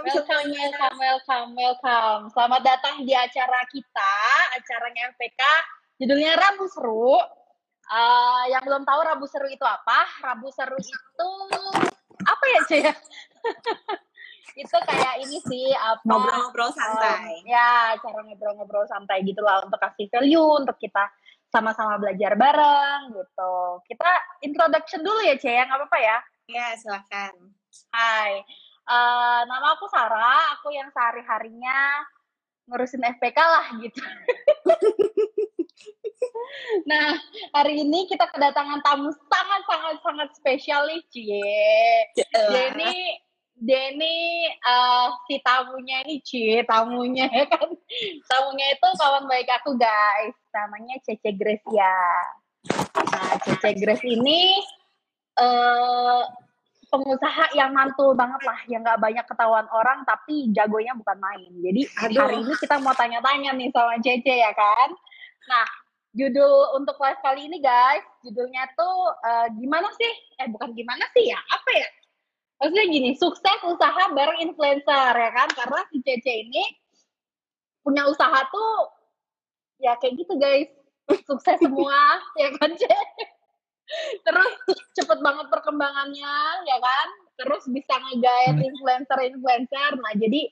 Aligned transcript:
welcome 0.00 0.24
Welcome, 0.24 0.48
welcome, 0.56 0.96
welcome, 0.96 1.50
welcome. 1.56 2.22
Selamat 2.32 2.62
datang 2.64 3.04
di 3.04 3.12
acara 3.12 3.60
kita, 3.68 4.14
acaranya 4.56 5.12
FPK. 5.12 5.42
Judulnya 6.00 6.40
Rabu 6.40 6.64
Seru. 6.72 7.20
Uh, 7.90 8.44
yang 8.48 8.64
belum 8.64 8.88
tahu 8.88 9.00
Rabu 9.04 9.26
Seru 9.28 9.44
itu 9.52 9.60
apa? 9.60 10.08
Rabu 10.24 10.48
Seru 10.56 10.78
itu 10.80 11.30
apa 12.24 12.44
ya, 12.48 12.60
Cia? 12.64 12.92
itu 14.60 14.76
kayak 14.88 15.14
ini 15.20 15.38
sih 15.44 15.68
apa 15.76 16.00
ngobrol-ngobrol 16.08 16.72
santai. 16.72 17.44
Um, 17.44 17.44
ya, 17.44 17.92
cara 18.00 18.20
ngobrol-ngobrol 18.24 18.86
santai 18.88 19.20
gitu 19.20 19.44
lah 19.44 19.60
untuk 19.68 19.80
kasih 19.84 20.08
value 20.08 20.64
untuk 20.64 20.80
kita 20.80 21.12
sama-sama 21.52 22.00
belajar 22.00 22.40
bareng 22.40 23.12
gitu. 23.12 23.54
Kita 23.84 24.10
introduction 24.48 25.04
dulu 25.04 25.20
ya, 25.28 25.36
Cia, 25.36 25.68
nggak 25.68 25.76
apa-apa 25.76 25.98
ya? 26.00 26.18
Ya, 26.48 26.66
silakan. 26.80 27.52
Hai, 27.92 28.42
uh, 28.86 29.42
nama 29.44 29.76
aku 29.76 29.90
Sarah, 29.90 30.56
aku 30.56 30.72
yang 30.72 30.88
sehari-harinya 30.94 32.06
ngurusin 32.70 33.02
FPK 33.02 33.38
lah 33.38 33.66
gitu. 33.82 33.98
nah, 36.90 37.18
hari 37.56 37.82
ini 37.82 38.06
kita 38.06 38.30
kedatangan 38.30 38.78
tamu 38.86 39.10
sangat-sangat-sangat 39.10 40.28
spesial 40.38 40.86
nih, 40.86 41.02
Cie. 41.10 41.58
Denny, 42.30 43.18
Denny 43.60 44.48
uh, 44.64 45.12
si 45.28 45.36
tamunya 45.44 46.00
ini 46.06 46.16
Cie, 46.24 46.64
tamunya 46.64 47.28
ya 47.28 47.44
kan. 47.52 47.68
Tamunya 48.30 48.66
itu 48.72 48.88
kawan 48.96 49.26
baik 49.26 49.50
aku 49.60 49.76
guys, 49.76 50.36
namanya 50.54 50.96
Cece 51.04 51.36
Gracia. 51.36 51.96
Nah, 52.96 53.34
Cece 53.44 53.76
Grace 53.76 54.06
ini 54.06 54.56
uh, 55.36 56.24
pengusaha 56.90 57.54
yang 57.54 57.70
mantul 57.70 58.12
banget 58.18 58.42
lah, 58.42 58.58
yang 58.66 58.82
gak 58.82 58.98
banyak 58.98 59.22
ketahuan 59.24 59.64
orang, 59.70 60.02
tapi 60.02 60.50
jagonya 60.50 60.92
bukan 60.98 61.18
main. 61.22 61.50
Jadi 61.62 61.82
Aduh. 62.04 62.18
hari 62.18 62.36
ini 62.42 62.54
kita 62.58 62.76
mau 62.82 62.92
tanya-tanya 62.92 63.54
nih 63.54 63.70
sama 63.70 63.94
Cece 64.02 64.34
ya 64.42 64.50
kan. 64.50 64.90
Nah, 65.46 65.66
judul 66.10 66.74
untuk 66.82 66.98
live 66.98 67.22
kali 67.22 67.46
ini 67.46 67.62
guys, 67.62 68.02
judulnya 68.26 68.66
tuh 68.74 69.14
uh, 69.22 69.46
gimana 69.54 69.86
sih? 69.94 70.12
Eh 70.42 70.50
bukan 70.50 70.74
gimana 70.74 71.06
sih 71.14 71.30
ya, 71.30 71.38
apa 71.38 71.70
ya? 71.78 71.88
Maksudnya 72.60 72.86
gini, 72.90 73.10
sukses 73.16 73.58
usaha 73.64 74.02
bareng 74.12 74.50
influencer 74.50 75.14
ya 75.14 75.30
kan? 75.32 75.48
Karena 75.54 75.80
si 75.94 76.02
Cece 76.02 76.44
ini 76.50 76.64
punya 77.86 78.04
usaha 78.10 78.44
tuh 78.50 78.72
ya 79.80 79.94
kayak 79.96 80.18
gitu 80.18 80.34
guys, 80.36 80.68
sukses 81.30 81.56
semua 81.62 82.18
ya 82.34 82.50
kan 82.58 82.74
Cece? 82.74 83.39
Terus 84.26 84.52
cepet 84.94 85.18
banget 85.18 85.46
perkembangannya 85.50 86.36
ya 86.66 86.76
kan 86.78 87.08
terus 87.40 87.64
bisa 87.72 87.94
ngegait 87.98 88.56
hmm. 88.56 88.68
influencer-influencer 88.68 89.90
nah 89.98 90.12
jadi 90.14 90.46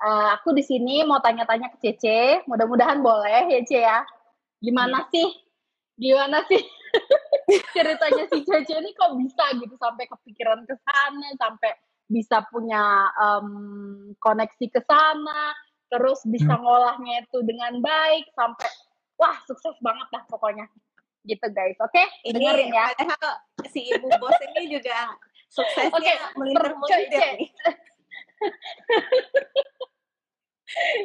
uh, 0.00 0.28
aku 0.40 0.56
di 0.56 0.64
sini 0.64 1.04
mau 1.04 1.20
tanya-tanya 1.20 1.72
ke 1.74 1.78
Cece 1.82 2.46
mudah-mudahan 2.48 3.04
boleh 3.04 3.50
ya 3.50 3.60
Ce 3.66 3.78
ya 3.78 3.98
gimana 4.62 5.04
hmm. 5.04 5.10
sih 5.12 5.28
gimana 6.00 6.42
sih 6.48 6.62
ceritanya 7.76 8.24
si 8.30 8.38
Cece 8.42 8.74
ini 8.80 8.96
kok 8.96 9.12
bisa 9.18 9.44
gitu 9.60 9.74
sampai 9.76 10.08
kepikiran 10.08 10.64
ke 10.64 10.74
sana 10.82 11.28
sampai 11.36 11.72
bisa 12.08 12.44
punya 12.52 13.08
um, 13.16 14.12
koneksi 14.20 14.66
ke 14.72 14.80
sana 14.84 15.52
terus 15.92 16.24
bisa 16.26 16.52
hmm. 16.52 16.62
ngolahnya 16.62 17.14
itu 17.24 17.38
dengan 17.44 17.78
baik 17.80 18.28
sampai 18.34 18.70
wah 19.20 19.36
sukses 19.46 19.76
banget 19.80 20.08
lah 20.10 20.22
pokoknya 20.26 20.66
gitu 21.24 21.46
guys. 21.50 21.76
Oke, 21.80 21.96
okay? 21.96 22.06
dengerin 22.30 22.70
ya. 22.70 22.92
Padahal 22.94 23.32
si 23.72 23.88
ibu 23.88 24.08
bos 24.20 24.38
ini 24.52 24.78
juga 24.78 25.16
suksesnya 25.48 25.92
okay, 25.96 26.16
melintir-melintir 26.36 27.20
nih. 27.40 27.50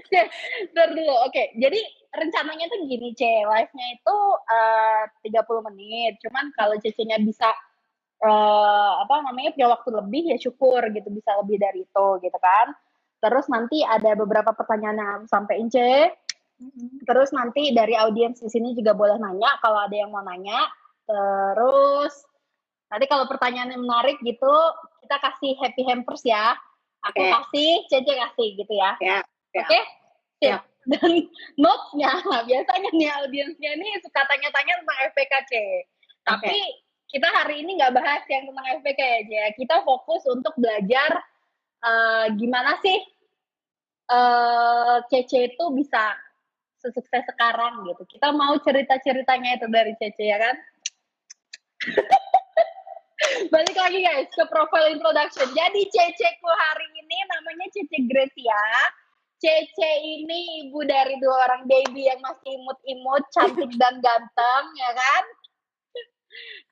Ntar 0.74 0.90
dulu, 0.96 1.16
oke. 1.30 1.32
Okay. 1.32 1.54
Jadi 1.60 1.80
rencananya 2.10 2.66
tuh 2.72 2.80
gini, 2.90 3.14
C. 3.14 3.22
Live-nya 3.46 3.88
itu 3.94 4.18
uh, 4.50 5.04
30 5.22 5.68
menit. 5.72 6.18
Cuman 6.26 6.50
kalau 6.58 6.76
Cece-nya 6.82 7.22
bisa 7.22 7.54
uh, 8.26 8.92
apa 9.04 9.22
namanya 9.24 9.54
punya 9.54 9.68
waktu 9.72 9.90
lebih 9.94 10.24
ya 10.34 10.38
syukur 10.42 10.82
gitu 10.90 11.08
bisa 11.14 11.38
lebih 11.44 11.62
dari 11.62 11.86
itu 11.86 12.08
gitu 12.24 12.38
kan. 12.42 12.74
Terus 13.20 13.46
nanti 13.52 13.84
ada 13.84 14.16
beberapa 14.16 14.56
pertanyaan 14.56 14.98
yang 14.98 15.22
sampai 15.28 15.60
C 15.68 15.78
Terus 17.08 17.30
nanti 17.32 17.72
dari 17.72 17.96
audiens 17.96 18.44
di 18.44 18.50
sini 18.52 18.76
juga 18.76 18.92
boleh 18.92 19.16
nanya 19.16 19.56
kalau 19.64 19.80
ada 19.88 19.96
yang 19.96 20.12
mau 20.12 20.24
nanya. 20.24 20.68
Terus 21.08 22.14
nanti 22.92 23.06
kalau 23.08 23.26
pertanyaannya 23.32 23.80
menarik 23.80 24.20
gitu, 24.22 24.54
kita 25.06 25.18
kasih 25.24 25.56
happy 25.64 25.84
hampers 25.88 26.24
ya. 26.28 26.54
Aku 27.08 27.16
okay. 27.24 27.32
kasih, 27.32 27.72
Cece 27.88 28.14
kasih 28.14 28.48
gitu 28.60 28.74
ya. 28.76 28.92
Yeah, 29.00 29.24
yeah. 29.56 29.64
Oke? 29.64 29.72
Okay? 29.72 29.84
Yeah. 30.44 30.62
Dan 30.90 31.12
notes-nya, 31.60 32.12
biasanya 32.50 32.90
nih 32.96 33.12
audiensnya 33.24 33.72
nih 33.78 33.94
suka 34.04 34.26
tanya-tanya 34.26 34.74
tentang 34.84 35.00
FPKC. 35.12 35.54
Tapi 36.28 36.50
okay. 36.50 36.64
kita 37.14 37.28
hari 37.30 37.62
ini 37.64 37.80
nggak 37.80 37.94
bahas 37.94 38.24
yang 38.28 38.48
tentang 38.52 38.68
FPK 38.84 39.02
ya, 39.32 39.46
Kita 39.54 39.86
fokus 39.86 40.24
untuk 40.28 40.56
belajar 40.58 41.24
uh, 41.84 42.26
gimana 42.36 42.80
sih 42.84 43.00
uh, 44.12 45.04
Cece 45.08 45.56
itu 45.56 45.66
bisa 45.78 46.16
sesukses 46.80 47.24
sekarang 47.28 47.84
gitu. 47.88 48.04
Kita 48.08 48.32
mau 48.32 48.56
cerita-ceritanya 48.60 49.60
itu 49.60 49.68
dari 49.68 49.94
Cece 50.00 50.24
ya 50.24 50.40
kan? 50.40 50.56
Balik 53.54 53.76
lagi 53.76 54.00
guys 54.04 54.32
ke 54.32 54.44
profile 54.48 54.96
introduction. 54.96 55.48
Jadi 55.52 55.82
Ceceku 55.92 56.50
hari 56.50 56.88
ini 57.04 57.18
namanya 57.28 57.68
Cece 57.76 57.98
Gracia. 58.08 58.64
Cece 59.40 59.92
ini 60.04 60.68
ibu 60.68 60.84
dari 60.84 61.16
dua 61.24 61.48
orang 61.48 61.64
baby 61.64 62.12
yang 62.12 62.20
masih 62.20 62.60
imut-imut, 62.60 63.24
cantik 63.32 63.72
dan 63.80 64.04
ganteng, 64.04 64.66
ya 64.76 64.92
kan? 64.92 65.24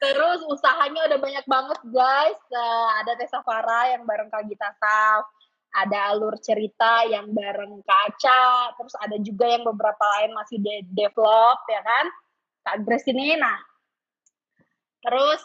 Terus 0.03 0.44
usahanya 0.51 1.07
udah 1.07 1.19
banyak 1.19 1.45
banget 1.47 1.79
guys. 1.95 2.39
Uh, 2.51 2.89
ada 3.03 3.16
Tessa 3.16 3.39
Farah 3.44 3.95
yang 3.95 4.03
bareng 4.03 4.28
Kak 4.28 4.44
Gita 4.51 4.72
Saf 4.79 5.37
ada 5.76 6.16
alur 6.16 6.36
cerita 6.40 7.04
yang 7.06 7.32
bareng 7.36 7.84
kaca, 7.84 8.74
terus 8.80 8.96
ada 9.04 9.18
juga 9.20 9.46
yang 9.52 9.68
beberapa 9.68 10.02
lain 10.18 10.32
masih 10.34 10.58
de 10.64 10.86
develop 10.96 11.60
ya 11.68 11.82
kan, 11.84 12.06
Kak 12.64 12.78
Grace 12.88 13.08
ini. 13.12 13.36
Nah, 13.36 13.60
terus 15.04 15.44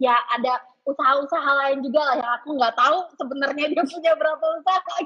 ya 0.00 0.16
ada 0.34 0.58
usaha-usaha 0.84 1.50
lain 1.64 1.80
juga 1.80 2.00
lah 2.12 2.16
yang 2.20 2.32
aku 2.40 2.48
nggak 2.60 2.76
tahu 2.76 2.98
sebenarnya 3.16 3.66
dia 3.72 3.84
punya 3.84 4.12
berapa 4.16 4.44
usaha. 4.60 4.80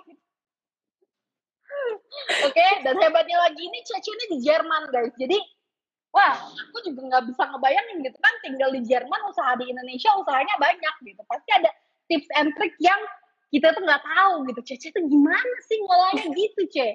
Oke, 2.48 2.50
okay? 2.50 2.70
dan 2.82 2.96
hebatnya 2.98 3.38
lagi 3.38 3.60
ini 3.60 3.78
Cece 3.84 4.10
ini 4.10 4.24
di 4.32 4.38
Jerman 4.42 4.88
guys. 4.88 5.12
Jadi, 5.20 5.36
wah, 6.10 6.34
aku 6.34 6.80
juga 6.88 7.00
nggak 7.04 7.24
bisa 7.30 7.42
ngebayangin 7.44 8.00
gitu 8.02 8.18
kan 8.18 8.34
tinggal 8.40 8.72
di 8.72 8.80
Jerman, 8.88 9.20
usaha 9.28 9.52
di 9.60 9.68
Indonesia 9.68 10.16
usahanya 10.16 10.56
banyak 10.56 10.94
gitu. 11.04 11.22
Pasti 11.28 11.50
ada 11.52 11.70
tips 12.08 12.28
and 12.40 12.56
trick 12.56 12.72
yang 12.80 12.98
kita 13.48 13.72
tuh 13.72 13.82
nggak 13.84 14.02
tahu 14.04 14.32
gitu 14.52 14.60
Cece 14.64 14.88
tuh 14.92 15.04
gimana 15.08 15.52
sih 15.64 15.78
ngolahnya 15.80 16.26
gitu 16.36 16.62
Ce 16.68 16.88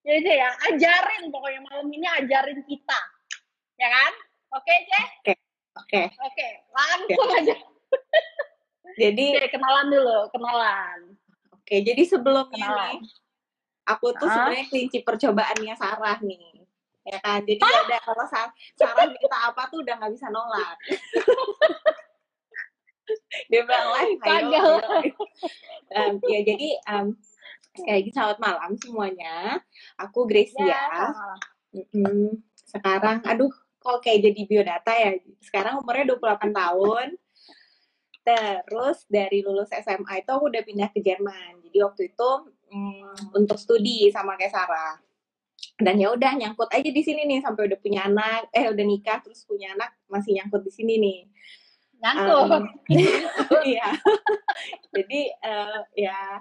ya 0.00 0.16
Ce 0.16 0.32
ya 0.32 0.48
ajarin 0.72 1.28
pokoknya 1.28 1.60
malam 1.68 1.86
ini 1.92 2.06
ajarin 2.08 2.60
kita. 2.64 3.00
Ya 3.76 3.88
kan? 3.88 4.12
Oke 4.56 4.64
okay, 4.64 4.78
Ce 4.88 5.00
oke 5.20 5.32
oke. 5.76 6.02
Oke 6.24 6.48
langsung 6.72 7.28
okay. 7.28 7.40
aja. 7.44 7.56
Jadi 8.96 9.26
Ce, 9.36 9.46
kenalan 9.52 9.86
dulu 9.92 10.18
kenalan. 10.32 10.98
Oke 11.52 11.84
jadi 11.84 12.02
sebelumnya 12.08 12.56
kenalan. 12.56 12.96
nih 12.96 13.00
aku 13.84 14.06
tuh 14.16 14.26
ah. 14.28 14.32
sebenarnya 14.32 14.66
kelinci 14.72 14.98
percobaannya 15.04 15.74
Sarah 15.76 16.18
nih 16.24 16.64
ya 17.04 17.18
kan? 17.20 17.44
Jadi 17.44 17.60
ah? 17.60 17.76
ada 17.84 17.98
kalau 18.00 18.24
Sarah 18.76 19.04
minta 19.04 19.38
apa 19.52 19.68
tuh 19.68 19.84
udah 19.84 19.94
nggak 20.00 20.12
bisa 20.16 20.32
nolak 20.32 20.76
dia 23.50 23.60
bilang 23.66 23.88
live 23.94 24.22
ayo, 24.22 24.64
um, 25.94 26.14
ya 26.26 26.40
jadi 26.46 26.68
um, 26.90 27.06
kayak 27.78 28.00
gitu 28.10 28.16
selamat 28.18 28.38
malam 28.42 28.70
semuanya. 28.78 29.62
Aku 29.98 30.26
Gracia. 30.26 30.66
Ya, 30.66 30.84
mm 31.94 32.42
sekarang 32.70 33.18
aduh 33.26 33.50
kok 33.82 33.98
kayak 33.98 34.30
jadi 34.30 34.40
biodata 34.46 34.92
ya? 34.94 35.18
Sekarang 35.42 35.82
umurnya 35.82 36.14
28 36.14 36.54
tahun. 36.54 37.06
Terus 38.20 38.98
dari 39.10 39.42
lulus 39.42 39.74
SMA 39.74 40.22
itu 40.22 40.30
aku 40.30 40.46
udah 40.52 40.62
pindah 40.62 40.88
ke 40.94 41.02
Jerman. 41.02 41.58
Jadi 41.66 41.78
waktu 41.82 42.02
itu 42.14 42.30
um, 42.70 43.14
untuk 43.34 43.58
studi 43.58 44.12
sama 44.14 44.38
kayak 44.38 44.54
Sarah. 44.54 45.02
Dan 45.80 45.96
ya 45.96 46.12
udah 46.12 46.36
nyangkut 46.36 46.68
aja 46.72 46.90
di 46.92 47.02
sini 47.02 47.24
nih 47.24 47.40
sampai 47.40 47.68
udah 47.68 47.78
punya 47.80 48.08
anak 48.08 48.48
eh 48.52 48.68
udah 48.68 48.84
nikah 48.84 49.20
terus 49.24 49.44
punya 49.44 49.72
anak 49.76 49.92
masih 50.08 50.36
nyangkut 50.36 50.64
di 50.64 50.72
sini 50.72 50.94
nih 51.00 51.18
nyangkut. 52.00 52.50
Um, 52.50 52.64
iya. 53.72 53.88
Jadi 54.90 55.20
uh, 55.44 55.80
ya 55.94 56.40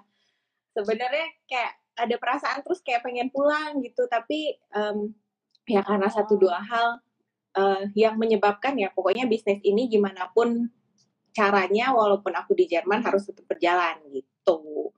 sebenarnya 0.74 1.28
kayak 1.46 1.74
ada 2.00 2.16
perasaan 2.16 2.64
terus 2.64 2.80
kayak 2.82 3.04
pengen 3.04 3.30
pulang 3.30 3.84
gitu. 3.84 4.08
Tapi 4.08 4.56
um, 4.74 5.12
ya 5.68 5.84
karena 5.84 6.08
satu 6.10 6.40
dua 6.40 6.58
hal 6.64 6.88
uh, 7.60 7.84
yang 7.94 8.16
menyebabkan 8.16 8.80
ya 8.80 8.90
pokoknya 8.96 9.28
bisnis 9.28 9.60
ini 9.62 9.92
gimana 9.92 10.32
pun 10.32 10.72
caranya 11.36 11.94
walaupun 11.94 12.34
aku 12.34 12.58
di 12.58 12.66
Jerman 12.66 13.06
harus 13.06 13.28
tetap 13.30 13.46
berjalan 13.46 14.00
gitu. 14.10 14.90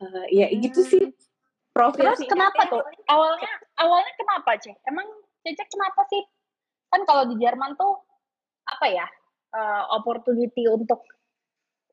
Uh, 0.00 0.26
ya 0.30 0.50
hmm. 0.50 0.58
gitu 0.64 0.80
sih 0.82 1.04
profil 1.74 2.06
terus 2.06 2.26
kenapa 2.26 2.66
tuh? 2.70 2.82
awalnya 3.10 3.50
awalnya 3.82 4.12
kenapa 4.14 4.54
cek? 4.58 4.78
Emang 4.86 5.06
cecek 5.42 5.68
kenapa 5.70 6.06
sih? 6.10 6.22
Kan 6.90 7.02
kalau 7.02 7.26
di 7.26 7.34
Jerman 7.38 7.74
tuh 7.74 7.98
apa 8.64 8.86
ya 8.88 9.06
uh, 9.54 9.84
opportunity 9.94 10.66
untuk 10.66 11.06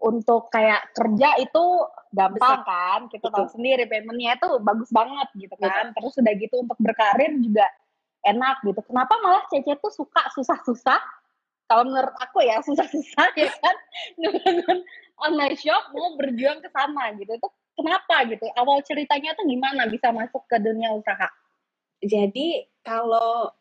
untuk 0.02 0.50
kayak 0.50 0.90
kerja 0.98 1.38
itu 1.38 1.66
gampang 2.10 2.66
Besar. 2.66 2.68
kan 2.68 3.00
kita 3.08 3.30
tahu 3.30 3.48
sendiri 3.54 3.86
paymentnya 3.86 4.34
itu 4.34 4.50
bagus 4.66 4.90
banget 4.90 5.30
gitu 5.38 5.56
kan. 5.62 5.94
Betul. 5.94 5.96
terus 6.02 6.14
udah 6.18 6.34
gitu 6.42 6.56
untuk 6.66 6.78
berkarir 6.82 7.32
juga 7.38 7.70
enak 8.26 8.66
gitu. 8.66 8.82
Kenapa 8.86 9.14
malah 9.22 9.46
Cece 9.48 9.78
tuh 9.78 9.94
suka 9.94 10.26
susah-susah? 10.34 11.02
Kalau 11.70 11.88
menurut 11.88 12.12
aku 12.18 12.44
ya 12.44 12.60
susah-susah 12.68 13.28
ya 13.38 13.54
kan. 13.62 13.76
Dengan 14.18 14.78
online 15.22 15.56
shop 15.56 15.94
mau 15.94 16.18
berjuang 16.18 16.60
ke 16.66 16.70
sana 16.74 17.14
gitu. 17.16 17.32
Itu 17.38 17.50
kenapa 17.78 18.26
gitu? 18.26 18.46
Awal 18.58 18.82
ceritanya 18.82 19.38
tuh 19.38 19.46
gimana 19.46 19.86
bisa 19.86 20.10
masuk 20.10 20.44
ke 20.50 20.58
dunia 20.58 20.98
usaha? 20.98 21.30
Jadi 22.02 22.66
kalau 22.82 23.54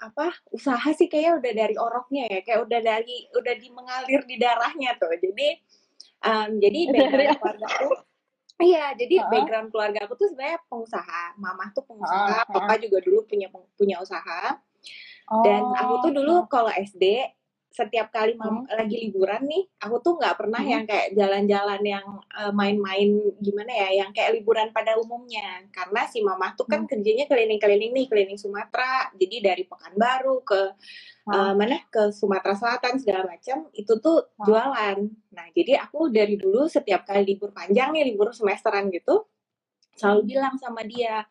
apa 0.00 0.32
usaha 0.50 0.88
sih 0.96 1.06
kayaknya 1.06 1.32
udah 1.36 1.52
dari 1.52 1.76
oroknya 1.76 2.24
ya 2.32 2.40
kayak 2.40 2.60
udah 2.64 2.80
dari 2.80 3.16
udah 3.36 3.54
di 3.54 3.68
mengalir 3.68 4.20
di 4.24 4.36
darahnya 4.40 4.96
tuh. 4.96 5.12
Jadi 5.12 5.48
um, 6.24 6.50
jadi 6.56 6.80
background 6.88 7.36
keluarga 7.40 7.66
aku 7.68 7.90
iya 8.60 8.92
jadi 8.92 9.24
uh 9.24 9.28
background 9.32 9.68
keluarga 9.72 9.98
aku 10.04 10.14
tuh 10.16 10.28
sebenarnya 10.32 10.60
pengusaha. 10.68 11.22
Mama 11.36 11.64
tuh 11.76 11.84
pengusaha 11.84 12.44
uh 12.44 12.48
papa 12.48 12.74
juga 12.80 12.98
dulu 13.04 13.28
punya 13.28 13.52
punya 13.76 14.00
usaha. 14.00 14.56
Oh. 15.30 15.46
dan 15.46 15.62
aku 15.78 16.10
tuh 16.10 16.12
dulu 16.18 16.50
kalau 16.50 16.74
SD 16.74 17.22
setiap 17.70 18.10
kali 18.10 18.34
mam 18.34 18.66
hmm. 18.66 18.74
lagi 18.74 18.98
liburan 18.98 19.46
nih, 19.46 19.62
aku 19.78 20.02
tuh 20.02 20.18
nggak 20.18 20.34
pernah 20.42 20.58
hmm. 20.58 20.72
yang 20.74 20.84
kayak 20.90 21.08
jalan-jalan 21.14 21.82
yang 21.86 22.06
uh, 22.34 22.50
main-main 22.50 23.14
gimana 23.38 23.70
ya, 23.70 24.02
yang 24.02 24.10
kayak 24.10 24.34
liburan 24.34 24.74
pada 24.74 24.98
umumnya. 24.98 25.62
Karena 25.70 26.02
si 26.10 26.18
mama 26.18 26.50
tuh 26.58 26.66
kan 26.66 26.82
hmm. 26.82 26.90
kerjanya 26.90 27.24
keliling-keliling 27.30 27.94
nih, 27.94 28.06
keliling 28.10 28.38
Sumatera. 28.42 29.14
Jadi 29.14 29.36
dari 29.38 29.62
Pekanbaru 29.70 30.42
ke 30.42 30.62
hmm. 31.24 31.30
uh, 31.30 31.52
mana 31.54 31.78
ke 31.86 32.10
Sumatera 32.10 32.58
Selatan 32.58 32.98
segala 32.98 33.22
macam, 33.30 33.70
itu 33.70 33.92
tuh 34.02 34.18
hmm. 34.18 34.44
jualan. 34.50 34.98
Nah, 35.30 35.46
jadi 35.54 35.78
aku 35.78 36.10
dari 36.10 36.34
dulu 36.34 36.66
setiap 36.66 37.06
kali 37.06 37.22
libur 37.22 37.54
panjang 37.54 37.94
nih, 37.94 38.02
libur 38.02 38.34
semesteran 38.34 38.90
gitu, 38.90 39.30
selalu 39.94 40.34
bilang 40.34 40.58
sama 40.58 40.82
dia 40.82 41.22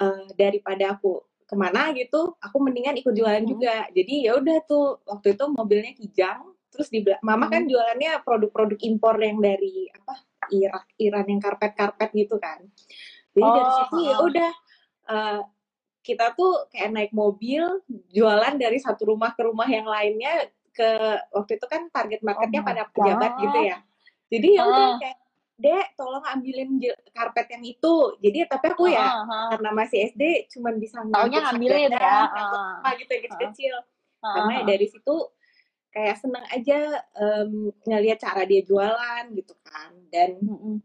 uh, 0.00 0.26
daripada 0.32 0.96
aku 0.96 1.20
ke 1.54 1.56
mana 1.56 1.94
gitu 1.94 2.34
aku 2.42 2.56
mendingan 2.58 2.98
ikut 2.98 3.14
jualan 3.14 3.46
hmm. 3.46 3.50
juga 3.54 3.86
jadi 3.94 4.14
ya 4.26 4.32
udah 4.42 4.58
tuh 4.66 4.98
waktu 5.06 5.38
itu 5.38 5.44
mobilnya 5.54 5.92
kijang 5.94 6.50
terus 6.74 6.90
di 6.90 7.06
mama 7.22 7.46
kan 7.46 7.62
hmm. 7.62 7.70
jualannya 7.70 8.12
produk-produk 8.26 8.78
impor 8.82 9.14
yang 9.22 9.38
dari 9.38 9.86
apa 9.94 10.14
Irak 10.50 10.90
Iran 10.98 11.26
yang 11.30 11.40
karpet-karpet 11.40 12.10
gitu 12.18 12.36
kan 12.42 12.58
jadi 13.30 13.46
oh. 13.46 13.54
dari 13.54 13.70
situ 13.78 13.96
ya 14.02 14.16
udah 14.18 14.52
uh, 15.06 15.40
kita 16.04 16.36
tuh 16.36 16.68
kayak 16.74 16.90
naik 16.90 17.12
mobil 17.14 17.64
jualan 18.12 18.54
dari 18.58 18.76
satu 18.82 19.14
rumah 19.14 19.32
ke 19.32 19.46
rumah 19.46 19.70
yang 19.70 19.88
lainnya 19.88 20.50
ke 20.74 20.90
waktu 21.30 21.56
itu 21.56 21.66
kan 21.70 21.86
target 21.94 22.20
marketnya 22.20 22.60
oh 22.60 22.66
pada 22.66 22.82
pejabat 22.90 23.32
gitu 23.40 23.58
ya 23.62 23.78
jadi 24.28 24.48
ya 24.58 24.62
udah 24.66 24.88
kayak 24.98 25.18
dek 25.54 25.94
tolong 25.94 26.24
ambilin 26.26 26.82
karpet 27.14 27.46
yang 27.54 27.64
itu 27.64 27.94
jadi 28.18 28.50
tapi 28.50 28.74
aku 28.74 28.90
ya 28.90 29.06
uh, 29.06 29.22
uh. 29.22 29.48
karena 29.54 29.70
masih 29.70 30.10
SD 30.10 30.50
cuman 30.50 30.82
bisa 30.82 30.98
taunya 31.14 31.38
ngambilin 31.46 31.94
ya 31.94 32.26
uh, 32.26 32.82
apa 32.82 32.88
gitu 32.98 33.10
yang 33.14 33.24
kecil-kecil 33.30 33.74
uh, 33.78 34.34
karena 34.34 34.52
ya 34.58 34.62
dari 34.66 34.86
situ 34.90 35.16
kayak 35.94 36.18
seneng 36.18 36.42
aja 36.50 36.78
um, 37.14 37.70
ngelihat 37.86 38.18
cara 38.18 38.42
dia 38.42 38.66
jualan 38.66 39.24
gitu 39.30 39.54
kan 39.62 39.94
dan 40.10 40.42
uh, 40.42 40.78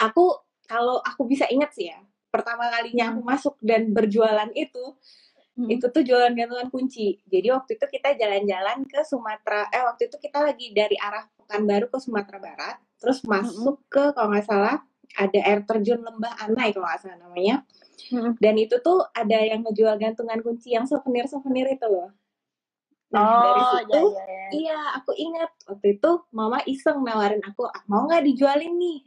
aku 0.00 0.32
kalau 0.64 1.04
aku 1.04 1.28
bisa 1.28 1.44
ingat 1.52 1.76
sih 1.76 1.92
ya 1.92 2.00
pertama 2.32 2.72
kalinya 2.72 3.12
aku 3.12 3.20
masuk 3.20 3.54
dan 3.60 3.92
berjualan 3.92 4.48
itu 4.56 4.96
hmm. 5.58 5.68
itu 5.68 5.86
tuh 5.90 6.02
jualan 6.06 6.32
gantungan 6.36 6.70
kunci. 6.70 7.18
Jadi 7.26 7.50
waktu 7.50 7.80
itu 7.80 7.86
kita 7.88 8.14
jalan-jalan 8.14 8.86
ke 8.86 9.00
Sumatera. 9.02 9.66
Eh 9.74 9.82
waktu 9.82 10.06
itu 10.06 10.16
kita 10.20 10.44
lagi 10.44 10.70
dari 10.70 10.94
arah 11.00 11.26
Pekanbaru 11.48 11.88
ke 11.88 11.98
Sumatera 12.04 12.38
Barat, 12.38 12.76
terus 13.00 13.24
masuk 13.24 13.80
ke 13.88 14.12
kalau 14.12 14.28
nggak 14.36 14.44
salah 14.44 14.84
ada 15.16 15.40
air 15.40 15.64
terjun 15.64 16.04
Lembah 16.04 16.36
Anai 16.44 16.76
kalau 16.76 16.84
nggak 16.84 17.00
salah 17.00 17.16
namanya. 17.16 17.64
Dan 18.36 18.54
itu 18.60 18.76
tuh 18.84 19.08
ada 19.16 19.40
yang 19.40 19.64
ngejual 19.64 19.96
gantungan 19.96 20.44
kunci 20.44 20.76
yang 20.76 20.84
souvenir-souvenir 20.84 21.66
itu 21.72 21.88
loh. 21.88 22.12
Nah, 23.08 23.24
oh, 23.24 23.40
dari 23.40 23.62
situ, 23.64 24.02
ya, 24.12 24.20
ya, 24.20 24.28
ya. 24.28 24.48
iya, 24.52 24.80
aku 25.00 25.16
ingat 25.16 25.50
waktu 25.64 25.96
itu 25.96 26.10
mama 26.28 26.60
iseng 26.68 27.00
nawarin 27.00 27.40
aku, 27.40 27.64
ah, 27.64 27.80
mau 27.88 28.04
nggak 28.04 28.20
dijualin 28.20 28.76
nih, 28.76 29.00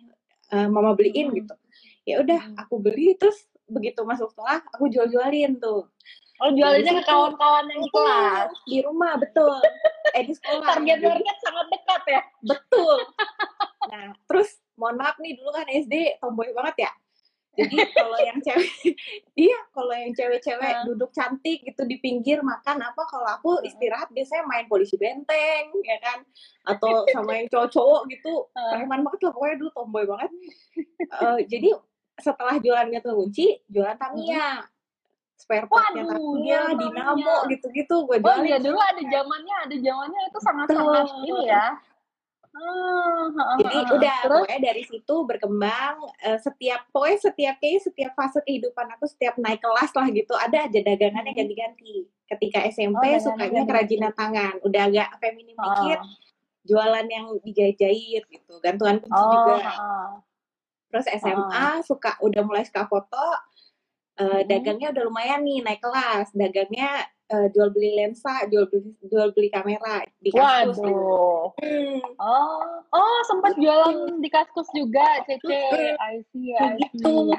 uh, 0.58 0.68
mama 0.74 0.98
beliin 0.98 1.30
hmm. 1.30 1.38
gitu. 1.38 1.54
Ya 2.10 2.18
udah, 2.26 2.42
hmm. 2.42 2.58
aku 2.58 2.82
beli 2.82 3.14
terus 3.14 3.46
begitu 3.70 4.02
masuk 4.02 4.34
sekolah, 4.34 4.66
aku 4.74 4.90
jual-jualin 4.90 5.62
tuh. 5.62 5.86
Oh 6.42 6.50
jualannya 6.50 6.94
ke 6.98 7.04
kawan-kawan 7.06 7.70
yang 7.70 7.82
di 7.86 7.90
kelas. 7.94 8.50
Di 8.66 8.78
rumah, 8.82 9.14
betul. 9.22 9.62
Eh 10.18 10.26
di 10.26 10.34
sekolah. 10.34 10.74
Target 10.74 10.98
target 10.98 11.38
sangat 11.46 11.66
dekat 11.70 12.04
ya. 12.10 12.22
Betul. 12.42 12.98
Nah, 13.94 14.18
terus 14.26 14.58
mohon 14.74 14.98
maaf 14.98 15.22
nih 15.22 15.38
dulu 15.38 15.54
kan 15.54 15.70
SD 15.70 16.18
tomboy 16.18 16.50
banget 16.58 16.90
ya. 16.90 16.92
Jadi 17.52 17.76
kalau 17.94 18.16
yang 18.24 18.40
cewek, 18.40 18.72
iya 19.46 19.60
kalau 19.76 19.92
yang 19.92 20.16
cewek-cewek 20.16 20.72
uh. 20.72 20.84
duduk 20.88 21.12
cantik 21.12 21.62
gitu 21.68 21.84
di 21.84 22.00
pinggir 22.00 22.40
makan 22.40 22.80
apa, 22.80 23.04
kalau 23.06 23.28
aku 23.28 23.52
istirahat 23.68 24.08
biasanya 24.10 24.48
main 24.48 24.66
polisi 24.72 24.96
benteng, 24.96 25.68
ya 25.84 25.98
kan? 26.00 26.24
Atau 26.64 27.04
sama 27.14 27.38
yang 27.38 27.52
cowok-cowok 27.52 28.02
gitu, 28.08 28.48
preman 28.56 29.04
banget 29.04 29.20
lah 29.28 29.32
pokoknya 29.36 29.56
dulu 29.62 29.70
tomboy 29.76 30.06
banget. 30.08 30.32
Uh, 31.20 31.40
jadi 31.44 31.76
setelah 32.18 32.56
jualannya 32.56 33.00
tuh 33.04 33.20
kunci, 33.20 33.60
jualan 33.68 34.00
Tamiya 34.00 34.64
spare 35.42 35.66
partnya 35.66 36.06
Tamiya, 36.06 36.78
Dinamo 36.78 37.50
gitu-gitu 37.50 38.06
gue. 38.06 38.18
Oh 38.22 38.42
iya 38.46 38.62
dulu 38.62 38.78
ada 38.78 39.02
zamannya, 39.02 39.56
ada 39.66 39.76
zamannya 39.82 40.22
itu 40.30 40.40
sangat-sangat 40.46 41.06
ini 41.26 41.42
ya. 41.50 41.66
Hmm, 42.52 43.32
Jadi 43.64 43.80
udah 43.96 44.18
Terus? 44.28 44.44
pokoknya 44.44 44.60
dari 44.60 44.84
situ 44.84 45.16
berkembang 45.24 46.04
uh, 46.04 46.40
setiap 46.44 46.84
pokoknya 46.92 47.20
setiap 47.32 47.56
kayak 47.64 47.80
setiap 47.80 48.12
fase 48.12 48.44
kehidupan 48.44 48.92
aku 48.92 49.08
setiap 49.08 49.40
naik 49.40 49.64
kelas 49.64 49.88
lah 49.96 50.12
gitu 50.12 50.36
ada 50.36 50.68
aja 50.68 50.80
dagangannya 50.84 51.32
ganti-ganti. 51.32 52.12
Ketika 52.28 52.60
SMP 52.68 53.00
oh, 53.00 53.20
sukanya 53.24 53.64
kerajinan 53.64 54.12
tangan, 54.16 54.60
udah 54.68 54.88
agak 54.88 55.10
feminim 55.24 55.56
oh. 55.60 55.64
dikit, 55.64 56.00
jualan 56.68 57.08
yang 57.08 57.26
dijahit-jahit 57.44 58.24
gitu, 58.28 58.54
gantungan 58.60 59.00
kunci 59.00 59.20
oh, 59.20 59.32
juga. 59.32 59.56
Oh. 59.80 60.12
Terus 60.92 61.08
SMA 61.24 61.68
oh. 61.80 61.80
suka 61.88 62.20
udah 62.20 62.44
mulai 62.44 62.68
suka 62.68 62.84
foto, 62.88 63.26
uh, 64.20 64.42
dagangnya 64.44 64.92
udah 64.92 65.04
lumayan 65.08 65.46
nih 65.46 65.64
naik 65.64 65.80
kelas. 65.80 66.34
Dagangnya 66.36 67.06
uh, 67.32 67.48
jual 67.54 67.72
beli 67.72 67.96
lensa 67.96 68.44
jual 68.52 68.68
beli 68.68 68.92
jual 69.08 69.32
beli 69.32 69.48
kamera 69.48 70.04
di 70.20 70.30
kaskus. 70.34 70.84
Waduh. 70.84 71.56
Hmm. 71.62 72.00
oh 72.20 72.84
oh 72.92 73.20
sempat 73.30 73.56
jualan 73.56 74.20
di 74.20 74.30
kaskus 74.30 74.68
juga 74.76 75.24
cece. 75.24 75.96
I 75.96 76.20
see, 76.34 76.52
I 76.58 76.76
see. 76.76 76.92
gitu 76.92 77.32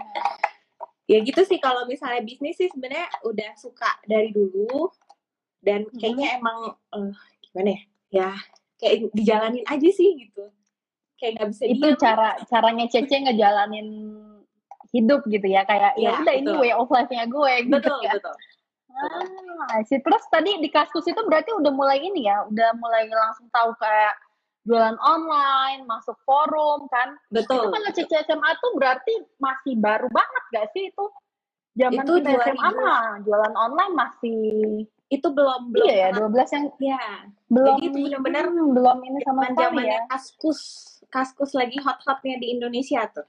ya 1.10 1.18
gitu 1.20 1.42
sih 1.44 1.58
kalau 1.60 1.84
misalnya 1.84 2.24
bisnis 2.24 2.56
sih 2.56 2.72
sebenarnya 2.72 3.10
udah 3.26 3.50
suka 3.60 4.00
dari 4.08 4.32
dulu. 4.32 4.88
Dan 5.62 5.86
kayaknya 5.94 6.34
hmm. 6.34 6.38
emang 6.42 6.58
uh, 6.90 7.14
gimana 7.38 7.70
ya? 7.70 7.82
Ya 8.12 8.30
kayak 8.82 9.14
dijalanin 9.14 9.64
aja 9.68 9.88
sih 9.94 10.10
gitu. 10.18 10.50
Kayak 11.20 11.32
nggak 11.38 11.48
bisa 11.54 11.64
itu 11.70 11.86
cara 12.02 12.34
caranya 12.50 12.90
Cece 12.90 13.14
ngejalanin 13.22 13.88
hidup 14.92 15.24
gitu 15.26 15.46
ya 15.48 15.64
kayak 15.64 15.96
ya, 15.96 16.12
ya 16.12 16.20
udah 16.20 16.34
ini 16.36 16.52
way 16.60 16.72
of 16.76 16.88
life-nya 16.92 17.24
gue 17.24 17.52
gitu 17.64 17.72
betul 17.72 17.98
ya. 18.04 18.12
betul 18.16 18.36
Ah, 19.72 19.80
sih. 19.88 19.98
Terus 20.04 20.24
tadi 20.28 20.60
di 20.60 20.68
kaskus 20.68 21.08
itu 21.08 21.16
berarti 21.24 21.48
udah 21.56 21.72
mulai 21.72 22.04
ini 22.04 22.28
ya, 22.28 22.44
udah 22.44 22.76
mulai 22.76 23.08
langsung 23.08 23.48
tahu 23.48 23.72
kayak 23.80 24.14
jualan 24.68 25.00
online, 25.00 25.88
masuk 25.88 26.14
forum 26.28 26.86
kan. 26.92 27.16
Betul. 27.32 27.56
Itu 27.56 27.72
kalau 27.72 27.90
CC 27.96 28.12
SMA 28.28 28.50
tuh 28.60 28.72
berarti 28.76 29.14
masih 29.40 29.74
baru 29.80 30.12
banget 30.12 30.42
gak 30.52 30.66
sih 30.76 30.92
itu? 30.92 31.04
Zaman 31.72 32.04
itu 32.04 32.12
kita 32.20 32.52
SMA 32.52 32.68
mah 32.68 33.24
jualan 33.24 33.54
online 33.56 33.94
masih 33.96 34.40
itu 35.12 35.28
belum 35.28 35.76
belum 35.76 35.84
iya 35.84 36.08
ya 36.08 36.24
12 36.24 36.56
yang 36.56 36.66
ya 36.80 37.04
belum 37.52 37.68
jadi 37.68 37.84
itu 37.84 37.96
benar-benar 38.00 38.44
hmm, 38.48 38.68
belum 38.72 38.98
ini 39.04 39.18
sama 39.28 39.42
sekali 39.52 39.84
ya 39.84 40.00
kaskus 40.08 40.60
kaskus 41.12 41.52
lagi 41.52 41.76
hot-hotnya 41.84 42.40
di 42.40 42.56
Indonesia 42.56 43.04
tuh 43.12 43.28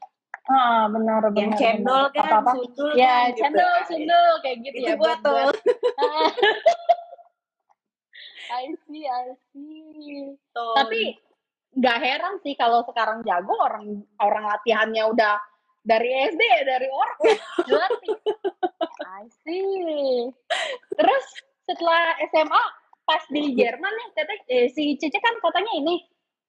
Ah, 0.52 0.92
benar 0.92 1.24
benar. 1.32 1.40
Yang 1.40 1.52
cendol 1.56 2.04
kan, 2.12 2.28
apa 2.28 2.36
-apa. 2.44 2.52
sundul 2.60 2.92
ya, 3.00 3.32
kan, 3.32 3.36
cendol, 3.40 3.76
gitu. 3.80 3.88
sundul 3.96 4.28
kayak 4.44 4.58
gitu 4.60 4.76
itu 4.76 4.92
ya. 4.92 4.96
buat 5.00 5.18
tuh. 5.24 5.52
I 8.54 8.66
see, 8.86 9.08
I 9.08 9.32
see. 9.50 10.36
Tuh. 10.52 10.76
Tapi 10.76 11.16
nggak 11.74 12.00
heran 12.04 12.36
sih 12.44 12.54
kalau 12.60 12.84
sekarang 12.86 13.24
jago 13.24 13.56
orang 13.56 14.04
orang 14.22 14.46
latihannya 14.46 15.04
udah 15.16 15.40
dari 15.80 16.12
SD 16.28 16.42
ya 16.44 16.62
dari 16.68 16.88
orang. 16.92 17.20
I 19.24 19.26
see. 19.48 20.28
Terus 20.92 21.26
setelah 21.64 22.20
SMA 22.30 22.64
pas 23.04 23.24
di 23.32 23.56
Jerman 23.56 23.94
nih, 23.96 24.10
teteh, 24.16 24.40
eh, 24.48 24.68
si 24.72 24.96
Cici 24.96 25.20
kan 25.20 25.36
katanya 25.40 25.72
ini 25.76 26.00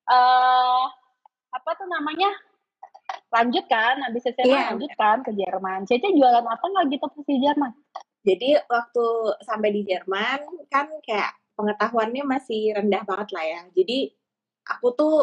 uh, 0.07 0.87
apa 1.51 1.71
tuh 1.75 1.87
namanya 1.91 2.31
lanjut 3.35 3.65
kan, 3.67 3.99
habis 4.07 4.23
SMA 4.23 4.47
yeah. 4.47 4.71
lanjut 4.71 4.93
kan 4.95 5.19
ke 5.27 5.35
Jerman. 5.35 5.83
Cece 5.91 6.15
jualan 6.15 6.47
apa 6.47 6.63
nggak 6.63 6.87
gitu 6.95 7.05
pas 7.11 7.27
di 7.27 7.37
Jerman? 7.43 7.73
Jadi 8.25 8.51
waktu 8.71 9.05
sampai 9.43 9.71
di 9.75 9.83
Jerman 9.85 10.41
kan 10.71 10.87
kayak 11.03 11.35
pengetahuannya 11.59 12.23
masih 12.25 12.73
rendah 12.79 13.03
banget 13.03 13.29
lah 13.35 13.45
ya. 13.45 13.61
Jadi 13.75 14.15
aku 14.65 14.87
tuh 14.97 15.17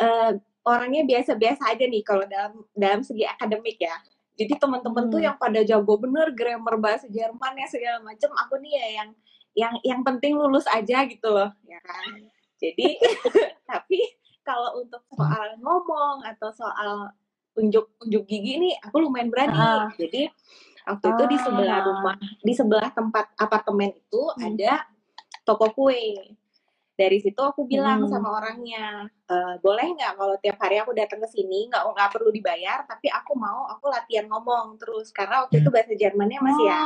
uh, 0.00 0.32
orangnya 0.66 1.06
biasa-biasa 1.06 1.70
aja 1.70 1.84
nih 1.86 2.02
kalau 2.02 2.24
dalam 2.26 2.64
dalam 2.74 3.00
segi 3.04 3.22
akademik 3.22 3.78
ya. 3.78 3.94
Jadi 4.36 4.52
teman-teman 4.60 5.08
hmm. 5.08 5.12
tuh 5.12 5.20
yang 5.22 5.36
pada 5.40 5.60
jago 5.64 5.96
bener 5.96 6.34
grammar 6.36 6.76
bahasa 6.76 7.08
Jerman 7.08 7.56
ya 7.56 7.66
segala 7.72 8.04
macem, 8.04 8.28
aku 8.32 8.60
nih 8.60 8.72
ya 8.76 8.86
yang 9.00 9.10
yang 9.56 9.74
yang 9.80 10.00
penting 10.04 10.36
lulus 10.36 10.68
aja 10.68 11.08
gitu 11.08 11.32
loh, 11.32 11.48
ya 11.64 11.80
kan. 11.80 12.20
Jadi 12.60 13.00
tapi 13.70 14.00
kalau 14.46 14.78
untuk 14.78 15.02
soal 15.10 15.58
ngomong 15.58 16.22
atau 16.22 16.54
soal 16.54 17.10
unjuk 17.58 17.90
unjuk 17.98 18.22
gigi 18.30 18.62
nih 18.62 18.74
aku 18.86 19.02
lumayan 19.02 19.28
berani. 19.28 19.58
Uh. 19.58 19.90
Jadi 19.98 20.30
waktu 20.86 21.06
itu 21.10 21.24
di 21.26 21.38
sebelah 21.42 21.82
ah. 21.82 21.84
rumah, 21.84 22.16
di 22.22 22.52
sebelah 22.54 22.90
tempat 22.94 23.34
apartemen 23.34 23.90
itu 23.90 24.22
hmm. 24.22 24.46
ada 24.46 24.86
toko 25.42 25.74
kue 25.74 26.14
dari 26.96 27.20
situ 27.20 27.36
aku 27.36 27.68
bilang 27.68 28.08
hmm. 28.08 28.10
sama 28.10 28.40
orangnya 28.40 29.04
e, 29.28 29.36
boleh 29.60 29.94
nggak 30.00 30.16
kalau 30.16 30.34
tiap 30.40 30.56
hari 30.64 30.80
aku 30.80 30.96
datang 30.96 31.20
ke 31.20 31.28
sini 31.28 31.68
nggak 31.68 31.84
nggak 31.92 32.08
perlu 32.08 32.32
dibayar 32.32 32.88
tapi 32.88 33.12
aku 33.12 33.36
mau 33.36 33.68
aku 33.68 33.92
latihan 33.92 34.24
ngomong 34.32 34.80
terus 34.80 35.12
karena 35.12 35.44
waktu 35.44 35.60
itu 35.60 35.68
hmm. 35.68 35.76
bahasa 35.76 35.92
Jermannya 35.92 36.40
masih 36.40 36.64
ya 36.66 36.80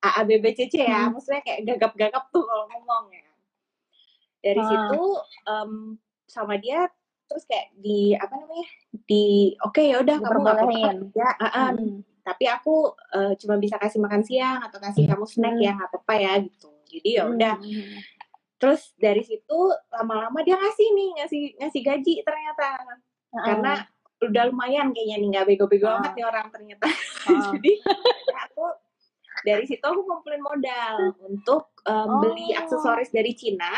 A 0.00 0.22
B 0.22 0.38
B 0.38 0.54
C 0.54 0.70
C 0.70 0.86
ya 0.86 1.10
hmm. 1.10 1.18
maksudnya 1.18 1.42
kayak 1.42 1.60
gagap-gagap 1.66 2.30
tuh 2.30 2.46
kalau 2.46 2.64
ngomong 2.70 3.10
ya 3.10 3.26
dari 4.40 4.62
hmm. 4.62 4.70
situ 4.70 5.04
um, 5.50 5.72
sama 6.30 6.54
dia 6.56 6.86
terus 7.26 7.46
kayak 7.46 7.74
di 7.78 8.14
apa 8.14 8.34
namanya 8.34 8.66
di 9.06 9.54
oke 9.62 9.78
okay, 9.78 9.94
ya 9.94 10.02
udah 10.02 10.16
kamu 10.18 10.38
nggak 10.42 10.56
apa-apa 10.58 10.74
ya 11.14 11.30
uh, 11.30 11.44
uh, 11.46 11.68
hmm. 11.74 11.98
tapi 12.26 12.44
aku 12.50 12.90
uh, 12.94 13.32
cuma 13.38 13.54
bisa 13.58 13.78
kasih 13.78 14.02
makan 14.02 14.22
siang 14.22 14.62
atau 14.66 14.78
kasih 14.82 15.06
kamu 15.06 15.26
snack 15.26 15.54
hmm. 15.58 15.62
ya 15.62 15.70
nggak 15.78 15.90
apa-apa 15.94 16.14
ya 16.18 16.32
gitu. 16.42 16.70
Jadi 16.90 17.10
ya 17.14 17.22
udah. 17.30 17.54
Hmm 17.58 18.02
terus 18.60 18.92
dari 19.00 19.24
situ 19.24 19.58
lama-lama 19.88 20.44
dia 20.44 20.60
ngasih 20.60 20.88
nih 20.92 21.10
ngasih 21.24 21.42
ngasih 21.64 21.80
gaji 21.80 22.14
ternyata. 22.22 22.68
Uh 23.32 23.40
karena 23.40 23.72
udah 24.20 24.42
lumayan 24.52 24.92
kayaknya 24.92 25.16
nih 25.16 25.28
nggak 25.32 25.46
bego-bego 25.48 25.88
uh 25.88 25.96
amat 25.96 26.12
nih 26.12 26.28
orang 26.28 26.46
ternyata. 26.52 26.86
Uh 27.24 27.40
jadi 27.56 27.72
aku 28.44 28.64
dari 29.48 29.64
situ 29.64 29.80
aku 29.80 30.04
ngumpulin 30.04 30.44
modal 30.44 31.16
untuk 31.24 31.72
um, 31.88 32.04
oh. 32.04 32.20
beli 32.20 32.52
aksesoris 32.52 33.08
dari 33.08 33.32
Cina 33.32 33.72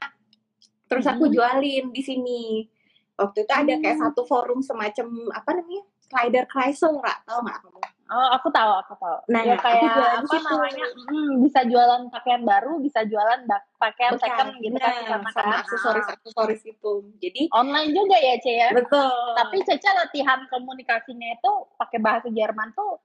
terus 0.93 1.07
aku 1.09 1.25
jualin 1.33 1.89
di 1.89 2.03
sini 2.05 2.69
waktu 3.17 3.49
itu 3.49 3.53
ada 3.53 3.75
kayak 3.81 3.99
satu 4.01 4.29
forum 4.29 4.61
semacam 4.61 5.33
apa 5.33 5.51
namanya 5.57 5.83
Slider 6.05 6.45
Chrysler 6.45 7.01
tau 7.25 7.41
nggak 7.41 7.59
kamu 7.65 7.81
Oh, 8.13 8.29
aku 8.37 8.53
tahu, 8.53 8.73
aku 8.77 8.93
tahu. 9.01 9.19
Nah, 9.33 9.41
ya 9.41 9.57
kayak 9.57 10.21
apa 10.21 10.29
situ. 10.29 10.45
namanya? 10.45 10.87
Hmm, 11.09 11.31
bisa 11.41 11.61
jualan 11.65 12.03
pakaian 12.13 12.45
baru, 12.45 12.77
bisa 12.85 13.09
jualan 13.09 13.41
pakaian 13.81 14.13
Bukan, 14.13 14.25
second 14.29 14.51
gitu 14.61 14.77
kan 14.77 14.93
sama, 15.09 15.29
sama 15.33 15.55
aksesoris 15.65 16.07
aksesoris 16.13 16.61
itu. 16.69 16.93
Jadi 17.25 17.49
online 17.57 17.97
juga 17.97 18.17
ya, 18.21 18.37
Ce 18.37 18.53
ya. 18.53 18.69
Betul. 18.77 19.09
Tapi 19.33 19.57
Cece 19.65 19.91
latihan 19.97 20.45
komunikasinya 20.53 21.41
itu 21.41 21.53
pakai 21.81 21.99
bahasa 22.05 22.29
Jerman 22.29 22.77
tuh 22.77 23.01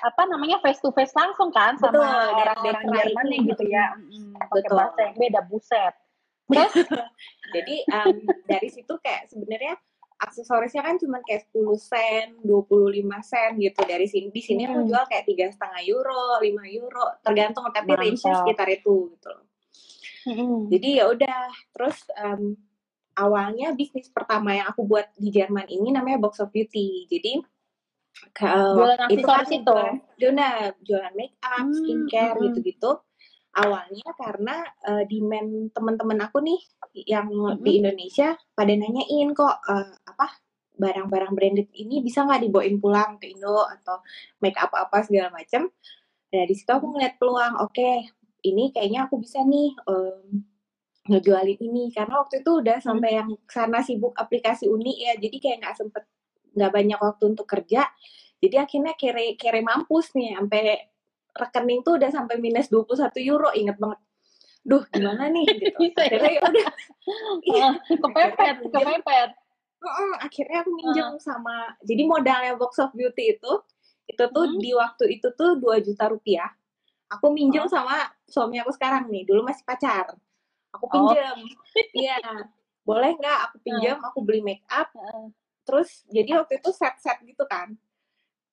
apa 0.00 0.26
namanya 0.26 0.58
face 0.58 0.82
to 0.82 0.90
face 0.90 1.14
langsung 1.14 1.54
kan 1.54 1.76
sama 1.76 2.00
orang-orang 2.32 2.80
Jerman 2.96 3.24
gitu 3.44 3.64
ya. 3.68 3.92
Hmm, 3.92 4.40
pakai 4.40 4.72
bahasa 4.72 5.00
yang 5.04 5.16
beda 5.20 5.40
buset. 5.52 5.94
Terus 6.44 6.74
jadi 7.54 7.76
um, 7.88 8.16
dari 8.44 8.68
situ 8.68 8.94
kayak 9.00 9.32
sebenarnya 9.32 9.74
aksesorisnya 10.20 10.82
kan 10.84 10.96
cuma 10.96 11.18
kayak 11.26 11.50
10 11.52 11.74
sen, 11.76 12.26
25 12.40 13.04
sen 13.24 13.50
gitu 13.60 13.80
dari 13.84 14.06
sini. 14.06 14.28
Di 14.30 14.42
sini 14.42 14.62
hmm. 14.64 14.70
aku 14.70 14.80
jual 14.88 15.04
kayak 15.10 15.24
tiga 15.26 15.46
setengah 15.50 15.80
euro, 15.84 16.40
5 16.40 16.78
euro, 16.80 17.06
tergantung 17.20 17.66
tapi 17.74 17.92
range-nya 17.92 18.44
sekitar 18.44 18.68
itu 18.70 19.12
gitu. 19.16 19.34
Hmm. 20.24 20.72
Jadi 20.72 20.88
ya 21.02 21.04
udah, 21.12 21.40
terus 21.76 22.00
um, 22.16 22.56
awalnya 23.18 23.76
bisnis 23.76 24.08
pertama 24.08 24.56
yang 24.56 24.66
aku 24.72 24.88
buat 24.88 25.12
di 25.18 25.28
Jerman 25.28 25.68
ini 25.68 25.92
namanya 25.92 26.16
Box 26.22 26.40
of 26.40 26.48
Beauty. 26.48 27.04
Jadi 27.10 27.44
jualan 28.38 29.10
itu, 29.10 29.26
kan, 29.26 29.44
itu. 29.50 29.78
Jualan, 30.22 30.72
jualan 30.80 31.12
make 31.18 31.36
up, 31.42 31.66
hmm, 31.66 31.74
skincare 31.74 32.38
hmm. 32.38 32.44
gitu-gitu 32.50 32.90
awalnya 33.54 34.08
karena 34.18 34.66
uh, 34.86 35.04
demand 35.06 35.70
teman-teman 35.70 36.18
aku 36.26 36.42
nih 36.42 36.60
yang 37.06 37.30
mm-hmm. 37.30 37.62
di 37.62 37.70
Indonesia 37.82 38.28
pada 38.54 38.72
nanyain 38.74 39.30
kok 39.34 39.56
uh, 39.70 39.94
apa 40.10 40.26
barang-barang 40.74 41.32
branded 41.38 41.70
ini 41.78 42.02
bisa 42.02 42.26
nggak 42.26 42.50
dibawain 42.50 42.82
pulang 42.82 43.16
ke 43.22 43.30
Indo 43.30 43.62
atau 43.62 44.02
make 44.42 44.58
up 44.58 44.74
apa 44.74 45.06
segala 45.06 45.30
macam. 45.30 45.70
Dari 46.34 46.50
situ 46.50 46.66
aku 46.66 46.90
ngeliat 46.90 47.14
peluang, 47.14 47.62
oke 47.62 47.70
okay, 47.70 48.10
ini 48.42 48.74
kayaknya 48.74 49.06
aku 49.06 49.22
bisa 49.22 49.46
nih 49.46 49.70
um, 49.86 50.42
ngejualin 51.04 51.60
ini 51.60 51.92
karena 51.92 52.20
waktu 52.20 52.40
itu 52.40 52.64
udah 52.64 52.80
sampai 52.80 53.20
yang 53.20 53.30
sana 53.46 53.84
sibuk 53.84 54.16
aplikasi 54.16 54.66
uni 54.72 55.04
ya 55.04 55.12
jadi 55.20 55.36
kayak 55.36 55.56
nggak 55.60 55.76
sempet 55.76 56.04
nggak 56.56 56.72
banyak 56.72 56.96
waktu 56.96 57.24
untuk 57.28 57.44
kerja 57.44 57.84
jadi 58.40 58.64
akhirnya 58.64 58.96
kere 58.96 59.36
kere 59.36 59.60
mampus 59.60 60.16
nih 60.16 60.32
sampai 60.32 60.93
rekening 61.34 61.82
tuh 61.82 61.98
udah 61.98 62.10
sampai 62.14 62.38
minus 62.38 62.70
21 62.70 63.10
euro 63.26 63.50
inget 63.52 63.76
banget 63.76 64.00
duh 64.64 64.82
gimana 64.88 65.28
nih 65.28 65.44
gitu 65.76 65.98
akhirnya 66.00 66.30
ya 66.32 66.40
udah 66.40 66.68
iya, 67.44 67.68
kepepet 68.02 68.56
kepepet 68.64 69.30
akhirnya 70.24 70.58
aku 70.64 70.72
minjem 70.72 71.10
uh. 71.12 71.20
sama 71.20 71.76
jadi 71.84 72.02
modalnya 72.08 72.56
box 72.56 72.80
of 72.80 72.94
beauty 72.96 73.36
itu 73.36 73.52
itu 74.08 74.24
tuh 74.24 74.46
hmm. 74.48 74.60
di 74.60 74.70
waktu 74.72 75.04
itu 75.20 75.28
tuh 75.36 75.60
2 75.60 75.84
juta 75.84 76.08
rupiah 76.08 76.48
aku 77.12 77.28
minjem 77.28 77.68
oh. 77.68 77.70
sama 77.70 78.08
suami 78.24 78.56
aku 78.64 78.72
sekarang 78.72 79.12
nih 79.12 79.28
dulu 79.28 79.44
masih 79.44 79.64
pacar 79.68 80.16
aku 80.72 80.86
pinjem 80.88 81.36
oh. 81.44 81.84
iya 81.92 82.16
oh. 82.24 82.48
boleh 82.88 83.12
nggak 83.20 83.38
aku 83.52 83.56
pinjam 83.60 84.00
uh. 84.00 84.08
aku 84.08 84.24
beli 84.24 84.40
make 84.40 84.64
up 84.72 84.88
uh. 84.96 85.28
terus 85.68 86.08
jadi 86.08 86.40
waktu 86.40 86.56
itu 86.56 86.72
set 86.72 86.96
set 87.04 87.20
gitu 87.20 87.44
kan 87.44 87.76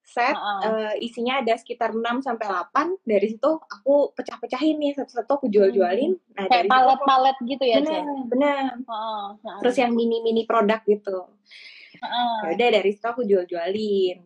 set 0.03 0.35
uh 0.35 0.59
-uh. 0.59 0.59
Uh, 0.65 0.93
isinya 0.99 1.39
ada 1.39 1.55
sekitar 1.55 1.93
6 1.95 2.25
sampai 2.25 2.45
8 2.49 3.05
dari 3.07 3.27
situ 3.31 3.51
aku 3.61 4.11
pecah-pecahin 4.17 4.77
nih 4.81 4.91
satu-satu 4.97 5.31
aku 5.41 5.47
jual-jualin 5.47 6.17
hmm. 6.17 6.35
nah 6.35 6.45
kayak 6.49 6.67
palet-palet 6.67 7.37
gitu 7.45 7.63
ya 7.63 7.77
bener 7.79 8.03
bener 8.27 8.63
uh 8.89 9.37
-uh. 9.37 9.59
terus 9.63 9.77
yang 9.77 9.93
mini-mini 9.93 10.43
produk 10.43 10.81
gitu 10.83 11.29
uh 12.01 12.05
-uh. 12.05 12.37
udah 12.51 12.67
dari 12.73 12.89
situ 12.91 13.07
aku 13.07 13.23
jual-jualin 13.23 14.19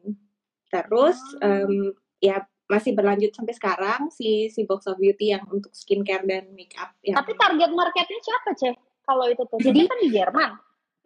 terus 0.72 1.20
uh 1.44 1.64
-uh. 1.64 1.68
um, 1.68 1.94
ya 2.24 2.42
masih 2.66 2.98
berlanjut 2.98 3.30
sampai 3.30 3.54
sekarang 3.54 4.10
si 4.10 4.50
si 4.50 4.66
box 4.66 4.90
of 4.90 4.98
beauty 4.98 5.30
yang 5.38 5.46
untuk 5.54 5.70
skincare 5.78 6.26
dan 6.26 6.50
makeup 6.58 6.98
yang... 7.06 7.14
tapi 7.14 7.38
target 7.38 7.70
marketnya 7.70 8.20
siapa 8.26 8.58
ceh 8.58 8.74
kalau 9.06 9.30
itu 9.30 9.44
tuh 9.46 9.62
jadi 9.62 9.86
kan 9.86 9.98
di 10.02 10.10
Jerman 10.10 10.52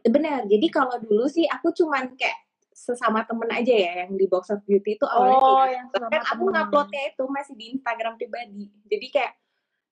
benar 0.08 0.48
jadi 0.48 0.68
kalau 0.72 0.96
dulu 1.04 1.28
sih 1.28 1.44
aku 1.44 1.76
cuman 1.76 2.16
kayak 2.16 2.49
sesama 2.80 3.28
temen 3.28 3.52
aja 3.52 3.76
ya 3.76 3.92
yang 4.08 4.16
di 4.16 4.26
Box 4.32 4.48
of 4.56 4.64
Beauty 4.64 4.96
itu 4.96 5.04
awalnya 5.04 5.36
oh, 5.36 5.68
kayak 5.68 5.84
gitu. 5.92 6.06
kan 6.08 6.22
aku 6.32 6.44
nguploadnya 6.48 7.02
itu 7.12 7.24
masih 7.28 7.54
di 7.60 7.66
Instagram 7.76 8.16
pribadi 8.16 8.72
jadi 8.88 9.08
kayak 9.12 9.34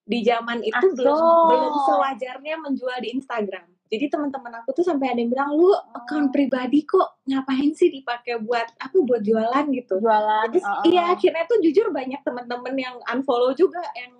di 0.08 0.18
zaman 0.24 0.58
itu 0.64 0.86
Aso. 0.88 0.96
belum 0.96 1.20
belum 1.52 1.74
sewajarnya 1.84 2.54
menjual 2.64 2.98
di 3.04 3.08
Instagram 3.12 3.68
jadi 3.88 4.08
teman-teman 4.08 4.64
aku 4.64 4.72
tuh 4.80 4.84
sampai 4.88 5.12
ada 5.12 5.20
yang 5.20 5.28
bilang 5.28 5.52
lu 5.52 5.68
account 5.92 6.32
pribadi 6.32 6.88
kok 6.88 7.20
ngapain 7.28 7.76
sih 7.76 7.92
dipakai 7.92 8.40
buat 8.40 8.72
apa 8.80 8.96
buat 9.04 9.20
jualan 9.20 9.64
gitu 9.76 10.00
jualan 10.00 10.48
Terus, 10.48 10.64
uh, 10.64 10.84
iya 10.88 11.12
akhirnya 11.12 11.44
tuh 11.44 11.60
jujur 11.60 11.92
banyak 11.92 12.24
teman-teman 12.24 12.72
yang 12.72 12.96
unfollow 13.04 13.52
juga 13.52 13.84
yang 13.92 14.16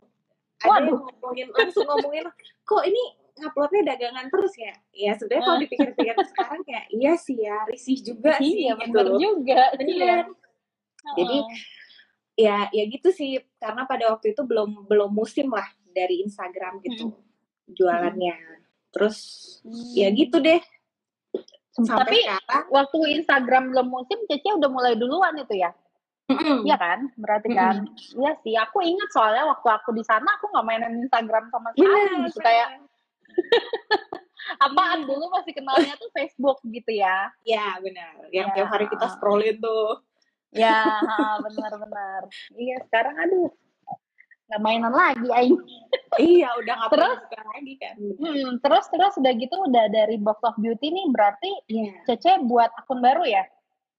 ada 0.61 0.69
Waduh. 0.69 0.93
yang 0.93 1.01
ngomongin 1.09 1.49
langsung 1.57 1.89
ngomongin 1.89 2.25
kok 2.69 2.83
ini 2.85 3.03
nguploadnya 3.41 3.83
dagangan 3.95 4.27
terus 4.29 4.55
ya. 4.59 4.75
Ya 4.93 5.13
sebenarnya 5.15 5.45
kalau 5.47 5.59
dipikir-pikir 5.63 6.15
sekarang 6.35 6.61
kayak 6.67 6.87
iya 6.91 7.13
sih 7.15 7.39
ya 7.39 7.57
risih 7.67 7.99
juga 8.03 8.39
iya, 8.39 8.43
sih 8.43 8.53
iya 8.67 8.73
benar 8.77 9.07
juga. 9.17 9.63
Benar 9.79 10.25
jadi 11.17 11.39
ya 12.39 12.59
ya 12.71 12.85
gitu 12.87 13.09
sih 13.11 13.43
karena 13.59 13.83
pada 13.89 14.15
waktu 14.15 14.37
itu 14.37 14.43
belum 14.47 14.87
belum 14.87 15.11
musim 15.11 15.51
lah 15.51 15.67
dari 15.91 16.23
Instagram 16.23 16.83
gitu 16.85 17.15
hmm. 17.15 17.75
jualannya. 17.75 18.37
Terus 18.95 19.17
hmm. 19.63 19.95
ya 19.95 20.09
gitu 20.13 20.39
deh. 20.39 20.63
Sampai 21.79 22.11
Tapi 22.11 22.19
sekarang, 22.27 22.65
waktu 22.75 22.99
Instagram 23.23 23.65
belum 23.71 23.87
musim, 23.87 24.19
Cece 24.27 24.51
udah 24.51 24.67
mulai 24.67 24.99
duluan 24.99 25.31
itu 25.39 25.55
ya? 25.63 25.71
Iya 26.29 26.77
mm 26.77 26.83
kan, 26.83 27.01
berarti 27.17 27.49
kan. 27.57 27.87
Iya 28.19 28.33
mm 28.37 28.41
sih, 28.45 28.55
aku 28.59 28.85
ingat 28.85 29.09
soalnya 29.15 29.49
waktu 29.49 29.69
aku 29.73 29.97
di 29.97 30.05
sana 30.05 30.29
aku 30.37 30.53
nggak 30.53 30.67
mainin 30.67 31.07
Instagram 31.07 31.49
sama 31.49 31.73
sekali 31.73 31.89
yeah, 31.89 32.21
gitu. 32.29 32.39
Kayak 32.43 32.69
apaan? 34.67 35.07
Dulu 35.07 35.25
masih 35.33 35.53
kenalnya 35.55 35.95
tuh 35.97 36.11
Facebook 36.13 36.59
gitu 36.67 36.91
ya. 36.93 37.31
Ya 37.47 37.79
benar. 37.79 38.29
Yang 38.33 38.49
ya. 38.51 38.55
tiap 38.61 38.69
hari 38.73 38.87
kita 38.91 39.07
scrollin 39.15 39.59
tuh. 39.61 40.03
Ya 40.49 41.05
benar-benar 41.45 42.25
iya 42.57 42.81
sekarang 42.89 43.21
aduh 43.21 43.53
nggak 44.49 44.65
mainan 44.65 44.95
lagi 44.97 45.29
aing 45.29 45.61
iya 46.17 46.49
udah 46.57 46.73
nggak 46.73 46.91
terus? 46.97 47.19
lagi 47.37 47.75
kan. 47.77 47.95
Hmm, 48.01 48.57
terus 48.65 48.85
terus 48.89 49.15
udah 49.21 49.33
gitu 49.37 49.55
udah 49.69 49.85
dari 49.93 50.17
box 50.17 50.41
of 50.41 50.57
beauty 50.57 50.89
nih 50.89 51.07
berarti 51.13 51.53
yeah. 51.69 52.01
Cece 52.09 52.41
buat 52.49 52.73
akun 52.81 53.05
baru 53.05 53.29
ya? 53.29 53.45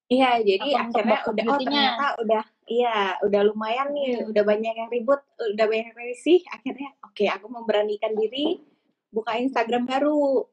Iya, 0.10 0.42
jadi 0.42 0.70
akun 0.74 1.06
akhirnya 1.06 1.20
udah 1.22 1.46
oh 1.46 1.58
ternyata 1.62 2.06
udah 2.18 2.44
iya, 2.66 2.98
udah 3.22 3.42
lumayan 3.46 3.94
nih, 3.94 4.26
hmm. 4.26 4.30
udah 4.34 4.42
banyak 4.42 4.74
yang 4.74 4.90
ribut, 4.90 5.22
udah 5.38 5.66
banyak 5.70 5.86
yang 5.94 6.00
risih. 6.02 6.42
Akhirnya 6.50 6.90
oke, 7.06 7.14
okay, 7.14 7.30
aku 7.30 7.46
memberanikan 7.46 8.18
diri 8.18 8.58
buka 9.10 9.38
Instagram 9.38 9.86
baru. 9.86 10.46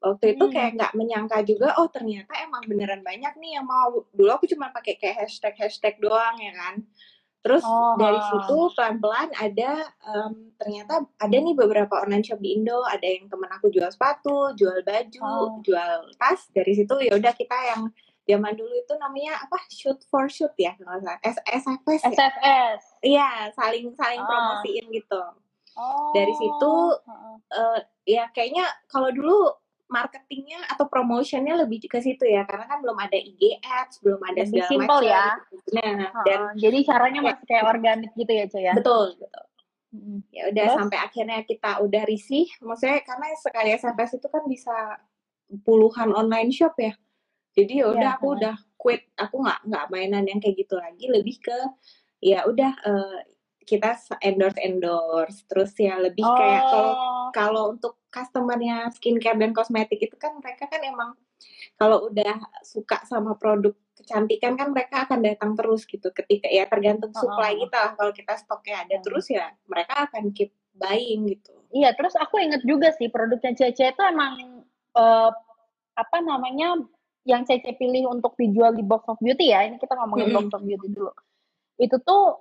Waktu 0.00 0.32
itu 0.32 0.44
hmm. 0.48 0.54
kayak 0.56 0.70
nggak 0.80 0.92
menyangka 0.96 1.38
juga, 1.44 1.76
oh 1.76 1.92
ternyata 1.92 2.32
emang 2.40 2.64
beneran 2.64 3.04
banyak 3.04 3.36
nih 3.36 3.60
yang 3.60 3.68
mau. 3.68 4.00
Dulu 4.16 4.30
aku 4.32 4.48
cuma 4.48 4.72
pakai 4.72 4.96
kayak 4.96 5.28
hashtag 5.28 5.52
hashtag 5.60 6.00
doang 6.00 6.40
ya 6.40 6.56
kan. 6.56 6.80
Terus 7.40 7.64
oh. 7.64 7.96
dari 7.96 8.20
situ 8.20 8.56
pelan-pelan 8.76 9.32
ada 9.36 9.92
um, 10.08 10.52
ternyata 10.60 11.04
ada 11.20 11.36
nih 11.36 11.56
beberapa 11.56 12.00
online 12.00 12.24
shop 12.24 12.40
di 12.40 12.56
Indo, 12.56 12.80
ada 12.84 13.04
yang 13.04 13.28
temen 13.28 13.48
aku 13.48 13.68
jual 13.72 13.88
sepatu, 13.92 14.56
jual 14.56 14.80
baju, 14.84 15.20
oh. 15.24 15.60
jual 15.64 16.16
tas. 16.16 16.48
Dari 16.52 16.72
situ 16.72 16.96
ya 17.00 17.16
udah 17.16 17.32
kita 17.36 17.56
yang 17.76 17.92
zaman 18.30 18.54
dulu 18.54 18.74
itu 18.76 18.94
namanya 19.00 19.42
apa 19.42 19.58
shoot 19.72 19.98
for 20.06 20.30
shoot 20.30 20.52
ya 20.54 20.76
kalau 20.78 21.02
salah 21.02 21.18
SFS 21.24 22.02
ya? 22.06 22.10
SFS 22.14 22.80
iya 23.02 23.30
saling 23.58 23.90
saling 23.98 24.22
oh. 24.22 24.28
promosiin 24.28 24.86
gitu 24.94 25.22
oh. 25.76 26.10
dari 26.16 26.34
situ 26.34 26.74
uh, 27.54 27.78
ya 28.06 28.26
kayaknya 28.34 28.66
kalau 28.90 29.10
dulu 29.14 29.54
marketingnya 29.90 30.62
atau 30.70 30.86
promotionnya 30.86 31.58
lebih 31.66 31.90
ke 31.90 31.98
situ 31.98 32.22
ya 32.22 32.46
karena 32.46 32.70
kan 32.70 32.78
belum 32.78 32.94
ada 32.94 33.18
IG 33.18 33.58
ads 33.58 33.98
belum 34.06 34.22
ada 34.22 34.46
lebih 34.46 34.62
segala 34.62 34.70
simple 34.70 35.02
macam. 35.02 35.10
ya. 35.10 35.26
nah 35.74 35.94
uh, 36.14 36.24
dan 36.24 36.40
jadi 36.54 36.78
caranya 36.86 37.20
masih 37.26 37.44
kayak 37.50 37.64
organik 37.66 38.10
gitu 38.14 38.32
ya 38.32 38.44
cuy 38.46 38.62
ya? 38.62 38.74
Betul 38.78 39.18
betul. 39.18 39.44
Hmm. 39.90 40.22
ya 40.30 40.54
udah 40.54 40.66
sampai 40.78 40.98
akhirnya 41.02 41.42
kita 41.42 41.82
udah 41.82 42.02
risih. 42.06 42.46
Maksudnya 42.62 43.02
karena 43.02 43.26
sekali 43.34 43.74
SFS 43.74 44.22
itu 44.22 44.28
kan 44.30 44.46
bisa 44.46 44.76
puluhan 45.66 46.14
online 46.14 46.54
shop 46.54 46.78
ya. 46.78 46.94
Jadi 47.58 47.82
ya 47.82 47.90
udah 47.90 48.10
ya, 48.14 48.18
aku 48.22 48.26
udah 48.38 48.54
quit. 48.78 49.10
Aku 49.18 49.42
nggak 49.42 49.66
nggak 49.66 49.84
mainan 49.90 50.22
yang 50.30 50.38
kayak 50.38 50.62
gitu 50.62 50.78
lagi. 50.78 51.10
Lebih 51.10 51.42
ke 51.42 51.58
ya 52.22 52.46
udah 52.46 52.72
uh, 52.86 53.18
kita 53.64 53.96
endorse 54.24 54.58
endorse 54.60 55.44
terus 55.46 55.72
ya 55.76 56.00
lebih 56.00 56.24
oh. 56.24 56.36
kayak 56.36 56.62
kalau 56.66 56.92
kalau 57.30 57.62
untuk 57.76 58.00
customernya 58.10 58.90
skincare 58.96 59.38
dan 59.38 59.54
kosmetik 59.54 60.00
itu 60.02 60.16
kan 60.18 60.36
mereka 60.42 60.66
kan 60.66 60.82
emang 60.82 61.14
kalau 61.78 62.10
udah 62.10 62.36
suka 62.66 63.00
sama 63.06 63.38
produk 63.38 63.72
kecantikan 63.96 64.56
kan 64.56 64.72
mereka 64.72 65.06
akan 65.06 65.20
datang 65.22 65.52
terus 65.54 65.84
gitu 65.84 66.08
ketika 66.10 66.48
ya 66.48 66.64
tergantung 66.66 67.12
supply 67.14 67.54
oh. 67.54 67.68
kita 67.68 67.78
lah 67.78 67.92
kalau 67.94 68.12
kita 68.16 68.32
stoknya 68.40 68.76
ada 68.84 68.96
hmm. 68.98 69.04
terus 69.04 69.26
ya 69.30 69.52
mereka 69.68 70.08
akan 70.10 70.32
keep 70.32 70.50
buying 70.74 71.28
gitu 71.30 71.54
iya 71.70 71.92
terus 71.94 72.16
aku 72.16 72.40
inget 72.40 72.64
juga 72.66 72.90
sih 72.96 73.12
produknya 73.12 73.52
Cece 73.54 73.92
itu 73.92 74.02
emang 74.02 74.64
uh, 74.96 75.30
apa 75.94 76.18
namanya 76.24 76.80
yang 77.28 77.44
Cece 77.44 77.76
pilih 77.76 78.08
untuk 78.08 78.32
dijual 78.40 78.72
di 78.72 78.84
Box 78.84 79.04
of 79.08 79.20
Beauty 79.20 79.52
ya, 79.52 79.68
ini 79.68 79.76
kita 79.76 79.92
ngomongin 79.92 80.32
mm-hmm. 80.32 80.48
Box 80.48 80.56
of 80.56 80.62
Beauty 80.64 80.88
dulu. 80.88 81.12
Itu 81.76 81.96
tuh 82.00 82.40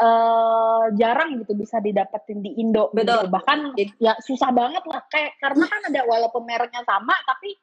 uh, 0.00 0.84
jarang 0.96 1.40
gitu 1.40 1.52
bisa 1.56 1.80
didapetin 1.80 2.40
di 2.44 2.56
Indo. 2.60 2.92
Gitu. 2.92 3.04
Betul. 3.04 3.20
Gitu. 3.26 3.32
Bahkan 3.32 3.58
ya 4.00 4.12
susah 4.20 4.50
banget 4.52 4.84
lah 4.84 5.00
kayak 5.08 5.36
karena 5.40 5.64
kan 5.68 5.80
ada 5.92 6.00
walaupun 6.04 6.42
mereknya 6.44 6.82
sama 6.84 7.14
tapi 7.24 7.56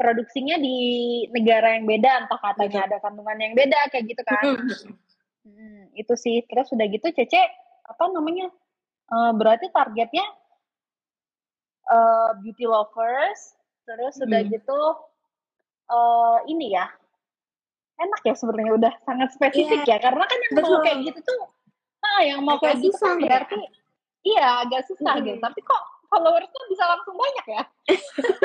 produksinya 0.00 0.56
di 0.56 0.76
negara 1.28 1.76
yang 1.76 1.84
beda 1.84 2.24
entah 2.24 2.40
katanya 2.40 2.88
ada 2.88 2.96
kandungan 3.04 3.36
yang 3.36 3.52
beda 3.52 3.80
kayak 3.92 4.04
gitu 4.08 4.22
kan. 4.24 4.44
hmm, 5.46 5.92
itu 5.94 6.14
sih. 6.16 6.42
Terus 6.46 6.72
udah 6.72 6.86
gitu 6.88 7.06
Cece 7.12 7.42
apa 7.84 8.04
namanya? 8.10 8.48
Uh, 9.10 9.34
berarti 9.34 9.66
targetnya 9.74 10.22
uh, 11.90 12.30
beauty 12.38 12.64
lovers 12.64 13.58
terus 13.82 14.14
hmm. 14.22 14.26
udah 14.30 14.40
gitu 14.46 14.80
uh, 15.90 16.38
ini 16.46 16.78
ya 16.78 16.86
enak 18.00 18.20
ya 18.24 18.34
sebenarnya 18.38 18.72
udah 18.78 18.92
sangat 19.04 19.28
spesifik 19.34 19.84
yeah. 19.84 19.98
ya 19.98 20.04
karena 20.08 20.24
kan 20.24 20.38
yang 20.38 20.54
Betul. 20.56 20.70
mau 20.72 20.80
kayak 20.86 20.98
gitu 21.10 21.20
tuh 21.26 21.40
ah 22.00 22.20
yang 22.24 22.40
mau 22.42 22.56
kayak 22.56 22.80
gitu 22.80 22.96
kan 22.96 23.20
berarti 23.20 23.56
ya. 23.60 23.70
iya 24.24 24.46
agak 24.64 24.82
susah 24.88 25.20
mm. 25.20 25.24
gitu 25.26 25.38
tapi 25.40 25.60
kok 25.60 25.82
followersnya 26.10 26.62
bisa 26.68 26.84
langsung 26.88 27.16
banyak 27.16 27.46
ya 27.46 27.62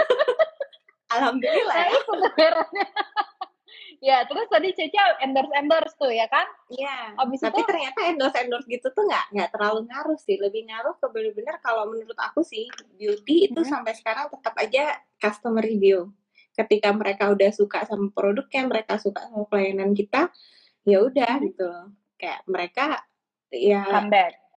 alhamdulillah 1.15 1.75
nah, 1.75 1.87
itu 1.89 1.99
sebenarnya 2.05 2.87
ya 4.05 4.21
terus 4.27 4.45
tadi 4.51 4.69
Cece 4.75 4.99
endorse 5.23 5.53
endorse 5.55 5.95
tuh 5.97 6.11
ya 6.11 6.27
kan 6.29 6.45
iya 6.69 7.15
tapi 7.17 7.61
itu, 7.63 7.67
ternyata 7.67 7.99
endorse 8.05 8.37
endorse 8.37 8.67
gitu 8.69 8.87
tuh 8.91 9.07
nggak 9.07 9.25
nggak 9.33 9.49
terlalu 9.55 9.79
ngaruh 9.89 10.19
sih 10.19 10.37
lebih 10.37 10.67
ngaruh 10.69 10.95
ke 10.99 11.07
bener-bener 11.09 11.55
kalau 11.63 11.89
menurut 11.89 12.17
aku 12.19 12.45
sih 12.45 12.69
beauty 12.99 13.49
itu 13.49 13.59
hmm. 13.61 13.69
sampai 13.69 13.93
sekarang 13.97 14.29
tetap 14.29 14.53
aja 14.61 14.99
customer 15.17 15.63
review 15.63 16.11
ketika 16.55 16.89
mereka 16.95 17.33
udah 17.33 17.51
suka 17.51 17.83
sama 17.83 18.13
produknya 18.13 18.61
mereka 18.67 18.95
suka 19.01 19.27
sama 19.27 19.43
pelayanan 19.49 19.91
kita 19.91 20.31
ya 20.85 21.01
udah 21.01 21.41
hmm. 21.41 21.45
gitu 21.51 21.69
kayak 22.15 22.41
mereka 22.47 23.03
ya 23.55 23.83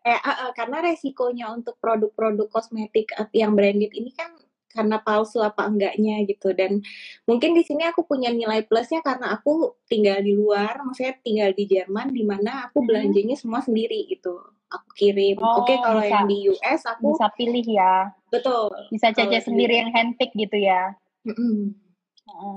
kayak 0.08 0.24
uh, 0.24 0.40
uh, 0.48 0.52
karena 0.56 0.78
resikonya 0.80 1.52
untuk 1.52 1.76
produk-produk 1.84 2.48
kosmetik 2.48 3.12
yang 3.36 3.60
branded 3.60 3.92
ini 3.92 4.16
kan 4.16 4.32
karena 4.72 5.02
palsu 5.02 5.42
apa 5.42 5.66
enggaknya 5.66 6.22
gitu. 6.30 6.54
Dan 6.54 6.86
mungkin 7.26 7.58
di 7.58 7.66
sini 7.66 7.84
aku 7.90 8.06
punya 8.06 8.30
nilai 8.30 8.64
plusnya 8.64 9.02
karena 9.02 9.36
aku 9.36 9.76
tinggal 9.90 10.22
di 10.22 10.38
luar 10.38 10.80
maksudnya 10.86 11.18
tinggal 11.26 11.50
di 11.52 11.66
Jerman 11.66 12.14
di 12.14 12.24
mana 12.24 12.70
aku 12.70 12.86
hmm. 12.86 12.88
belanjanya 12.88 13.36
semua 13.36 13.60
sendiri 13.60 14.06
gitu. 14.08 14.38
Aku 14.70 14.88
kirim. 14.96 15.40
Oh, 15.42 15.64
oke 15.64 15.72
okay, 15.72 15.78
kalau 15.80 16.04
yang 16.04 16.28
di 16.30 16.52
US 16.52 16.82
aku 16.86 17.16
bisa 17.18 17.28
pilih 17.36 17.66
ya. 17.66 18.14
Betul. 18.30 18.70
Bisa 18.94 19.16
caca 19.16 19.40
sendiri 19.42 19.80
yang 19.82 19.92
handpick 19.96 20.36
gitu 20.36 20.60
ya. 20.60 20.94
Mm 21.24 21.36
-mm. 21.36 21.58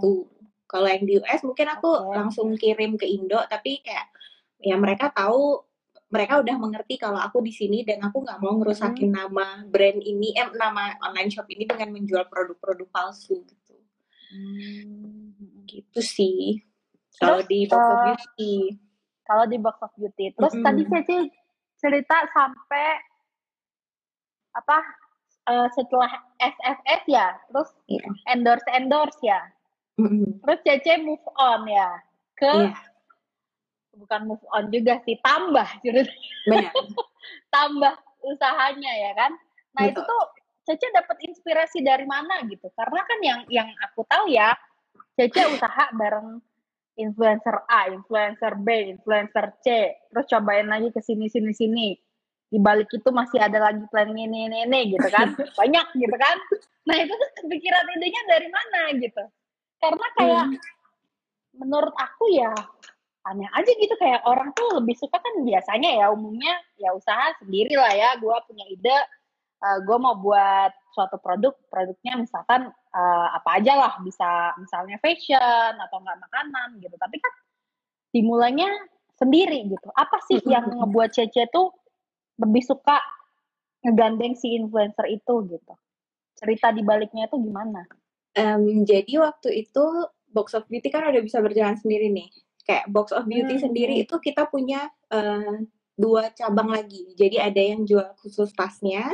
Tuh. 0.03 0.27
Kalau 0.67 0.87
yang 0.87 1.07
di 1.07 1.19
US 1.23 1.41
mungkin 1.47 1.67
aku 1.71 1.91
okay. 1.91 2.15
langsung 2.15 2.55
kirim 2.59 2.99
ke 2.99 3.07
Indo, 3.07 3.39
tapi 3.47 3.83
kayak 3.83 4.11
ya 4.59 4.75
mereka 4.75 5.11
tahu 5.15 5.70
mereka 6.11 6.43
udah 6.43 6.57
mengerti 6.59 6.99
kalau 6.99 7.23
aku 7.23 7.39
di 7.39 7.55
sini 7.55 7.87
dan 7.87 8.03
aku 8.03 8.27
nggak 8.27 8.43
mau 8.43 8.59
ngerusakin 8.59 9.15
hmm. 9.15 9.17
nama 9.17 9.47
brand 9.71 10.03
ini, 10.03 10.35
eh 10.35 10.51
nama 10.59 10.99
online 11.07 11.31
shop 11.31 11.47
ini 11.47 11.71
dengan 11.71 11.95
menjual 11.95 12.27
produk-produk 12.27 12.91
palsu 12.91 13.47
gitu. 13.47 13.77
Hmm. 14.35 15.31
Gitu 15.71 16.01
sih. 16.03 16.59
Kalau 17.15 17.47
di 17.47 17.71
Box 17.71 17.79
of 17.79 17.95
eh, 17.95 18.03
Beauty. 18.11 18.55
Kalau 19.23 19.45
di 19.47 19.57
Box 19.63 19.77
of 19.79 19.93
Beauty. 19.95 20.27
Terus 20.35 20.55
hmm. 20.59 20.65
tadi 20.67 20.83
Ceci 20.91 21.19
cerita 21.79 22.17
sampai 22.35 22.87
apa 24.51 24.79
uh, 25.47 25.69
setelah 25.71 26.11
SFS 26.43 27.03
ya, 27.07 27.39
terus 27.55 27.71
yeah. 27.87 28.35
endorse 28.35 28.67
endorse 28.75 29.21
ya. 29.23 29.41
Terus 30.43 30.61
Cece 30.67 31.07
move 31.07 31.23
on 31.39 31.71
ya 31.71 32.03
ke 32.35 32.51
yeah. 32.51 32.90
Bukan 33.95 34.21
move 34.27 34.45
on 34.55 34.71
juga 34.71 35.03
sih 35.07 35.19
tambah 35.23 35.67
ceritanya. 35.83 36.71
tambah 37.55 37.95
usahanya 38.23 38.93
ya 38.93 39.13
kan. 39.17 39.33
Nah 39.77 39.83
Betul. 39.89 39.95
itu 39.95 40.01
tuh 40.07 40.23
Cece 40.61 40.87
dapat 40.93 41.17
inspirasi 41.25 41.79
dari 41.83 42.05
mana 42.07 42.45
gitu? 42.47 42.69
Karena 42.77 43.01
kan 43.03 43.19
yang 43.25 43.41
yang 43.51 43.69
aku 43.83 44.07
tahu 44.07 44.31
ya 44.31 44.55
Cece 45.19 45.51
usaha 45.51 45.91
bareng 45.97 46.39
influencer 47.01 47.65
A, 47.67 47.89
influencer 47.91 48.61
B, 48.61 48.99
influencer 48.99 49.57
C, 49.65 49.67
terus 50.13 50.27
cobain 50.29 50.69
lagi 50.69 50.93
ke 50.93 51.01
sini 51.01 51.33
sini 51.33 51.51
sini. 51.57 51.89
Di 52.51 52.59
balik 52.59 52.91
itu 52.91 53.09
masih 53.15 53.39
ada 53.39 53.63
lagi 53.63 53.83
plan 53.89 54.11
ini 54.11 54.27
ini, 54.27 54.67
ini 54.69 54.81
gitu 54.95 55.09
kan. 55.09 55.33
Banyak 55.61 55.87
gitu 55.97 56.17
kan. 56.19 56.37
Nah, 56.87 56.97
itu 56.99 57.13
tuh 57.15 57.31
kepikiran 57.41 57.87
idenya 57.95 58.23
dari 58.27 58.49
mana 58.51 58.81
gitu 58.99 59.25
karena 59.81 60.07
kayak 60.15 60.45
hmm. 60.53 60.59
menurut 61.57 61.95
aku 61.97 62.25
ya 62.37 62.53
aneh 63.29 63.49
aja 63.53 63.73
gitu 63.77 63.95
kayak 64.01 64.25
orang 64.25 64.51
tuh 64.57 64.81
lebih 64.81 64.97
suka 64.97 65.21
kan 65.21 65.45
biasanya 65.45 65.91
ya 66.01 66.07
umumnya 66.09 66.57
ya 66.81 66.97
usaha 66.97 67.37
sendiri 67.45 67.77
lah 67.77 67.93
ya 67.93 68.17
gue 68.17 68.37
punya 68.49 68.65
ide 68.65 68.89
uh, 68.91 68.97
eh, 69.67 69.79
gue 69.85 69.97
mau 70.01 70.17
buat 70.17 70.73
suatu 70.97 71.21
produk 71.21 71.53
produknya 71.69 72.17
misalkan 72.17 72.73
uh, 72.73 73.29
apa 73.37 73.61
aja 73.61 73.77
lah 73.77 73.93
bisa 74.01 74.57
misalnya 74.57 74.97
fashion 75.05 75.73
atau 75.77 76.01
enggak 76.01 76.19
makanan 76.19 76.81
gitu 76.81 76.97
tapi 76.97 77.21
kan 77.21 77.33
dimulainya 78.11 78.73
sendiri 79.21 79.69
gitu. 79.69 79.89
Apa 79.93 80.17
sih 80.25 80.41
yang 80.49 80.73
ngebuat 80.73 81.13
Cece 81.13 81.53
tuh 81.53 81.69
lebih 82.41 82.65
suka 82.65 82.97
ngegandeng 83.85 84.33
si 84.33 84.57
influencer 84.57 85.05
itu 85.13 85.35
gitu? 85.53 85.75
Cerita 86.41 86.73
di 86.73 86.81
baliknya 86.81 87.29
itu 87.29 87.37
gimana? 87.37 87.85
Um, 88.33 88.89
jadi 88.89 89.21
waktu 89.21 89.69
itu 89.69 89.85
Box 90.31 90.57
of 90.57 90.65
Beauty 90.73 90.89
kan 90.89 91.05
udah 91.05 91.21
bisa 91.21 91.45
berjalan 91.45 91.77
sendiri 91.77 92.09
nih. 92.09 92.33
Kayak 92.65 92.87
Box 92.93 93.13
of 93.17 93.25
Beauty 93.27 93.57
hmm. 93.57 93.65
sendiri 93.65 93.95
itu 94.05 94.17
kita 94.21 94.49
punya 94.49 94.89
uh, 95.11 95.65
dua 96.01 96.33
cabang 96.33 96.73
lagi. 96.73 97.13
Jadi 97.13 97.37
ada 97.37 97.61
yang 97.61 97.85
jual 97.85 98.17
khusus 98.21 98.53
tasnya, 98.57 99.13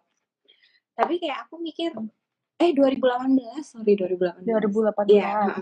Tapi 0.99 1.23
kayak 1.23 1.47
aku 1.47 1.63
mikir 1.63 1.95
eh 2.61 2.71
2018 2.77 3.65
sorry 3.65 3.97
2018 3.97 4.45
2018 4.45 5.17
ya 5.17 5.57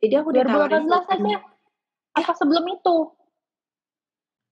jadi 0.00 0.24
aku 0.24 0.32
2018 0.32 0.88
aja 0.88 1.38
apa 2.16 2.32
sebelum 2.32 2.64
itu 2.72 2.96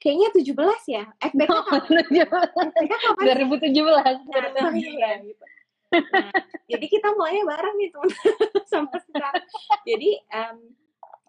kayaknya 0.00 0.28
17 0.32 0.96
ya 0.96 1.04
FBK 1.20 1.50
kapan 1.60 1.82
2017 1.92 3.76
nah, 3.84 4.72
ya, 4.72 5.12
gitu. 5.20 5.44
nah, 5.92 6.32
jadi 6.64 6.86
kita 6.88 7.08
mulainya 7.14 7.44
bareng 7.44 7.74
nih 7.76 7.88
teman 7.92 8.10
sampai 8.72 8.98
sekarang 9.04 9.44
jadi 9.84 10.10
um, 10.32 10.56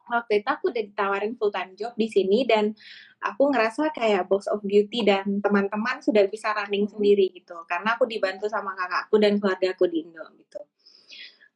waktu 0.08 0.44
itu 0.44 0.50
aku 0.50 0.64
udah 0.72 0.84
ditawarin 0.88 1.34
full 1.36 1.52
time 1.52 1.76
job 1.76 1.92
di 2.00 2.08
sini 2.08 2.48
dan 2.48 2.72
aku 3.22 3.54
ngerasa 3.54 3.94
kayak 3.94 4.26
box 4.26 4.50
of 4.50 4.64
beauty 4.66 5.06
dan 5.06 5.40
teman-teman 5.44 6.02
sudah 6.02 6.26
bisa 6.32 6.52
running 6.56 6.90
sendiri 6.90 7.32
gitu 7.32 7.60
karena 7.70 8.00
aku 8.00 8.10
dibantu 8.10 8.50
sama 8.50 8.74
kakakku 8.74 9.20
dan 9.22 9.38
keluarga 9.38 9.72
aku 9.76 9.86
di 9.88 10.08
Indo 10.08 10.26
gitu. 10.40 10.62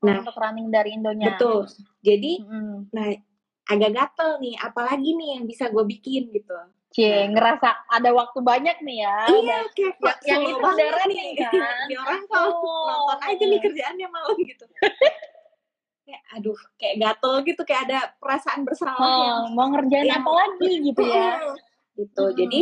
Oh, 0.04 0.06
nah, 0.12 0.22
untuk 0.22 0.38
running 0.38 0.70
dari 0.70 0.94
Indonya. 0.94 1.34
Betul. 1.34 1.66
Jadi, 2.06 2.44
hmm. 2.46 2.94
nah 2.94 3.10
agak 3.66 3.92
gatel 3.98 4.32
nih, 4.44 4.56
apalagi 4.62 5.10
nih 5.18 5.30
yang 5.40 5.44
bisa 5.50 5.74
gue 5.74 5.82
bikin 5.82 6.30
gitu. 6.30 6.54
Cie, 6.96 7.28
ngerasa 7.28 7.92
ada 7.92 8.10
waktu 8.16 8.40
banyak 8.40 8.80
nih 8.80 9.04
ya. 9.04 9.18
Iya, 9.28 9.60
kayak 9.76 10.00
yang, 10.00 10.16
yang 10.24 10.42
itu 10.48 10.64
udah 10.64 10.90
running 10.96 11.32
kan. 11.36 11.52
Di 11.92 11.96
orang 12.00 12.24
kalau 12.32 12.56
oh. 12.56 12.88
nonton 12.88 13.20
aja 13.20 13.44
nih 13.44 13.60
kerjaannya 13.60 14.08
malam 14.08 14.38
gitu. 14.40 14.66
kayak 16.06 16.22
aduh 16.38 16.60
kayak 16.78 16.96
gatel 17.02 17.34
gitu 17.50 17.62
kayak 17.66 17.82
ada 17.90 18.00
perasaan 18.22 18.62
bersalah 18.62 18.94
oh, 19.02 19.22
yang 19.26 19.42
mau 19.58 19.74
ngerjain 19.74 20.06
yang, 20.06 20.22
apa 20.22 20.32
lagi 20.38 20.72
gitu 20.86 21.02
ya 21.02 21.34
gitu 21.98 22.26
hmm. 22.30 22.36
jadi 22.38 22.62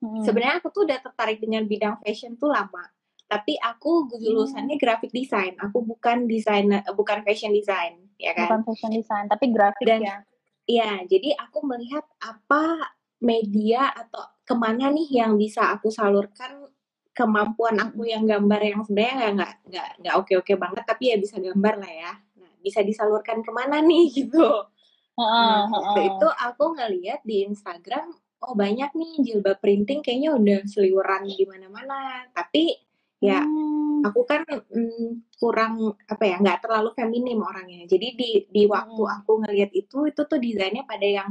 hmm. 0.00 0.22
sebenarnya 0.24 0.64
aku 0.64 0.68
tuh 0.72 0.88
udah 0.88 0.96
tertarik 1.04 1.44
dengan 1.44 1.68
bidang 1.68 2.00
fashion 2.00 2.40
tuh 2.40 2.48
lama 2.48 2.88
tapi 3.28 3.60
aku 3.60 4.08
lulusannya 4.16 4.80
hmm. 4.80 4.82
graphic 4.82 5.12
design 5.12 5.60
aku 5.60 5.84
bukan 5.84 6.24
desain 6.24 6.64
bukan 6.96 7.20
fashion 7.20 7.52
design 7.52 8.00
ya 8.16 8.32
kan 8.32 8.48
bukan 8.48 8.72
fashion 8.72 8.96
design 8.96 9.28
tapi 9.28 9.52
grafik 9.52 9.84
Dan, 9.84 10.00
ya 10.00 10.24
Iya, 10.64 11.04
jadi 11.04 11.36
aku 11.36 11.60
melihat 11.68 12.04
apa 12.24 12.88
media 13.24 13.88
atau 13.90 14.22
ke 14.44 14.54
mana 14.54 14.92
nih 14.92 15.24
yang 15.24 15.40
bisa 15.40 15.72
aku 15.72 15.88
salurkan 15.88 16.68
kemampuan 17.16 17.80
aku 17.80 18.04
yang 18.04 18.28
gambar 18.28 18.60
yang 18.60 18.80
sebenarnya 18.84 19.32
nggak 19.32 19.52
nggak 19.70 19.88
nggak 20.04 20.14
oke 20.20 20.32
oke 20.44 20.52
banget 20.60 20.84
tapi 20.84 21.14
ya 21.14 21.16
bisa 21.16 21.40
gambar 21.40 21.74
lah 21.80 21.92
ya 21.92 22.12
bisa 22.64 22.80
disalurkan 22.80 23.44
ke 23.44 23.52
mana 23.52 23.84
nih 23.84 24.08
gitu. 24.24 24.48
Nah, 25.14 25.70
waktu 25.70 26.10
itu 26.10 26.26
aku 26.26 26.74
ngeliat 26.74 27.22
di 27.22 27.46
Instagram, 27.46 28.10
oh 28.42 28.56
banyak 28.56 28.90
nih 28.98 29.12
jilbab 29.22 29.62
printing 29.62 30.02
kayaknya 30.02 30.34
udah 30.34 30.58
seliweran 30.66 31.28
di 31.28 31.44
mana-mana. 31.46 32.26
Tapi 32.34 32.74
ya 33.22 33.46
hmm. 33.46 34.02
aku 34.02 34.26
kan 34.26 34.42
mm, 34.50 35.38
kurang 35.38 35.94
apa 36.10 36.24
ya 36.26 36.42
nggak 36.42 36.66
terlalu 36.66 36.90
feminim 36.98 37.46
orangnya. 37.46 37.86
Jadi 37.86 38.08
di 38.18 38.30
di 38.50 38.62
waktu 38.66 39.02
hmm. 39.06 39.16
aku 39.22 39.32
ngeliat 39.46 39.70
itu 39.70 40.10
itu 40.10 40.20
tuh 40.26 40.38
desainnya 40.42 40.82
pada 40.82 41.06
yang 41.06 41.30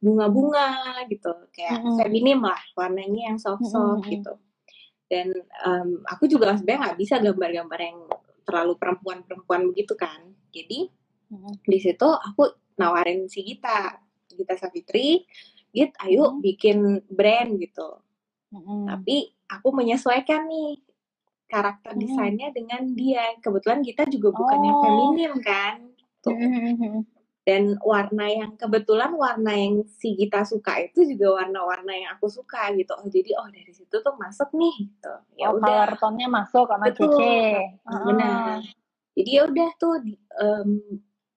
bunga-bunga 0.00 1.04
gitu, 1.12 1.32
kayak 1.52 1.84
hmm. 1.84 1.96
feminim 2.00 2.40
lah 2.40 2.60
warnanya 2.72 3.32
yang 3.32 3.38
soft-soft 3.38 4.08
hmm. 4.08 4.12
gitu. 4.16 4.34
Dan 5.10 5.34
um, 5.66 6.00
aku 6.08 6.24
juga 6.30 6.56
sebenarnya 6.56 6.80
nggak 6.90 6.98
bisa 6.98 7.20
gambar-gambar 7.20 7.80
yang 7.80 7.98
terlalu 8.50 8.74
perempuan-perempuan 8.82 9.70
begitu 9.70 9.94
kan 9.94 10.18
jadi 10.50 10.90
hmm. 11.30 11.62
di 11.62 11.78
situ 11.78 12.08
aku 12.10 12.50
nawarin 12.74 13.30
si 13.30 13.46
Gita 13.46 13.94
Gita 14.26 14.58
Savitri 14.58 15.22
Git 15.70 15.94
ayo 16.02 16.34
hmm. 16.34 16.42
bikin 16.42 16.78
brand 17.06 17.54
gitu 17.62 18.02
hmm. 18.50 18.90
tapi 18.90 19.30
aku 19.46 19.70
menyesuaikan 19.70 20.50
nih 20.50 20.82
karakter 21.46 21.94
hmm. 21.94 22.02
desainnya 22.02 22.48
dengan 22.50 22.90
dia 22.98 23.38
kebetulan 23.38 23.86
kita 23.86 24.10
juga 24.10 24.34
bukan 24.34 24.58
oh. 24.58 24.64
yang 24.66 24.78
feminim 24.82 25.32
kan 25.46 25.76
tuh 26.20 26.34
hmm. 26.34 27.06
Dan 27.40 27.80
warna 27.80 28.28
yang 28.28 28.52
kebetulan 28.60 29.16
warna 29.16 29.52
yang 29.56 29.80
si 29.88 30.12
Gita 30.12 30.44
suka 30.44 30.76
itu 30.84 31.08
juga 31.08 31.40
warna-warna 31.40 31.92
yang 31.96 32.10
aku 32.14 32.28
suka 32.28 32.68
gitu 32.76 32.92
oh 32.92 33.08
jadi 33.08 33.32
oh 33.40 33.48
dari 33.48 33.72
situ 33.72 33.96
tuh 33.96 34.14
masuk 34.20 34.52
nih 34.52 34.76
gitu 34.92 35.14
ya 35.40 35.48
oh, 35.48 35.56
udah 35.56 35.96
tone-nya 35.96 36.28
masuk 36.28 36.68
sama 36.68 36.92
Betul. 36.92 37.16
Cece 37.16 37.40
benar 38.04 38.60
jadi 39.16 39.30
ya 39.32 39.42
udah 39.48 39.70
tuh 39.80 39.94
um, 40.36 40.70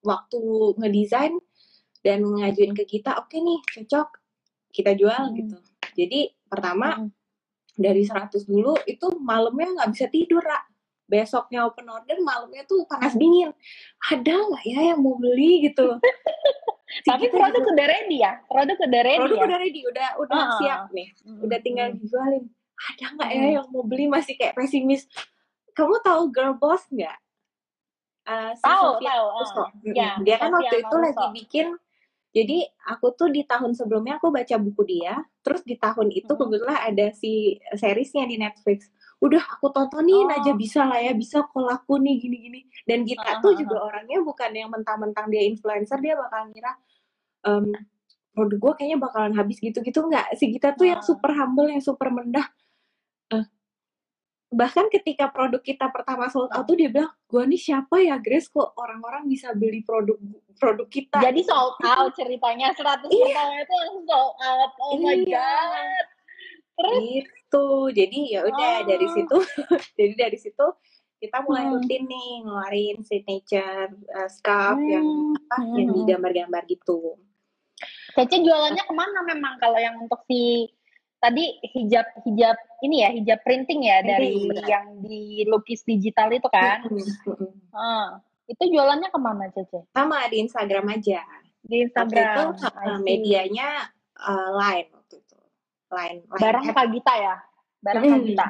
waktu 0.03 0.39
ngedesain 0.83 1.33
dan 2.03 2.19
ngajuin 2.19 2.75
ke 2.75 2.83
kita 2.83 3.15
oke 3.15 3.31
okay 3.31 3.39
nih 3.39 3.59
cocok 3.63 4.09
kita 4.75 4.91
jual 4.99 5.23
hmm. 5.31 5.35
gitu 5.39 5.57
jadi 5.95 6.19
pertama 6.51 6.99
hmm. 6.99 7.09
dari 7.79 8.03
100 8.03 8.43
dulu 8.43 8.75
itu 8.85 9.07
malamnya 9.23 9.81
nggak 9.81 9.91
bisa 9.95 10.05
tidur 10.11 10.43
Ra. 10.43 10.59
Besoknya 11.13 11.69
open 11.69 11.85
order 11.85 12.17
malamnya 12.25 12.65
tuh 12.65 12.89
panas 12.89 13.13
dingin. 13.13 13.53
Ada 14.09 14.33
nggak 14.33 14.63
ya 14.65 14.79
yang 14.93 14.99
mau 15.05 15.13
beli 15.21 15.69
gitu? 15.69 16.01
Tapi 17.09 17.29
produk 17.29 17.61
gitu. 17.61 17.73
udah 17.73 17.85
ready 17.85 18.17
ya? 18.25 18.41
Produk 18.49 18.77
udah 18.81 19.01
ready 19.05 19.19
produk 19.21 19.37
ya? 19.37 19.45
udah 19.45 19.57
ready 19.61 19.81
udah 19.85 20.09
udah 20.25 20.41
uh, 20.41 20.49
siap 20.57 20.81
nih. 20.89 21.07
Udah 21.45 21.59
tinggal 21.61 21.87
dijualin. 21.93 22.43
Ada 22.73 23.05
nggak 23.13 23.29
ya 23.29 23.45
yang 23.61 23.67
mau 23.69 23.85
beli 23.85 24.09
masih 24.09 24.33
kayak 24.33 24.57
pesimis? 24.57 25.05
Kamu 25.77 26.01
tahu 26.01 26.33
girl 26.33 26.57
boss 26.57 26.81
nggak? 26.89 27.17
Uh, 28.23 28.55
si 28.55 28.63
tahu 28.63 29.03
tahu 29.03 29.25
uh, 29.35 29.67
ya, 29.91 30.15
dia 30.23 30.39
kan 30.39 30.47
waktu 30.55 30.79
itu 30.79 30.95
lagi 30.95 31.27
bikin 31.35 31.75
jadi 32.33 32.65
aku 32.89 33.13
tuh 33.19 33.27
di 33.27 33.43
tahun 33.43 33.75
sebelumnya 33.75 34.15
aku 34.15 34.31
baca 34.31 34.55
buku 34.63 34.81
dia 34.87 35.19
terus 35.43 35.61
di 35.67 35.75
tahun 35.75 36.07
itu 36.07 36.31
hmm. 36.31 36.39
kebetulan 36.39 36.79
ada 36.87 37.11
si 37.11 37.59
seriesnya 37.75 38.23
di 38.23 38.39
Netflix 38.39 38.87
udah 39.23 39.43
aku 39.55 39.71
tontonin 39.71 40.27
oh. 40.27 40.35
aja 40.35 40.51
bisa 40.51 40.83
lah 40.83 40.99
ya 40.99 41.15
bisa 41.15 41.47
kok 41.47 41.63
laku 41.63 41.95
nih 42.03 42.19
gini-gini 42.19 42.67
dan 42.83 43.07
kita 43.07 43.39
uh, 43.39 43.39
tuh 43.39 43.55
juga 43.55 43.79
orangnya 43.79 44.19
bukan 44.19 44.51
yang 44.51 44.67
mentang-mentang 44.67 45.31
dia 45.31 45.47
influencer 45.47 45.95
dia 46.03 46.19
bakal 46.19 46.51
ngira 46.51 46.75
um, 47.47 47.71
produk 48.35 48.59
gue 48.59 48.71
kayaknya 48.83 48.99
bakalan 48.99 49.33
habis 49.39 49.63
gitu-gitu 49.63 50.03
nggak 50.03 50.35
sih 50.35 50.51
kita 50.51 50.75
tuh 50.75 50.83
uh. 50.83 50.89
yang 50.91 51.01
super 51.01 51.31
humble 51.31 51.71
yang 51.71 51.79
super 51.79 52.11
mendah 52.11 52.43
uh, 53.31 53.47
bahkan 54.51 54.91
ketika 54.91 55.31
produk 55.31 55.63
kita 55.63 55.87
pertama 55.87 56.27
sold 56.27 56.51
out 56.51 56.67
tuh 56.67 56.75
dia 56.75 56.91
bilang 56.91 57.15
gue 57.31 57.43
nih 57.47 57.61
siapa 57.63 58.03
ya 58.03 58.19
Grace 58.19 58.51
kok 58.51 58.75
orang-orang 58.75 59.31
bisa 59.31 59.55
beli 59.55 59.87
produk 59.87 60.19
produk 60.59 60.87
kita 60.91 61.23
jadi 61.23 61.41
sold 61.47 61.79
out 61.79 62.11
ceritanya 62.11 62.75
100 62.75 63.07
iya. 63.07 63.63
itu 63.63 63.71
langsung 63.71 64.03
sold 64.03 64.35
out 64.35 64.71
oh 64.83 64.91
iya. 64.91 64.99
my 64.99 65.19
god 65.31 66.05
terus 66.73 67.03
itu 67.53 67.93
jadi 67.93 68.19
ya 68.33 68.39
udah 68.49 68.73
oh. 68.81 68.85
dari 68.89 69.07
situ 69.13 69.37
jadi 70.01 70.13
dari 70.17 70.37
situ 70.41 70.65
kita 71.21 71.45
mulai 71.45 71.69
hmm. 71.69 71.73
rutin 71.77 72.03
nih 72.09 72.29
ngeluarin 72.41 72.97
signature 73.05 73.93
uh, 74.17 74.25
scarf 74.25 74.81
hmm. 74.81 74.89
yang 74.89 75.07
apa 75.37 75.57
hmm. 75.61 75.75
yang 75.77 75.89
digambar-gambar 76.01 76.63
gitu 76.65 77.21
Cece 78.13 78.41
jualannya 78.41 78.83
ke 78.85 78.93
mana 78.93 79.19
memang 79.25 79.57
kalau 79.61 79.77
yang 79.77 79.97
untuk 80.01 80.21
si 80.25 80.69
tadi 81.21 81.49
hijab 81.77 82.05
hijab 82.25 82.57
ini 82.85 83.01
ya 83.01 83.09
hijab 83.09 83.39
printing 83.41 83.85
ya 83.85 84.05
dari 84.05 84.49
benar. 84.49 84.65
yang 84.69 84.85
dilukis 85.01 85.81
digital 85.81 86.29
itu 86.29 86.45
kan. 86.47 86.85
Hmm, 86.85 88.07
itu 88.45 88.63
jualannya 88.69 89.09
ke 89.09 89.19
mana 89.19 89.49
Cece? 89.49 89.89
Sama 89.91 90.29
di 90.29 90.45
Instagram 90.45 90.93
aja. 90.93 91.25
Di 91.65 91.89
Instagram. 91.89 92.53
Waktu 92.53 92.69
itu 92.69 93.01
medianya 93.01 93.89
uh, 94.21 94.49
line 94.61 94.93
line 95.93 96.25
Barang 96.27 96.65
Kak 96.73 96.87
Gita 96.89 97.13
ya. 97.15 97.35
Barang 97.79 98.03
Gita. 98.25 98.47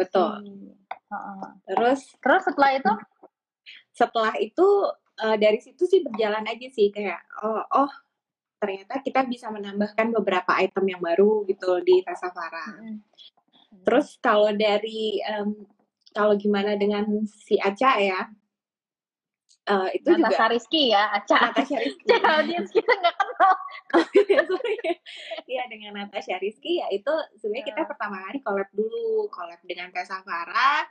Betul. 0.00 0.32
Uh, 1.12 1.46
terus 1.68 2.00
terus 2.18 2.42
setelah 2.48 2.72
itu? 2.74 2.92
Setelah 3.94 4.34
itu 4.40 4.66
uh, 5.20 5.36
dari 5.36 5.60
situ 5.60 5.84
sih 5.86 6.00
berjalan 6.02 6.48
aja 6.48 6.66
sih 6.72 6.90
kayak 6.90 7.20
oh 7.44 7.62
oh 7.70 7.92
ternyata 8.58 9.04
kita 9.04 9.28
bisa 9.28 9.52
menambahkan 9.52 10.08
beberapa 10.16 10.56
item 10.56 10.96
yang 10.96 11.02
baru 11.04 11.44
gitu 11.44 11.84
di 11.84 12.00
Tasavara. 12.00 12.80
Hmm. 12.80 13.04
Terus 13.84 14.16
kalau 14.24 14.48
dari 14.56 15.20
um, 15.36 15.68
kalau 16.14 16.38
gimana 16.38 16.78
dengan 16.78 17.04
si 17.28 17.60
Aca 17.60 18.00
ya, 18.00 18.24
uh, 19.70 19.88
itu 19.92 20.08
Natasha 20.16 20.46
juga 20.48 20.52
Rizky 20.52 20.82
ya, 20.92 21.04
Aca. 21.12 21.36
Natasha 21.50 21.76
Rizky. 21.80 22.06
audiens 22.36 22.70
kita 22.70 22.92
nggak 22.92 23.16
kenal. 23.16 23.52
Iya 25.44 25.62
dengan 25.68 25.92
Natasha 26.02 26.40
Rizky 26.40 26.80
ya 26.80 26.88
itu 26.90 27.12
sebenarnya 27.38 27.66
kita 27.68 27.82
iya. 27.84 27.88
pertama 27.88 28.16
kali 28.26 28.38
collab 28.42 28.70
dulu, 28.72 29.28
collab 29.30 29.60
dengan 29.62 29.92
Tasavara. 29.92 30.88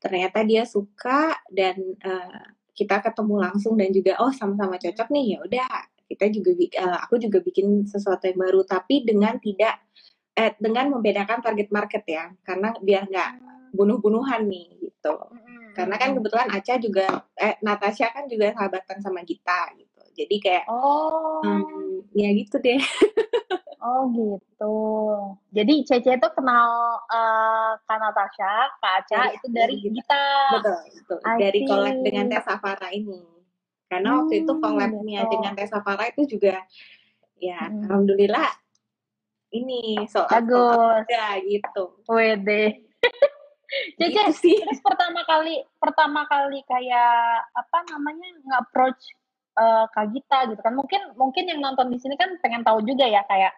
Ternyata 0.00 0.40
dia 0.48 0.64
suka 0.64 1.36
dan 1.52 1.76
uh, 2.00 2.42
kita 2.72 3.04
ketemu 3.04 3.34
langsung 3.44 3.76
dan 3.76 3.92
juga 3.92 4.16
oh 4.24 4.32
sama-sama 4.32 4.80
cocok 4.80 5.08
nih 5.12 5.36
ya 5.36 5.38
udah 5.44 5.70
kita 6.10 6.26
juga 6.32 6.50
uh, 6.80 6.98
aku 7.04 7.20
juga 7.20 7.38
bikin 7.44 7.84
sesuatu 7.84 8.24
yang 8.24 8.40
baru 8.40 8.64
tapi 8.64 9.04
dengan 9.04 9.36
tidak 9.36 9.78
eh, 10.34 10.56
dengan 10.56 10.96
membedakan 10.96 11.44
target 11.44 11.68
market 11.68 12.02
ya 12.08 12.32
karena 12.40 12.72
biar 12.80 13.06
nggak 13.06 13.30
hmm. 13.36 13.59
Bunuh-bunuhan 13.74 14.46
nih 14.46 14.68
gitu. 14.80 15.14
Hmm. 15.16 15.72
karena 15.72 15.96
kan 15.96 16.12
kebetulan 16.12 16.48
Aca 16.52 16.74
juga 16.76 17.24
eh 17.38 17.56
Natasha 17.64 18.12
kan 18.12 18.28
juga 18.28 18.52
sahabatan 18.52 18.98
sama 19.00 19.24
kita 19.24 19.72
gitu. 19.80 20.02
Jadi 20.18 20.36
kayak 20.42 20.64
oh. 20.68 21.40
um, 21.40 22.04
ya 22.14 22.30
gitu 22.34 22.58
deh. 22.60 22.80
Oh 23.80 24.12
gitu. 24.12 24.76
Jadi 25.56 25.88
Cece 25.88 26.20
itu 26.20 26.28
kenal 26.36 27.00
uh, 27.08 27.80
Kak 27.88 27.96
Natasha 27.96 28.68
Kak 28.76 28.92
Aca 29.00 29.32
itu 29.32 29.48
dari 29.48 29.80
kita 29.80 30.24
betul 30.60 30.76
betul. 31.00 31.18
Dari 31.24 31.60
kolek 31.64 31.96
dengan 32.04 32.28
Teh 32.28 32.44
Safara 32.44 32.92
ini. 32.92 33.40
Karena 33.90 34.14
hmm, 34.14 34.18
waktu 34.22 34.34
itu 34.46 34.52
collabnya 34.62 35.20
gitu. 35.26 35.32
dengan 35.34 35.52
Tessa 35.58 35.82
Farah 35.82 36.06
itu 36.12 36.22
juga 36.38 36.62
ya 37.42 37.66
hmm. 37.66 37.90
alhamdulillah 37.90 38.50
ini 39.50 40.06
soal 40.06 40.30
bagus. 40.30 41.10
ya 41.10 41.40
gitu. 41.42 41.84
Wede. 42.06 42.86
Gitu 43.98 44.18
sih. 44.34 44.58
terus 44.58 44.82
pertama 44.82 45.22
kali 45.22 45.62
pertama 45.78 46.26
kali 46.26 46.58
kayak 46.66 47.46
apa 47.54 47.78
namanya 47.94 48.28
nge-approach 48.42 49.02
uh, 49.54 49.86
Kak 49.94 50.10
Gita 50.10 50.50
gitu 50.50 50.60
kan. 50.60 50.74
Mungkin 50.74 51.14
mungkin 51.14 51.44
yang 51.46 51.62
nonton 51.62 51.90
di 51.90 51.98
sini 52.02 52.18
kan 52.18 52.34
pengen 52.42 52.66
tahu 52.66 52.82
juga 52.82 53.06
ya 53.06 53.22
kayak 53.30 53.54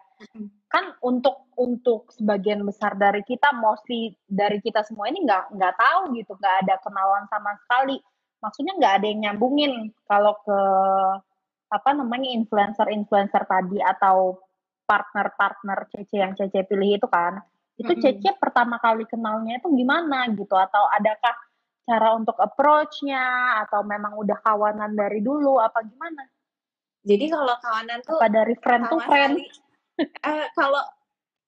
kan 0.71 0.95
untuk 1.05 1.53
untuk 1.59 2.09
sebagian 2.15 2.65
besar 2.65 2.97
dari 2.97 3.21
kita 3.27 3.53
mostly 3.53 4.15
dari 4.25 4.63
kita 4.63 4.87
semua 4.87 5.11
ini 5.11 5.27
nggak 5.27 5.53
nggak 5.53 5.75
tahu 5.77 6.15
gitu 6.17 6.33
nggak 6.39 6.57
ada 6.65 6.75
kenalan 6.81 7.25
sama 7.29 7.53
sekali 7.67 7.99
maksudnya 8.41 8.73
nggak 8.79 8.95
ada 9.03 9.07
yang 9.07 9.21
nyambungin 9.29 9.73
kalau 10.09 10.39
ke 10.41 10.59
apa 11.73 11.91
namanya 11.97 12.29
influencer-influencer 12.37 13.49
tadi 13.49 13.81
atau 13.81 14.41
partner-partner 14.85 15.89
Cece 15.89 16.17
yang 16.21 16.33
Cece 16.37 16.69
pilih 16.69 17.01
itu 17.01 17.09
kan 17.09 17.41
itu 17.83 17.93
mm 17.93 17.99
-hmm. 17.99 18.23
Cece 18.23 18.31
pertama 18.39 18.79
kali 18.79 19.05
kenalnya 19.11 19.59
itu 19.59 19.69
gimana 19.75 20.31
gitu 20.31 20.55
atau 20.55 20.87
adakah 20.95 21.35
cara 21.83 22.15
untuk 22.15 22.39
approach-nya 22.39 23.59
atau 23.67 23.83
memang 23.83 24.15
udah 24.15 24.39
kawanan 24.39 24.95
dari 24.95 25.19
dulu 25.19 25.59
apa 25.59 25.83
gimana? 25.83 26.23
Jadi 27.03 27.27
kalau 27.27 27.59
kawanan 27.59 27.99
tuh 28.07 28.23
apa 28.23 28.29
dari 28.31 28.55
friend 28.63 28.87
to 28.87 28.99
friend? 29.03 29.35
uh, 30.23 30.47
kalau 30.55 30.83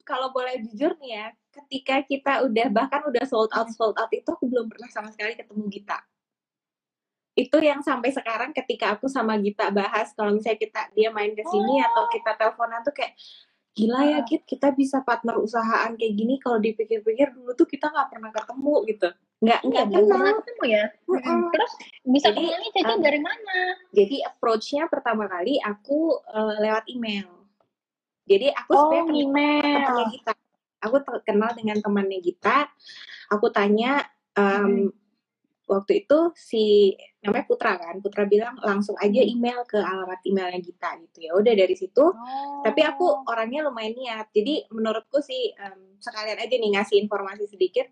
kalau 0.03 0.29
boleh 0.35 0.59
jujur 0.67 0.99
nih 0.99 1.11
ya, 1.15 1.27
ketika 1.55 2.03
kita 2.03 2.33
udah 2.45 2.67
bahkan 2.75 3.07
udah 3.07 3.25
sold 3.25 3.55
out 3.55 3.71
sold 3.71 3.95
out 3.95 4.11
itu 4.11 4.27
aku 4.27 4.51
belum 4.51 4.67
pernah 4.67 4.91
sama 4.91 5.09
sekali 5.15 5.39
ketemu 5.39 5.71
Gita 5.71 6.03
itu 7.35 7.59
yang 7.59 7.83
sampai 7.83 8.15
sekarang 8.15 8.55
ketika 8.55 8.95
aku 8.95 9.11
sama 9.11 9.35
Gita 9.43 9.67
bahas 9.75 10.15
kalau 10.15 10.39
misalnya 10.39 10.59
kita 10.59 10.81
dia 10.95 11.11
main 11.11 11.35
ke 11.35 11.43
sini 11.43 11.83
oh. 11.83 11.87
atau 11.91 12.03
kita 12.15 12.31
teleponan 12.39 12.81
tuh 12.87 12.95
kayak 12.95 13.19
gila 13.75 14.01
ya 14.07 14.19
Git 14.23 14.47
kita 14.47 14.71
bisa 14.71 15.03
partner 15.03 15.35
usahaan 15.43 15.99
kayak 15.99 16.15
gini 16.15 16.39
kalau 16.39 16.63
dipikir-pikir 16.63 17.35
dulu 17.35 17.51
tuh 17.59 17.67
kita 17.67 17.91
nggak 17.91 18.09
pernah 18.15 18.31
ketemu 18.31 18.75
gitu. 18.87 19.09
Nggak 19.43 19.61
nggak 19.67 19.85
iya, 19.91 19.99
pernah 19.99 20.35
ketemu 20.39 20.65
ya? 20.71 20.85
Mm-hmm. 21.11 21.41
terus 21.51 21.73
bisa 22.07 22.29
jadi, 22.31 22.39
kenalnya 22.39 22.71
Cici 22.71 22.95
um, 22.95 23.03
dari 23.03 23.21
mana? 23.21 23.59
jadi 23.91 24.17
approachnya 24.31 24.85
pertama 24.87 25.25
kali 25.27 25.59
aku 25.59 26.23
uh, 26.23 26.55
lewat 26.63 26.87
email. 26.87 27.29
Jadi 28.25 28.49
aku 28.55 28.73
oh, 28.73 28.81
sebenarnya 28.89 29.21
email. 29.21 29.85
temannya 29.85 30.07
Gita. 30.17 30.33
Aku 30.81 30.97
kenal 31.27 31.51
dengan 31.53 31.77
temannya 31.83 32.19
Gita. 32.25 32.59
Aku 33.29 33.47
tanya 33.53 34.07
um, 34.39 34.89
hmm 34.89 35.04
waktu 35.65 36.05
itu 36.05 36.19
si 36.37 36.93
namanya 37.25 37.47
Putra 37.49 37.73
kan 37.81 37.97
Putra 38.05 38.29
bilang 38.29 38.61
langsung 38.61 38.97
aja 39.01 39.21
hmm. 39.21 39.33
email 39.33 39.61
ke 39.65 39.81
alamat 39.81 40.21
emailnya 40.29 40.61
Gita 40.61 40.91
gitu 41.01 41.19
ya 41.25 41.31
udah 41.33 41.53
dari 41.57 41.75
situ 41.75 42.05
oh. 42.05 42.61
tapi 42.61 42.85
aku 42.85 43.25
orangnya 43.29 43.65
lumayan 43.65 43.97
niat 43.97 44.29
jadi 44.31 44.69
menurutku 44.69 45.25
sih 45.25 45.57
um, 45.57 45.97
sekalian 45.97 46.37
aja 46.37 46.55
nih 46.55 46.71
ngasih 46.77 46.97
informasi 47.01 47.49
sedikit 47.49 47.89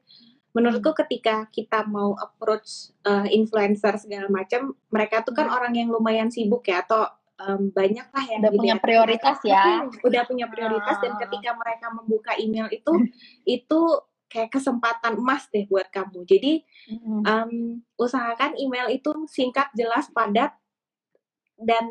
menurutku 0.53 0.93
hmm. 0.93 0.99
ketika 1.05 1.49
kita 1.49 1.89
mau 1.89 2.13
approach 2.21 2.93
uh, 3.09 3.25
influencer 3.33 3.97
segala 3.97 4.29
macam 4.29 4.77
mereka 4.93 5.25
tuh 5.25 5.33
kan 5.33 5.49
hmm. 5.49 5.57
orang 5.57 5.73
yang 5.73 5.89
lumayan 5.89 6.29
sibuk 6.29 6.69
ya 6.69 6.85
atau 6.85 7.09
um, 7.41 7.73
banyak 7.73 8.05
lah 8.05 8.25
yang 8.29 8.41
udah 8.45 8.53
punya 8.53 8.77
prioritas 8.77 9.39
ya 9.49 9.89
udah 10.05 10.23
punya 10.29 10.47
prioritas 10.53 10.97
dan 11.01 11.17
ah. 11.17 11.19
ketika 11.25 11.51
mereka 11.57 11.87
membuka 11.91 12.33
email 12.37 12.69
itu 12.69 12.93
itu 13.61 13.81
kayak 14.33 14.49
kesempatan 14.49 15.21
emas 15.21 15.45
deh 15.53 15.69
buat 15.69 15.93
kamu. 15.93 16.25
Jadi 16.25 16.65
mm-hmm. 16.89 17.21
um, 17.29 17.53
usahakan 18.01 18.57
email 18.57 18.89
itu 18.89 19.13
singkat, 19.29 19.69
jelas, 19.77 20.09
padat, 20.09 20.57
dan 21.61 21.85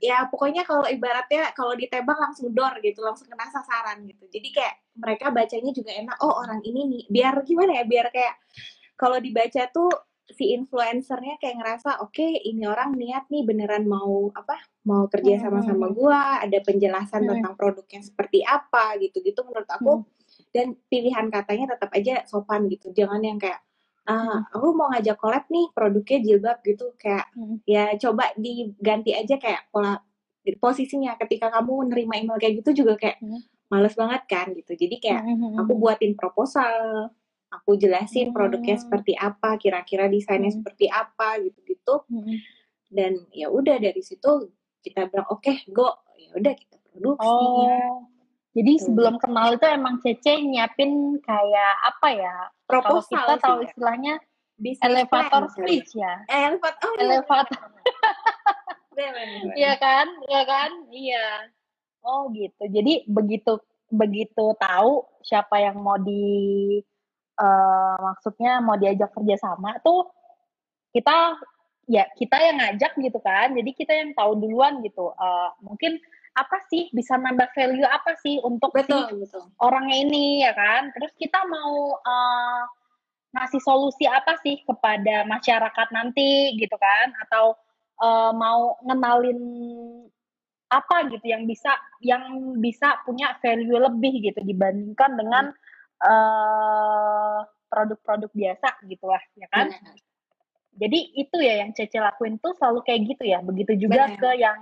ya 0.00 0.24
pokoknya 0.32 0.64
kalau 0.64 0.88
ibaratnya 0.88 1.52
kalau 1.52 1.76
ditembak 1.76 2.16
langsung 2.16 2.48
door 2.56 2.80
gitu, 2.80 3.04
langsung 3.04 3.28
kena 3.28 3.44
sasaran 3.52 4.08
gitu. 4.08 4.24
Jadi 4.32 4.48
kayak 4.56 4.74
mereka 4.96 5.28
bacanya 5.28 5.70
juga 5.76 5.92
enak. 5.92 6.16
Oh 6.24 6.40
orang 6.40 6.64
ini 6.64 6.88
nih, 6.88 7.02
biar 7.12 7.44
gimana 7.44 7.76
ya? 7.76 7.84
Biar 7.84 8.08
kayak 8.08 8.40
kalau 8.96 9.20
dibaca 9.20 9.68
tuh 9.68 9.92
si 10.30 10.54
influencernya 10.54 11.42
kayak 11.42 11.58
ngerasa 11.58 12.00
oke 12.06 12.14
okay, 12.14 12.38
ini 12.46 12.62
orang 12.62 12.94
niat 12.94 13.26
nih 13.26 13.42
beneran 13.42 13.82
mau 13.82 14.30
apa 14.30 14.62
mau 14.86 15.10
kerja 15.10 15.42
sama-sama 15.42 15.90
gua 15.90 16.38
ada 16.38 16.54
penjelasan 16.62 17.26
hmm. 17.26 17.30
tentang 17.34 17.54
produknya 17.58 17.98
seperti 17.98 18.46
apa 18.46 18.94
gitu 19.02 19.18
gitu 19.26 19.42
menurut 19.42 19.66
aku 19.66 19.92
hmm 20.06 20.19
dan 20.50 20.74
pilihan 20.90 21.30
katanya 21.30 21.74
tetap 21.78 21.90
aja 21.94 22.26
sopan 22.26 22.66
gitu 22.66 22.90
jangan 22.90 23.22
yang 23.22 23.38
kayak 23.38 23.62
ah 24.10 24.42
aku 24.50 24.74
mau 24.74 24.90
ngajak 24.90 25.16
collab 25.20 25.46
nih 25.46 25.70
produknya 25.70 26.18
jilbab 26.18 26.58
gitu 26.66 26.90
kayak 26.98 27.30
hmm. 27.36 27.62
ya 27.68 27.94
coba 27.94 28.34
diganti 28.34 29.14
aja 29.14 29.38
kayak 29.38 29.70
pola 29.70 30.02
posisinya 30.58 31.14
ketika 31.20 31.52
kamu 31.52 31.92
nerima 31.94 32.18
email 32.18 32.40
kayak 32.40 32.64
gitu 32.64 32.82
juga 32.82 32.98
kayak 32.98 33.22
hmm. 33.22 33.40
males 33.70 33.94
banget 33.94 34.22
kan 34.26 34.50
gitu 34.56 34.74
jadi 34.74 34.96
kayak 34.98 35.22
hmm. 35.22 35.62
aku 35.62 35.72
buatin 35.78 36.18
proposal 36.18 36.72
aku 37.52 37.78
jelasin 37.78 38.32
hmm. 38.32 38.34
produknya 38.34 38.76
seperti 38.80 39.14
apa 39.14 39.54
kira-kira 39.60 40.10
desainnya 40.10 40.50
hmm. 40.50 40.58
seperti 40.58 40.90
apa 40.90 41.38
gitu-gitu 41.44 41.94
hmm. 42.10 42.36
dan 42.90 43.12
ya 43.30 43.46
udah 43.52 43.78
dari 43.78 44.02
situ 44.02 44.50
kita 44.82 45.06
bilang 45.06 45.28
oke 45.30 45.44
okay, 45.44 45.62
go 45.70 46.02
ya 46.18 46.34
udah 46.34 46.54
kita 46.56 46.76
produksi 46.90 47.28
oh 47.30 48.10
jadi 48.50 48.72
hmm. 48.76 48.82
sebelum 48.82 49.14
kenal 49.22 49.54
itu 49.54 49.66
emang 49.70 50.02
Cece 50.02 50.42
nyiapin 50.42 51.22
kayak 51.22 51.74
apa 51.86 52.08
ya? 52.10 52.36
Proposal 52.66 53.14
Kalau 53.14 53.26
kita 53.30 53.34
tahu 53.38 53.58
ya. 53.62 53.66
istilahnya 53.70 54.14
Business 54.60 54.84
elevator 54.92 55.42
plan, 55.48 55.54
speech 55.56 55.90
ya. 55.96 56.14
Eh, 56.28 56.40
elevator. 56.52 56.84
Oh, 56.84 56.94
elevator. 56.98 57.60
Iya 59.56 59.72
kan? 59.80 60.06
Iya 60.28 60.42
kan? 60.44 60.70
Iya. 60.92 61.26
Oh 62.04 62.28
gitu. 62.36 62.68
Jadi 62.68 63.08
begitu 63.08 63.56
begitu 63.88 64.52
tahu 64.60 65.08
siapa 65.24 65.56
yang 65.56 65.80
mau 65.80 65.96
di 65.96 66.76
uh, 67.40 67.96
maksudnya 67.96 68.60
mau 68.60 68.76
diajak 68.76 69.10
kerja 69.16 69.40
sama 69.40 69.80
tuh 69.80 70.06
kita 70.92 71.40
ya 71.88 72.04
kita 72.12 72.36
yang 72.36 72.60
ngajak 72.60 72.92
gitu 73.00 73.18
kan. 73.24 73.56
Jadi 73.56 73.70
kita 73.72 73.96
yang 73.96 74.12
tahu 74.12 74.36
duluan 74.36 74.84
gitu. 74.84 75.16
Uh, 75.16 75.48
mungkin 75.64 75.96
apa 76.30 76.56
sih 76.70 76.86
bisa 76.94 77.18
nambah 77.18 77.50
value 77.52 77.86
apa 77.86 78.14
sih 78.22 78.38
untuk 78.46 78.70
betul, 78.70 79.02
si 79.10 79.14
betul. 79.26 79.44
orangnya 79.58 79.96
ini 79.98 80.46
ya 80.46 80.54
kan 80.54 80.94
terus 80.94 81.10
kita 81.18 81.42
mau 81.50 81.98
uh, 81.98 82.62
ngasih 83.34 83.62
solusi 83.62 84.06
apa 84.06 84.38
sih 84.42 84.62
kepada 84.62 85.26
masyarakat 85.26 85.88
nanti 85.90 86.54
gitu 86.58 86.74
kan 86.78 87.14
atau 87.26 87.58
uh, 88.02 88.30
mau 88.34 88.78
ngenalin 88.86 89.40
apa 90.70 91.10
gitu 91.10 91.26
yang 91.26 91.50
bisa 91.50 91.74
yang 91.98 92.54
bisa 92.62 93.02
punya 93.02 93.34
value 93.42 93.74
lebih 93.74 94.22
gitu 94.22 94.38
dibandingkan 94.46 95.18
dengan 95.18 95.44
uh, 95.98 97.42
produk-produk 97.66 98.30
biasa 98.30 98.78
gitu 98.86 99.06
lah 99.10 99.22
ya 99.34 99.50
kan 99.50 99.66
Benar. 99.70 99.98
jadi 100.78 100.98
itu 101.18 101.36
ya 101.42 101.54
yang 101.66 101.70
Cece 101.74 101.98
lakuin 101.98 102.38
tuh 102.38 102.54
selalu 102.54 102.86
kayak 102.86 103.02
gitu 103.14 103.24
ya 103.26 103.42
begitu 103.42 103.74
juga 103.86 104.06
Benar. 104.10 104.18
ke 104.18 104.30
yang 104.38 104.58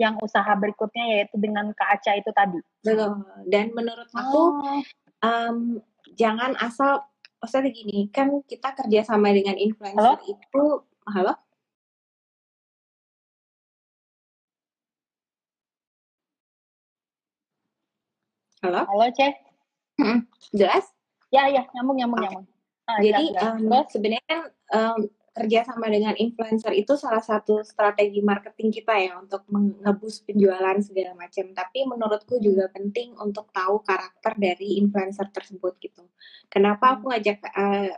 yang 0.00 0.16
usaha 0.24 0.48
berikutnya 0.56 1.04
yaitu 1.20 1.36
dengan 1.36 1.76
Kak 1.76 2.00
Aca 2.00 2.16
itu 2.16 2.32
tadi. 2.32 2.56
Betul. 2.80 3.20
Dan 3.52 3.76
menurut 3.76 4.08
aku 4.16 4.64
oh. 4.64 4.80
um, 5.20 5.76
jangan 6.16 6.56
asal 6.56 7.04
maksudnya 7.44 7.68
gini, 7.68 8.08
kan 8.08 8.40
kita 8.48 8.72
kerjasama 8.72 9.28
dengan 9.36 9.60
influencer 9.60 10.00
halo? 10.00 10.24
itu 10.24 10.64
halo? 11.12 11.32
Halo? 18.60 18.84
Halo, 18.84 19.06
Cek. 19.16 19.34
Jelas? 20.52 20.84
Ya, 21.32 21.48
ya, 21.48 21.64
nyambung, 21.72 21.96
nyambung, 21.96 22.20
okay. 22.20 22.28
nyambung. 22.28 22.46
Nah, 22.84 22.98
Jadi 23.00 23.24
Um, 23.40 23.86
sebenarnya 23.88 24.38
um, 24.74 24.98
kerjasama 25.30 25.86
dengan 25.86 26.18
influencer 26.18 26.74
itu 26.74 26.98
salah 26.98 27.22
satu 27.22 27.62
strategi 27.62 28.18
marketing 28.18 28.74
kita 28.74 28.94
ya 28.98 29.12
untuk 29.22 29.46
mengebus 29.46 30.26
penjualan 30.26 30.74
segala 30.82 31.14
macam. 31.14 31.54
Tapi 31.54 31.78
menurutku 31.86 32.42
juga 32.42 32.66
penting 32.74 33.14
untuk 33.14 33.46
tahu 33.54 33.80
karakter 33.86 34.34
dari 34.34 34.82
influencer 34.82 35.30
tersebut 35.30 35.78
gitu. 35.78 36.02
Kenapa 36.50 36.98
aku 36.98 37.06
hmm. 37.06 37.10
ngajak 37.14 37.38
uh, 37.46 37.94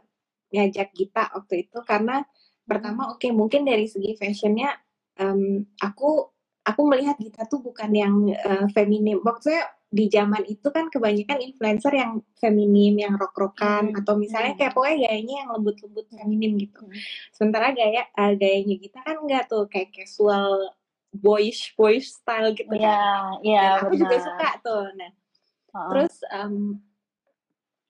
ngajak 0.53 0.89
Gita 0.93 1.25
waktu 1.33 1.67
itu 1.69 1.79
karena 1.89 2.21
pertama 2.69 3.11
oke 3.11 3.25
okay, 3.25 3.33
mungkin 3.33 3.65
dari 3.65 3.89
segi 3.89 4.15
fashionnya 4.15 4.77
um, 5.19 5.65
aku 5.81 6.29
aku 6.63 6.81
melihat 6.87 7.17
kita 7.19 7.49
tuh 7.49 7.65
bukan 7.65 7.91
yang 7.91 8.15
uh, 8.29 8.69
feminim 8.71 9.19
maksudnya 9.25 9.67
di 9.93 10.09
zaman 10.09 10.41
itu 10.49 10.73
kan 10.73 10.89
kebanyakan 10.89 11.37
influencer 11.45 11.93
yang 11.93 12.25
feminim, 12.41 12.97
yang 12.97 13.15
rock-rockan 13.21 13.93
hmm. 13.93 13.99
atau 14.01 14.17
misalnya 14.17 14.57
kayak 14.57 14.73
pokoknya 14.73 15.05
gayanya 15.05 15.45
yang 15.45 15.51
lembut-lembut 15.53 16.09
feminim 16.09 16.57
gitu. 16.57 16.81
Hmm. 16.89 16.97
Sementara 17.29 17.77
gaya 17.77 18.09
uh, 18.17 18.33
gayanya 18.33 18.81
kita 18.81 18.99
kan 19.05 19.21
enggak 19.21 19.53
tuh 19.53 19.69
kayak 19.69 19.93
casual 19.93 20.73
boyish 21.13 21.77
boyish 21.77 22.09
style 22.09 22.57
gitu 22.57 22.73
Iya, 22.73 22.89
yeah, 22.89 23.21
iya. 23.45 23.53
Yeah, 23.53 23.71
aku 23.85 23.93
benar. 23.93 24.01
juga 24.01 24.17
suka 24.25 24.49
tuh. 24.65 24.85
Nah, 24.97 25.11
uh-uh. 25.13 25.89
terus 25.93 26.15
um, 26.33 26.57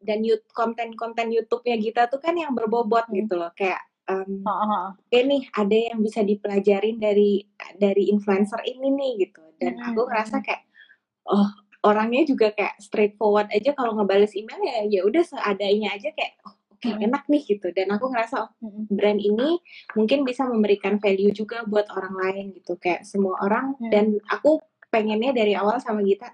dan 0.03 0.19
konten-konten 0.51 1.31
YouTube-nya 1.31 1.79
kita 1.79 2.03
tuh 2.11 2.19
kan 2.19 2.35
yang 2.35 2.51
berbobot 2.51 3.07
hmm. 3.07 3.15
gitu 3.15 3.38
loh, 3.38 3.55
kayak 3.55 3.79
um, 4.11 4.43
uh-huh. 4.43 4.99
ini 5.15 5.47
ada 5.55 5.95
yang 5.95 6.03
bisa 6.03 6.27
dipelajarin 6.27 6.99
dari 6.99 7.47
dari 7.79 8.11
influencer 8.11 8.59
ini 8.67 8.91
nih 8.91 9.31
gitu. 9.31 9.47
Dan 9.62 9.79
hmm. 9.79 9.87
aku 9.95 10.03
ngerasa 10.11 10.43
kayak 10.43 10.67
oh 11.31 11.62
orangnya 11.83 12.23
juga 12.27 12.55
kayak 12.55 12.79
straightforward 12.79 13.51
aja 13.51 13.75
kalau 13.75 13.99
ngebales 13.99 14.33
email 14.38 14.59
ya 14.62 14.77
ya 14.87 15.01
udah 15.03 15.23
seadanya 15.27 15.99
aja 15.99 16.14
kayak 16.14 16.38
oh, 16.47 16.55
oke 16.55 16.79
okay, 16.79 16.95
hmm. 16.95 17.07
enak 17.11 17.23
nih 17.27 17.42
gitu 17.42 17.68
dan 17.75 17.90
aku 17.90 18.07
ngerasa 18.11 18.37
oh, 18.47 18.51
brand 18.87 19.18
ini 19.18 19.59
mungkin 19.99 20.23
bisa 20.23 20.47
memberikan 20.47 21.03
value 21.03 21.35
juga 21.35 21.66
buat 21.66 21.90
orang 21.90 22.14
lain 22.14 22.45
gitu 22.62 22.79
kayak 22.79 23.03
semua 23.03 23.35
orang 23.42 23.75
hmm. 23.83 23.90
dan 23.90 24.14
aku 24.31 24.62
pengennya 24.95 25.35
dari 25.35 25.59
awal 25.59 25.83
sama 25.83 26.07
Gita 26.07 26.31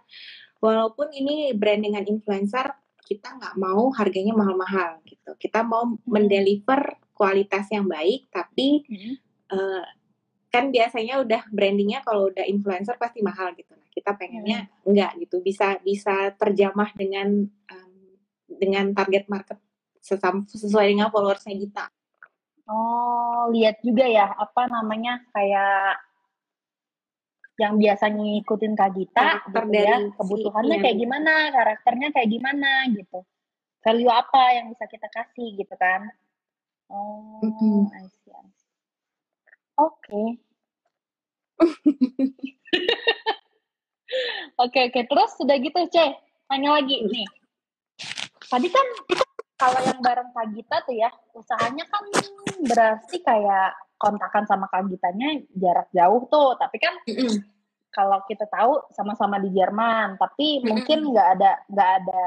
walaupun 0.60 1.08
ini 1.16 1.56
brand 1.56 1.80
dengan 1.80 2.04
influencer 2.04 2.68
kita 3.08 3.40
nggak 3.40 3.56
mau 3.56 3.88
harganya 3.96 4.36
mahal-mahal 4.36 5.00
gitu 5.08 5.32
kita 5.40 5.64
mau 5.64 5.88
hmm. 5.88 6.04
mendeliver 6.04 7.00
kualitas 7.16 7.66
yang 7.72 7.88
baik 7.88 8.28
tapi 8.28 8.84
hmm. 8.84 9.14
uh, 9.56 9.84
kan 10.48 10.72
biasanya 10.72 11.20
udah 11.20 11.42
brandingnya 11.52 12.00
kalau 12.00 12.32
udah 12.32 12.44
influencer 12.48 12.96
pasti 12.96 13.20
mahal 13.20 13.52
gitu 13.52 13.76
nah 13.76 13.88
kita 13.92 14.16
pengennya 14.16 14.68
hmm. 14.68 14.88
enggak 14.88 15.12
gitu 15.20 15.36
bisa 15.44 15.76
bisa 15.84 16.32
terjamah 16.40 16.88
dengan 16.96 17.44
um, 17.48 17.94
dengan 18.48 18.96
target 18.96 19.28
market 19.28 19.60
sesuai 20.00 20.96
dengan 20.96 21.12
followersnya 21.12 21.52
kita 21.52 21.92
oh 22.68 23.52
lihat 23.52 23.80
juga 23.84 24.08
ya 24.08 24.32
apa 24.32 24.72
namanya 24.72 25.20
kayak 25.36 26.00
yang 27.58 27.74
biasa 27.74 28.14
ngikutin 28.14 28.72
Kak 28.78 28.90
Gita 28.94 29.42
gitu 29.50 29.74
ya, 29.74 29.98
kebutuhannya 30.14 30.78
si, 30.78 30.82
kayak 30.86 30.98
gimana, 31.02 31.50
karakternya 31.50 32.08
kayak 32.14 32.30
gimana 32.30 32.86
gitu. 32.94 33.26
Value 33.82 34.14
apa 34.14 34.42
yang 34.54 34.70
bisa 34.70 34.86
kita 34.86 35.10
kasih 35.10 35.58
gitu 35.58 35.74
kan. 35.74 36.06
Oh, 36.86 37.42
mm 37.42 37.50
-hmm. 37.50 37.78
Oke. 39.78 40.22
Oke, 44.58 44.88
oke. 44.88 45.00
Terus 45.04 45.30
sudah 45.36 45.56
gitu, 45.60 45.80
C. 45.92 45.96
Tanya 46.48 46.80
lagi 46.80 47.04
nih. 47.04 47.28
Tadi 48.48 48.68
kan 48.72 48.86
kalau 49.60 49.80
yang 49.84 50.00
bareng 50.00 50.32
Kak 50.32 50.48
Gita 50.56 50.80
tuh 50.82 50.96
ya, 50.96 51.12
usahanya 51.36 51.84
kan 51.86 52.02
berarti 52.64 53.20
kayak 53.20 53.76
kontakan 54.00 54.48
sama 54.48 54.66
Kak 54.72 54.88
Gitanya 54.88 55.44
jarak 55.54 55.92
jauh 55.92 56.24
tuh. 56.32 56.56
Tapi 56.56 56.76
kan 56.80 56.94
kalau 57.92 58.24
kita 58.24 58.48
tahu 58.48 58.80
sama-sama 58.96 59.36
di 59.42 59.52
Jerman, 59.52 60.16
tapi 60.16 60.64
mungkin 60.64 61.12
nggak 61.12 61.28
ada 61.38 61.52
nggak 61.68 61.90
ada 62.02 62.24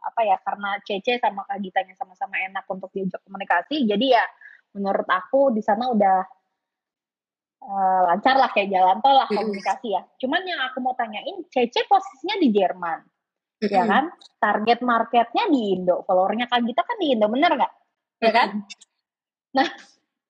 apa 0.00 0.20
ya 0.24 0.36
karena 0.40 0.70
Cece 0.82 1.20
sama 1.20 1.44
Kak 1.44 1.60
Gitanya 1.60 1.94
sama-sama 2.00 2.40
enak 2.40 2.64
untuk 2.70 2.88
diajak 2.96 3.20
komunikasi. 3.28 3.84
Jadi 3.84 4.06
ya 4.16 4.24
menurut 4.72 5.06
aku 5.10 5.52
di 5.52 5.60
sana 5.60 5.90
udah 5.90 6.39
uh, 7.64 8.00
lancar 8.10 8.36
lah 8.36 8.50
kayak 8.52 8.72
jalan 8.72 8.98
tol 9.04 9.14
lah 9.14 9.28
komunikasi 9.28 9.96
ya. 9.96 10.02
Cuman 10.20 10.40
yang 10.44 10.60
aku 10.70 10.80
mau 10.80 10.96
tanyain, 10.96 11.44
Cece 11.52 11.84
posisinya 11.86 12.36
di 12.40 12.48
Jerman, 12.52 12.98
mm 13.04 13.64
-hmm. 13.64 13.72
ya 13.72 13.84
kan? 13.84 14.04
Target 14.40 14.80
marketnya 14.80 15.44
di 15.52 15.60
Indo, 15.76 16.02
followernya 16.04 16.48
kan 16.48 16.64
kita 16.64 16.82
kan 16.82 16.96
di 16.96 17.06
Indo, 17.12 17.26
bener 17.28 17.52
nggak? 17.56 17.72
Ya 18.20 18.30
kan? 18.32 18.48
Nah 19.56 19.68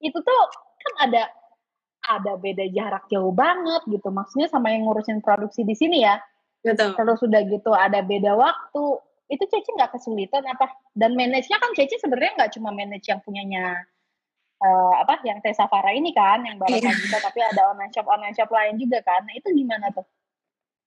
itu 0.00 0.18
tuh 0.18 0.40
kan 0.80 0.94
ada 1.10 1.22
ada 2.00 2.32
beda 2.40 2.64
jarak 2.72 3.06
jauh 3.12 3.30
banget 3.30 3.84
gitu. 3.86 4.08
Maksudnya 4.10 4.48
sama 4.48 4.72
yang 4.72 4.88
ngurusin 4.88 5.20
produksi 5.20 5.62
di 5.62 5.76
sini 5.76 6.02
ya. 6.02 6.18
Betul. 6.60 6.92
Kalau 6.96 7.14
sudah 7.16 7.40
gitu 7.48 7.72
ada 7.72 8.04
beda 8.04 8.36
waktu, 8.36 8.84
itu 9.30 9.44
Cece 9.46 9.70
nggak 9.76 9.94
kesulitan 9.96 10.44
apa? 10.48 10.68
Dan 10.92 11.14
manage-nya 11.14 11.62
kan 11.62 11.70
Cece 11.72 12.02
sebenarnya 12.02 12.36
nggak 12.36 12.52
cuma 12.58 12.74
manage 12.74 13.06
yang 13.08 13.20
punyanya 13.22 13.86
uh, 14.60 14.94
apa 15.00 15.24
yang 15.24 15.40
Tessa 15.40 15.66
Farah 15.66 15.92
ini 15.92 16.12
kan 16.12 16.44
yang 16.44 16.60
barang 16.60 16.80
yeah. 16.80 16.94
kita 16.94 17.18
tapi 17.20 17.40
ada 17.40 17.72
online 17.72 17.92
shop 17.92 18.06
online 18.06 18.36
shop 18.36 18.50
lain 18.52 18.76
juga 18.76 19.00
kan 19.02 19.24
nah 19.24 19.34
itu 19.34 19.48
gimana 19.52 19.88
tuh 19.92 20.06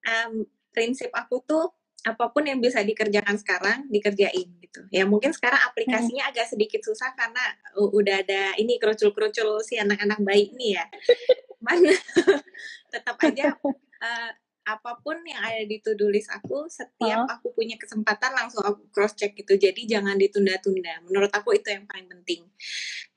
um, 0.07 0.45
prinsip 0.73 1.09
aku 1.13 1.41
tuh 1.43 1.69
apa 2.03 2.27
pun 2.36 2.43
yang 2.43 2.59
bisa 2.59 2.83
dikerjakan 2.83 3.39
sekarang 3.39 3.88
dikerjain 3.88 4.47
gitu 4.59 4.81
ya 4.91 5.07
mungkin 5.07 5.31
sekarang 5.31 5.63
aplikasinya 5.71 6.27
hmm. 6.27 6.31
agak 6.36 6.51
sedikit 6.51 6.83
susah 6.83 7.15
karena 7.15 7.39
udah 7.79 8.15
ada 8.19 8.41
ini 8.59 8.75
kerucul-kerucul 8.75 9.63
si 9.63 9.79
anak-anak 9.79 10.19
baik 10.19 10.51
nih 10.59 10.83
ya 10.83 10.86
mana 11.65 11.95
tetap 12.93 13.15
aja 13.23 13.55
uh, 14.03 14.29
apa 14.63 14.99
pun 15.04 15.19
yang 15.28 15.39
ada 15.43 15.63
di 15.67 15.78
to-do 15.84 16.08
list 16.08 16.32
aku 16.32 16.67
setiap 16.71 17.28
aku 17.28 17.52
punya 17.52 17.76
kesempatan 17.76 18.32
langsung 18.32 18.63
aku 18.63 18.88
cross 18.89 19.15
check 19.15 19.36
gitu 19.36 19.60
jadi 19.60 19.99
jangan 19.99 20.15
ditunda-tunda 20.15 21.04
menurut 21.08 21.32
aku 21.36 21.56
itu 21.56 21.71
yang 21.71 21.84
paling 21.84 22.08
penting 22.08 22.47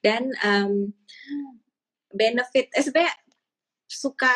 dan 0.03 0.31
um, 0.43 0.91
benefit 2.11 2.71
eh 2.75 2.83
sebenarnya 2.83 3.15
suka 3.87 4.31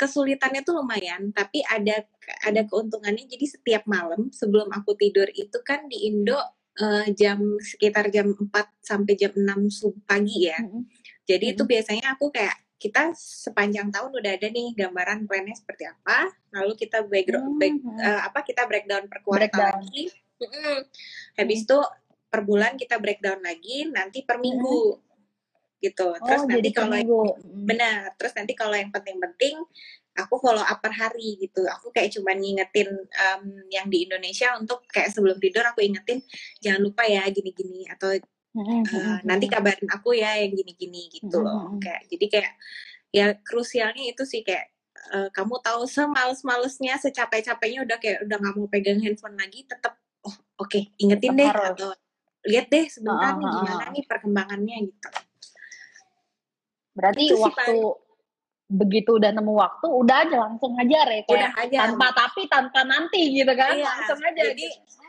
kesulitannya 0.00 0.64
tuh 0.64 0.80
lumayan 0.80 1.30
tapi 1.36 1.60
ada 1.68 2.02
ada 2.42 2.64
keuntungannya 2.66 3.28
jadi 3.28 3.46
setiap 3.46 3.84
malam 3.84 4.32
sebelum 4.32 4.72
aku 4.72 4.96
tidur 4.96 5.28
itu 5.30 5.60
kan 5.62 5.86
di 5.86 6.10
Indo 6.10 6.40
uh, 6.80 7.06
jam 7.12 7.38
sekitar 7.60 8.08
jam 8.08 8.32
4 8.32 8.50
sampai 8.80 9.14
jam 9.18 9.32
6 9.34 10.08
pagi 10.08 10.48
ya. 10.48 10.58
Mm 10.58 10.68
-hmm. 10.68 10.82
Jadi 11.28 11.46
mm 11.46 11.52
-hmm. 11.52 11.60
itu 11.60 11.62
biasanya 11.68 12.06
aku 12.16 12.26
kayak 12.32 12.56
kita 12.80 13.12
sepanjang 13.12 13.92
tahun 13.92 14.10
udah 14.16 14.32
ada 14.40 14.48
nih 14.48 14.72
gambaran 14.72 15.28
plannya 15.28 15.52
seperti 15.52 15.84
apa 15.84 16.32
lalu 16.56 16.72
kita 16.80 17.04
background 17.04 17.54
hmm. 17.54 17.60
back, 17.60 17.74
uh, 18.00 18.20
apa 18.32 18.38
kita 18.40 18.62
breakdown 18.64 19.04
per 19.06 19.20
kuartal 19.20 19.76
lagi. 19.76 20.08
Hmm. 20.40 20.80
habis 21.36 21.68
itu 21.68 21.78
per 22.32 22.40
bulan 22.48 22.80
kita 22.80 22.96
breakdown 22.96 23.44
lagi 23.44 23.84
nanti 23.92 24.24
per 24.24 24.40
minggu. 24.40 24.96
Hmm. 24.96 25.08
gitu 25.80 26.12
terus 26.12 26.44
oh, 26.44 26.48
nanti 26.48 26.76
kalau 26.76 26.92
yang, 26.92 27.08
benar 27.64 28.12
terus 28.20 28.36
nanti 28.36 28.52
kalau 28.52 28.76
yang 28.76 28.92
penting-penting 28.92 29.56
aku 30.18 30.36
follow 30.42 30.60
up 30.60 30.78
per 30.82 30.92
hari 30.92 31.38
gitu. 31.38 31.64
Aku 31.64 31.94
kayak 31.94 32.12
cuman 32.12 32.36
ngingetin 32.36 32.90
um, 32.98 33.44
yang 33.70 33.86
di 33.88 34.04
Indonesia 34.04 34.52
untuk 34.58 34.82
kayak 34.90 35.14
sebelum 35.14 35.38
tidur 35.38 35.62
aku 35.64 35.80
ingetin 35.80 36.20
jangan 36.60 36.80
lupa 36.84 37.06
ya 37.06 37.24
gini-gini 37.30 37.86
atau 37.88 38.12
uh, 38.56 39.18
nanti 39.22 39.46
kabarin 39.46 39.88
aku 39.90 40.16
ya 40.18 40.38
yang 40.42 40.52
gini-gini 40.54 41.06
gitu 41.12 41.38
loh 41.38 41.78
kayak 41.78 42.06
jadi 42.10 42.26
kayak 42.26 42.52
ya 43.10 43.26
krusialnya 43.42 44.10
itu 44.10 44.22
sih 44.26 44.42
kayak 44.42 44.70
uh, 45.14 45.28
kamu 45.34 45.58
tahu 45.62 45.86
semales-malesnya 45.86 46.98
secapek-capeknya 46.98 47.86
udah 47.86 47.98
kayak 47.98 48.18
udah 48.26 48.36
nggak 48.38 48.54
mau 48.58 48.68
pegang 48.70 49.00
handphone 49.02 49.38
lagi 49.38 49.66
tetap 49.66 49.98
oh 50.26 50.34
oke 50.58 50.70
okay, 50.70 50.90
ingetin 50.98 51.34
deh 51.38 51.46
harus. 51.46 51.74
atau 51.74 51.90
lihat 52.46 52.66
deh 52.72 52.86
sebentar 52.88 53.36
nih 53.36 53.48
gimana 53.52 53.86
nih 53.92 54.04
perkembangannya 54.08 54.76
gitu. 54.88 55.08
Berarti 56.96 57.22
itu 57.28 57.36
waktu 57.36 57.76
begitu 58.70 59.10
udah 59.18 59.30
nemu 59.34 59.52
waktu 59.58 59.86
udah 59.90 60.16
aja 60.24 60.36
langsung 60.46 60.72
aja 60.78 60.98
ya 61.02 61.22
kayak 61.26 61.26
udah 61.26 61.52
aja. 61.58 61.76
tanpa 61.90 62.06
tapi 62.14 62.46
tanpa 62.46 62.80
nanti 62.86 63.34
gitu 63.34 63.50
kan 63.58 63.74
iya, 63.74 63.82
langsung 63.82 64.22
aja 64.22 64.40
jadi 64.46 64.62
gitu 64.62 64.99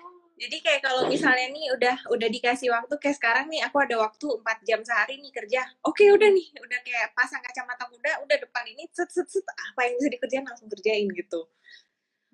jadi 0.41 0.57
kayak 0.57 0.81
kalau 0.81 1.05
misalnya 1.05 1.53
nih 1.53 1.69
udah 1.77 1.95
udah 2.09 2.29
dikasih 2.33 2.73
waktu 2.73 2.97
kayak 2.97 3.13
sekarang 3.21 3.45
nih 3.53 3.61
aku 3.61 3.77
ada 3.77 4.01
waktu 4.01 4.25
4 4.41 4.65
jam 4.65 4.81
sehari 4.81 5.21
nih 5.21 5.29
kerja. 5.29 5.61
Oke, 5.85 6.09
udah 6.09 6.33
nih, 6.33 6.49
udah 6.57 6.79
kayak 6.81 7.13
pasang 7.13 7.45
kacamata 7.45 7.85
muda, 7.93 8.17
udah 8.25 8.37
depan 8.41 8.65
ini 8.65 8.89
set 8.89 9.13
set 9.13 9.29
set 9.29 9.45
apa 9.45 9.85
yang 9.85 10.01
bisa 10.01 10.09
dikerjain 10.09 10.41
langsung 10.41 10.65
kerjain 10.65 11.05
gitu. 11.13 11.45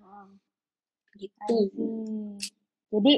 Oh. 0.00 0.32
Gitu. 1.20 1.58
Jadi 2.88 3.14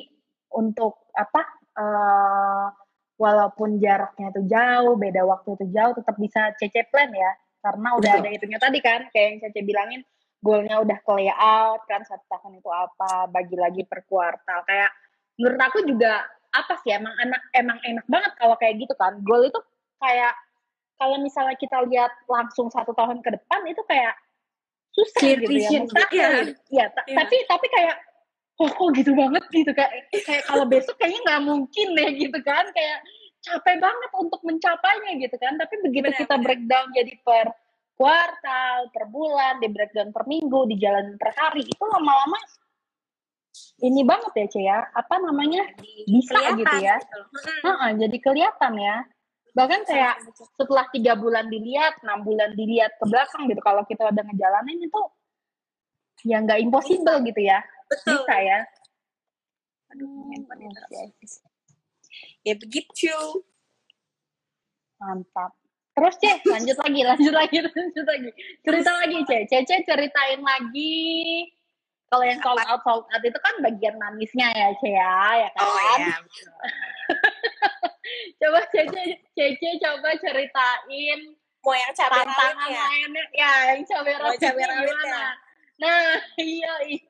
untuk 0.58 1.06
apa 1.14 1.42
uh, 1.78 2.66
walaupun 3.14 3.78
jaraknya 3.78 4.34
itu 4.34 4.42
jauh, 4.50 4.98
beda 4.98 5.22
waktu 5.22 5.54
itu 5.54 5.66
jauh 5.70 5.94
tetap 5.94 6.18
bisa 6.18 6.50
CC 6.58 6.90
plan 6.90 7.14
ya. 7.14 7.30
Karena 7.62 7.94
udah 7.94 8.12
Betul. 8.18 8.26
ada 8.26 8.30
itunya 8.34 8.58
tadi 8.58 8.78
kan 8.82 9.06
kayak 9.14 9.26
yang 9.30 9.38
CC 9.46 9.56
bilangin 9.62 10.02
goalnya 10.40 10.80
udah 10.80 10.98
ke 11.04 11.10
layout 11.20 11.80
kan 11.84 12.00
satu 12.08 12.24
tahun 12.32 12.60
itu 12.60 12.70
apa 12.72 13.28
bagi 13.28 13.56
lagi 13.56 13.82
per 13.84 14.04
kuartal. 14.08 14.64
Kayak 14.64 14.90
menurut 15.36 15.60
aku 15.60 15.78
juga 15.84 16.24
apa 16.50 16.74
sih 16.82 16.90
emang 16.96 17.14
enak 17.20 17.42
emang 17.54 17.78
enak 17.84 18.06
banget 18.08 18.32
kalau 18.40 18.56
kayak 18.56 18.80
gitu 18.80 18.94
kan. 18.96 19.20
Goal 19.20 19.46
itu 19.48 19.60
kayak 20.00 20.32
kalau 20.96 21.16
misalnya 21.20 21.56
kita 21.56 21.80
lihat 21.88 22.12
langsung 22.28 22.68
satu 22.72 22.92
tahun 22.96 23.20
ke 23.24 23.36
depan 23.36 23.60
itu 23.68 23.80
kayak 23.88 24.16
susah 24.90 25.20
Clear 25.22 25.38
gitu 25.44 25.54
ya. 25.54 25.70
mustahil 25.86 26.18
ya, 26.18 26.28
ya 26.34 26.46
yeah. 26.68 26.88
tapi 26.90 27.36
tapi 27.46 27.66
kayak 27.70 27.96
kok 28.58 28.70
kok 28.76 28.88
gitu 28.98 29.12
banget? 29.16 29.44
gitu 29.54 29.72
kayak 29.72 29.92
kayak 30.12 30.44
kalau 30.44 30.64
besok 30.68 30.96
kayaknya 31.00 31.20
nggak 31.24 31.42
mungkin 31.46 31.86
deh 31.96 32.10
gitu 32.16 32.38
kan. 32.44 32.64
Kayak 32.72 32.98
capek 33.40 33.76
banget 33.80 34.10
untuk 34.16 34.40
mencapainya 34.44 35.12
gitu 35.20 35.36
kan. 35.40 35.56
Tapi 35.56 35.74
begitu 35.84 36.08
benar, 36.12 36.20
kita 36.20 36.34
breakdown 36.40 36.86
jadi 36.92 37.12
per 37.24 37.46
kuartal, 38.00 38.88
per 38.88 39.04
bulan, 39.12 39.60
di 39.60 39.68
breakdown 39.68 40.08
per 40.08 40.24
minggu, 40.24 40.64
di 40.64 40.80
jalan 40.80 41.20
per 41.20 41.36
hari, 41.36 41.68
itu 41.68 41.84
lama-lama 41.84 42.40
ini 43.80 44.04
banget 44.04 44.32
ya 44.36 44.46
Cia, 44.48 44.62
ya. 44.62 44.78
apa 44.92 45.20
namanya 45.20 45.64
bisa 46.08 46.36
gitu 46.56 46.76
ya. 46.80 46.96
Gitu. 46.96 47.20
Nah, 47.64 47.92
jadi 47.96 48.16
kelihatan 48.20 48.72
ya. 48.76 48.96
Bahkan 49.50 49.80
kayak 49.82 50.14
setelah 50.54 50.86
tiga 50.94 51.18
bulan 51.18 51.50
dilihat, 51.50 51.98
enam 52.06 52.22
bulan 52.22 52.54
dilihat 52.54 52.94
ke 52.96 53.04
belakang 53.08 53.50
gitu, 53.50 53.60
kalau 53.60 53.82
kita 53.84 54.06
udah 54.06 54.22
ngejalanin 54.22 54.78
itu 54.78 55.02
ya 56.28 56.36
nggak 56.44 56.60
impossible 56.60 57.18
bisa. 57.20 57.28
gitu 57.32 57.40
ya. 57.42 57.58
Betul. 57.90 58.22
Bisa 58.22 58.36
ya. 58.38 58.58
Aduh, 59.90 60.06
hmm, 60.06 60.46
ya 62.46 62.54
begitu. 62.54 63.16
Mantap. 65.02 65.56
Terus 65.90 66.14
Cek, 66.22 66.38
lanjut 66.46 66.76
lagi, 66.80 67.00
lanjut 67.02 67.34
lagi, 67.34 67.56
lanjut 67.60 68.06
lagi. 68.06 68.30
Cerita 68.62 68.90
lagi 68.94 69.16
Cek, 69.26 69.42
Cece 69.50 69.76
ceritain 69.84 70.40
lagi. 70.40 71.50
Kalau 72.10 72.24
yang 72.26 72.42
sold 72.42 72.58
out, 72.66 72.82
sold 72.82 73.04
out 73.06 73.22
itu 73.22 73.38
kan 73.38 73.54
bagian 73.62 73.94
manisnya 73.98 74.50
ya 74.54 74.74
Cece 74.78 74.90
ya, 74.94 75.18
ya 75.46 75.48
kan? 75.54 75.62
Oh 75.66 75.78
iya. 75.98 76.16
coba 78.40 78.60
Cece, 78.70 79.02
Cece 79.34 79.68
coba 79.82 80.14
ceritain 80.18 81.36
mau 81.60 81.76
yang 81.76 81.92
cabai 81.92 82.24
tantangan 82.24 82.68
ya? 82.72 82.84
lainnya 82.88 83.24
ya 83.36 83.52
yang 83.72 83.82
cabai 83.84 84.14
rawit 84.16 84.38
cabai 84.40 84.64
rawit 84.64 84.96
ya. 84.96 85.28
nah 85.80 86.16
iya, 86.40 86.72
iya. 86.88 87.04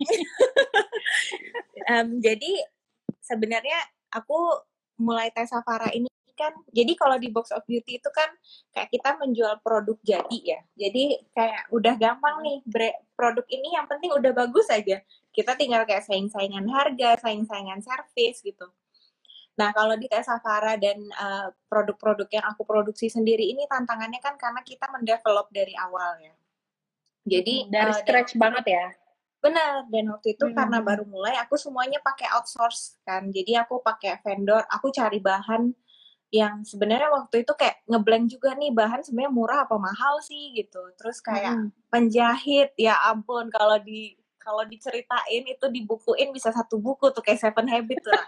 um, 1.90 2.18
jadi 2.18 2.52
sebenarnya 3.22 3.78
aku 4.10 4.58
mulai 4.98 5.30
tes 5.30 5.50
Safara 5.50 5.90
ini 5.94 6.09
kan 6.40 6.56
jadi 6.72 6.92
kalau 6.96 7.20
di 7.20 7.28
box 7.28 7.52
of 7.52 7.60
beauty 7.68 8.00
itu 8.00 8.08
kan 8.08 8.32
kayak 8.72 8.88
kita 8.88 9.20
menjual 9.20 9.60
produk 9.60 10.00
jadi 10.00 10.38
ya. 10.40 10.60
Jadi 10.88 11.20
kayak 11.36 11.68
udah 11.68 11.94
gampang 12.00 12.40
nih 12.40 12.58
produk 13.12 13.44
ini 13.52 13.76
yang 13.76 13.84
penting 13.84 14.10
udah 14.16 14.32
bagus 14.32 14.72
aja. 14.72 15.04
Kita 15.30 15.54
tinggal 15.60 15.84
kayak 15.84 16.08
saing-saingan 16.08 16.64
harga 16.72 17.20
saing-saingan 17.20 17.84
servis 17.84 18.40
gitu. 18.40 18.72
Nah 19.60 19.76
kalau 19.76 19.92
di 20.00 20.08
tes 20.08 20.24
Safara 20.24 20.80
dan 20.80 20.96
eh, 21.04 21.48
produk-produk 21.68 22.28
yang 22.32 22.44
aku 22.48 22.64
produksi 22.64 23.12
sendiri 23.12 23.44
ini 23.44 23.68
tantangannya 23.68 24.24
kan 24.24 24.40
karena 24.40 24.64
kita 24.64 24.88
mendevelop 24.88 25.52
dari 25.52 25.76
awal 25.76 26.16
ya. 26.24 26.32
Jadi 27.28 27.68
dari 27.68 27.92
uh, 27.92 27.98
scratch 28.00 28.32
banget 28.40 28.64
ya? 28.64 28.86
Benar, 29.40 29.88
dan 29.88 30.04
waktu 30.12 30.36
itu 30.36 30.44
hmm. 30.48 30.56
karena 30.56 30.78
baru 30.84 31.04
mulai 31.08 31.36
aku 31.40 31.56
semuanya 31.56 31.96
pakai 32.04 32.28
outsource 32.36 33.00
kan. 33.04 33.28
Jadi 33.32 33.56
aku 33.56 33.80
pakai 33.80 34.20
vendor, 34.20 34.64
aku 34.68 34.92
cari 34.92 35.16
bahan 35.20 35.72
yang 36.30 36.62
sebenarnya 36.62 37.10
waktu 37.10 37.42
itu 37.42 37.52
kayak 37.58 37.82
ngeblank 37.90 38.30
juga 38.30 38.54
nih 38.54 38.70
bahan 38.70 39.02
sebenarnya 39.02 39.34
murah 39.34 39.58
apa 39.66 39.76
mahal 39.76 40.22
sih 40.22 40.54
gitu. 40.54 40.78
Terus 40.94 41.18
kayak 41.18 41.58
hmm. 41.58 41.90
penjahit 41.90 42.70
ya 42.78 42.94
ampun 43.10 43.50
kalau 43.50 43.78
di 43.82 44.14
kalau 44.40 44.64
diceritain 44.64 45.44
itu 45.44 45.66
dibukuin 45.68 46.30
bisa 46.30 46.54
satu 46.54 46.78
buku 46.78 47.10
tuh 47.10 47.20
kayak 47.20 47.42
Seven 47.42 47.66
Habits 47.66 48.06
lah. 48.06 48.24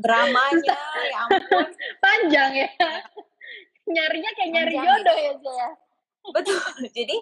Dramanya 0.00 0.80
ya 1.12 1.18
ampun. 1.28 1.66
panjang 2.00 2.50
ya. 2.56 2.68
Nyarinya 3.84 4.30
kayak 4.32 4.50
nyari 4.50 4.74
panjang. 4.74 4.96
jodoh 4.96 5.16
ya 5.20 5.32
saya 5.44 5.70
betul. 6.28 6.56
Jadi 6.96 7.16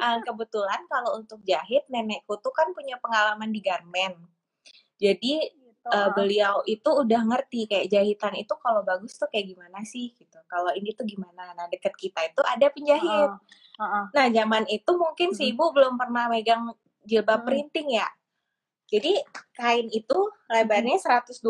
uh, 0.00 0.18
kebetulan 0.20 0.80
kalau 0.86 1.16
untuk 1.18 1.40
jahit 1.44 1.84
nenekku 1.88 2.36
tuh 2.40 2.52
kan 2.52 2.70
punya 2.76 3.00
pengalaman 3.00 3.50
di 3.50 3.60
garmen. 3.64 4.14
Jadi 5.00 5.61
uh, 5.88 6.10
beliau 6.14 6.62
itu 6.68 6.86
udah 6.86 7.20
ngerti 7.26 7.66
kayak 7.66 7.90
jahitan 7.90 8.34
itu 8.38 8.54
kalau 8.62 8.86
bagus 8.86 9.18
tuh 9.18 9.26
kayak 9.26 9.50
gimana 9.50 9.82
sih 9.82 10.14
gitu. 10.14 10.38
Kalau 10.46 10.70
ini 10.76 10.94
tuh 10.94 11.02
gimana? 11.02 11.50
Nah 11.56 11.66
deket 11.66 11.94
kita 11.98 12.22
itu 12.28 12.40
ada 12.44 12.66
penjahit. 12.70 13.30
Uh, 13.78 13.82
uh, 13.82 13.84
uh. 13.84 14.04
Nah 14.14 14.26
zaman 14.30 14.64
itu 14.70 14.90
mungkin 14.94 15.34
si 15.34 15.50
ibu 15.50 15.74
belum 15.74 15.98
pernah 15.98 16.30
megang 16.30 16.70
jilbab 17.02 17.42
uh, 17.42 17.46
printing 17.46 17.98
ya. 17.98 18.06
Jadi 18.92 19.16
kain 19.56 19.88
itu 19.88 20.18
lebarnya 20.52 21.00
120 21.00 21.40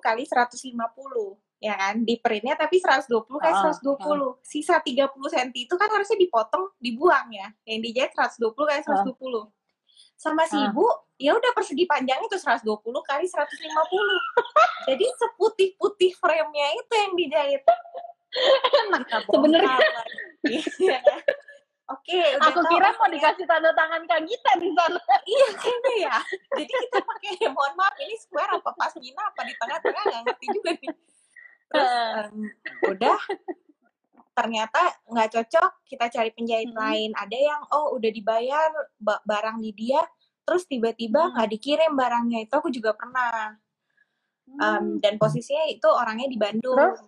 kali 0.00 0.24
150 0.24 0.72
ya 1.56 1.72
kan 1.72 2.04
di 2.04 2.20
printnya 2.20 2.52
tapi 2.52 2.76
120 2.76 3.08
kali 3.32 3.54
uh, 3.56 3.72
120 3.72 3.96
uh. 3.96 4.36
sisa 4.44 4.76
30 4.76 5.08
cm 5.08 5.50
itu 5.56 5.74
kan 5.80 5.88
harusnya 5.88 6.20
dipotong 6.20 6.68
dibuang 6.76 7.32
ya 7.32 7.48
yang 7.64 7.80
dijahit 7.80 8.12
120 8.12 8.52
kali 8.52 8.80
120 8.84 8.92
uh. 8.92 9.48
Sama 10.16 10.48
si 10.48 10.56
uh. 10.56 10.72
ibu 10.72 10.86
ya 11.16 11.32
udah 11.32 11.52
persegi 11.56 11.84
panjangnya 11.88 12.28
itu 12.28 12.36
120 12.40 12.64
kali 13.04 13.24
150 13.24 14.88
jadi 14.88 15.06
seputih-putih 15.16 16.12
frame-nya 16.20 16.66
itu 16.76 16.92
yang 16.92 17.12
dijahit 17.16 17.62
sebenarnya 19.32 19.80
iya. 20.44 21.00
Oke, 21.86 22.18
udah 22.18 22.50
aku 22.50 22.66
kira 22.66 22.90
mau 22.98 23.06
dikasih 23.06 23.46
tanda 23.46 23.70
tangan 23.70 24.02
Kak 24.10 24.26
Gita 24.26 24.58
di 24.58 24.74
sana. 24.74 24.98
iya, 25.30 25.48
kayaknya 25.54 25.94
ya. 26.02 26.18
Jadi 26.58 26.72
kita 26.82 26.98
pakai, 26.98 27.46
mohon 27.46 27.78
maaf, 27.78 27.94
ini 28.02 28.18
square 28.18 28.58
apa 28.58 28.74
pas 28.74 28.90
pasmina 28.90 29.22
apa 29.22 29.46
di 29.46 29.54
tengah-tengah 29.54 30.02
nggak 30.02 30.22
ngerti 30.26 30.46
juga 30.50 30.70
nih. 30.82 30.90
Terus 31.70 31.92
um, 32.26 32.34
udah, 32.90 33.18
ternyata 34.36 35.00
nggak 35.08 35.32
cocok, 35.32 35.70
kita 35.88 36.12
cari 36.12 36.30
penjahit 36.36 36.70
hmm. 36.70 36.78
lain. 36.78 37.10
Ada 37.16 37.38
yang, 37.40 37.60
oh 37.72 37.96
udah 37.96 38.10
dibayar 38.12 38.68
barang 39.00 39.64
di 39.64 39.72
dia, 39.72 40.04
terus 40.46 40.68
tiba-tiba 40.70 41.34
nggak 41.34 41.48
hmm. 41.50 41.54
dikirim 41.58 41.92
barangnya 41.98 42.38
itu 42.46 42.54
aku 42.54 42.70
juga 42.70 42.94
pernah 42.94 43.58
um, 44.62 44.62
hmm. 44.62 45.02
dan 45.02 45.18
posisinya 45.18 45.66
itu 45.66 45.88
orangnya 45.90 46.30
di 46.30 46.38
Bandung 46.38 46.78
terus, 46.78 47.02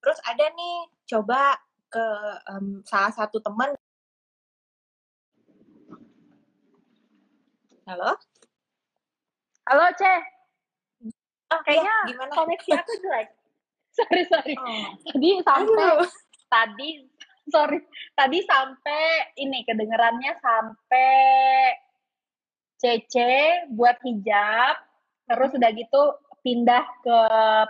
terus 0.00 0.18
ada 0.24 0.48
nih 0.56 0.76
coba 1.04 1.60
ke 1.92 2.06
um, 2.48 2.80
salah 2.88 3.12
satu 3.12 3.44
teman 3.44 3.76
halo 7.84 8.16
halo 9.68 9.84
ceh 9.96 10.20
oh, 11.52 11.60
kayaknya 11.64 11.92
ya, 11.92 12.08
gimana? 12.08 12.32
koneksi 12.32 12.70
aku 12.72 12.92
jelek 13.04 13.28
sorry 13.96 14.22
sorry 14.32 14.54
oh. 14.56 14.96
tadi 15.12 15.28
sampai 15.44 15.76
Aduh. 15.92 16.08
Tadi 16.48 17.04
sorry 17.54 17.80
tadi 18.12 18.44
sampai 18.44 19.32
ini 19.40 19.64
kedengerannya 19.64 20.32
sampai 20.40 21.16
CC 22.78 23.14
buat 23.74 23.98
hijab, 24.06 24.74
terus 25.26 25.50
udah 25.58 25.70
gitu 25.74 26.02
pindah 26.46 26.84
ke 27.02 27.18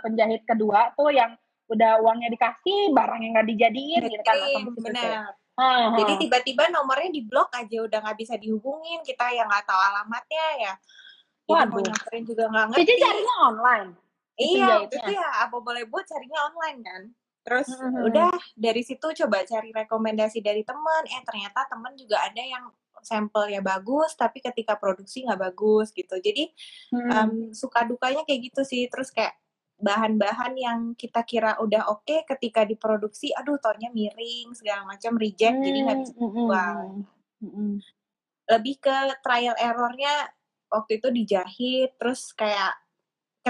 penjahit 0.05 0.45
kedua 0.45 0.93
tuh 0.93 1.09
yang 1.09 1.33
udah 1.69 2.01
uangnya 2.01 2.29
dikasih, 2.29 2.93
barang 2.93 3.19
yang 3.25 3.31
nggak 3.33 3.49
dijadiin 3.49 4.01
gitu 4.05 4.21
kan. 4.21 4.37
Benar. 4.77 5.33
Hmm. 5.59 5.91
Jadi 5.99 6.13
tiba-tiba 6.25 6.71
nomornya 6.71 7.11
di 7.11 7.21
blok 7.25 7.51
aja 7.51 7.83
udah 7.83 7.99
nggak 7.99 8.17
bisa 8.21 8.39
dihubungin, 8.39 9.03
kita 9.03 9.27
yang 9.33 9.49
nggak 9.49 9.65
tahu 9.67 9.75
alamatnya 9.75 10.45
ya. 10.61 10.73
Wah, 11.49 11.65
mau 11.65 11.81
nyamperin 11.81 12.23
juga 12.23 12.43
nggak 12.47 12.65
ngerti. 12.69 12.81
Jadi 12.85 12.93
carinya 13.01 13.35
online. 13.49 13.89
Iya, 14.39 14.87
itu 14.87 15.11
ya 15.11 15.29
apa 15.43 15.57
boleh 15.59 15.83
buat 15.89 16.05
carinya 16.07 16.47
online 16.53 16.79
kan. 16.79 17.01
Terus 17.39 17.71
mm-hmm. 17.71 18.07
udah 18.11 18.31
dari 18.53 18.81
situ 18.83 19.07
coba 19.25 19.41
cari 19.47 19.71
rekomendasi 19.73 20.43
dari 20.43 20.61
teman, 20.61 21.03
eh 21.07 21.23
ternyata 21.23 21.65
teman 21.71 21.95
juga 21.95 22.21
ada 22.23 22.43
yang 22.43 22.67
sampel 23.03 23.51
ya 23.51 23.61
bagus 23.63 24.15
tapi 24.15 24.43
ketika 24.43 24.75
produksi 24.75 25.23
nggak 25.23 25.39
bagus 25.51 25.91
gitu 25.95 26.19
jadi 26.19 26.51
hmm. 26.91 27.09
um, 27.11 27.31
suka 27.55 27.87
dukanya 27.87 28.27
kayak 28.27 28.51
gitu 28.51 28.61
sih 28.67 28.87
terus 28.91 29.11
kayak 29.11 29.35
bahan-bahan 29.79 30.53
yang 30.59 30.79
kita 30.99 31.23
kira 31.23 31.55
udah 31.63 31.87
oke 31.87 32.03
okay, 32.03 32.27
ketika 32.27 32.67
diproduksi 32.67 33.31
aduh 33.31 33.55
tonnya 33.63 33.87
miring 33.95 34.51
segala 34.51 34.83
macam 34.83 35.15
reject 35.15 35.55
hmm. 35.55 35.65
jadi 35.65 35.77
nggak 35.87 35.97
bisa 36.03 36.13
hmm, 36.13 36.27
hmm, 36.27 36.35
jual 36.35 36.77
hmm. 37.39 37.51
hmm. 37.55 37.75
lebih 38.51 38.75
ke 38.83 38.97
trial 39.23 39.55
errornya 39.55 40.13
waktu 40.67 40.99
itu 40.99 41.07
dijahit 41.15 41.95
terus 41.95 42.35
kayak 42.35 42.75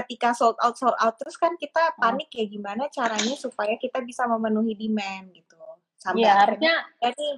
ketika 0.00 0.32
sold 0.32 0.56
out 0.64 0.76
sold 0.76 0.96
out 0.96 1.14
terus 1.20 1.36
kan 1.36 1.54
kita 1.60 1.92
panik 2.00 2.32
ya 2.32 2.48
gimana 2.48 2.88
caranya 2.88 3.36
supaya 3.36 3.76
kita 3.76 4.00
bisa 4.00 4.24
memenuhi 4.24 4.74
demand 4.74 5.30
gitu. 5.36 5.60
Sampai 6.00 6.24
ya, 6.24 6.46
harusnya 6.46 6.74
jadi 6.96 7.28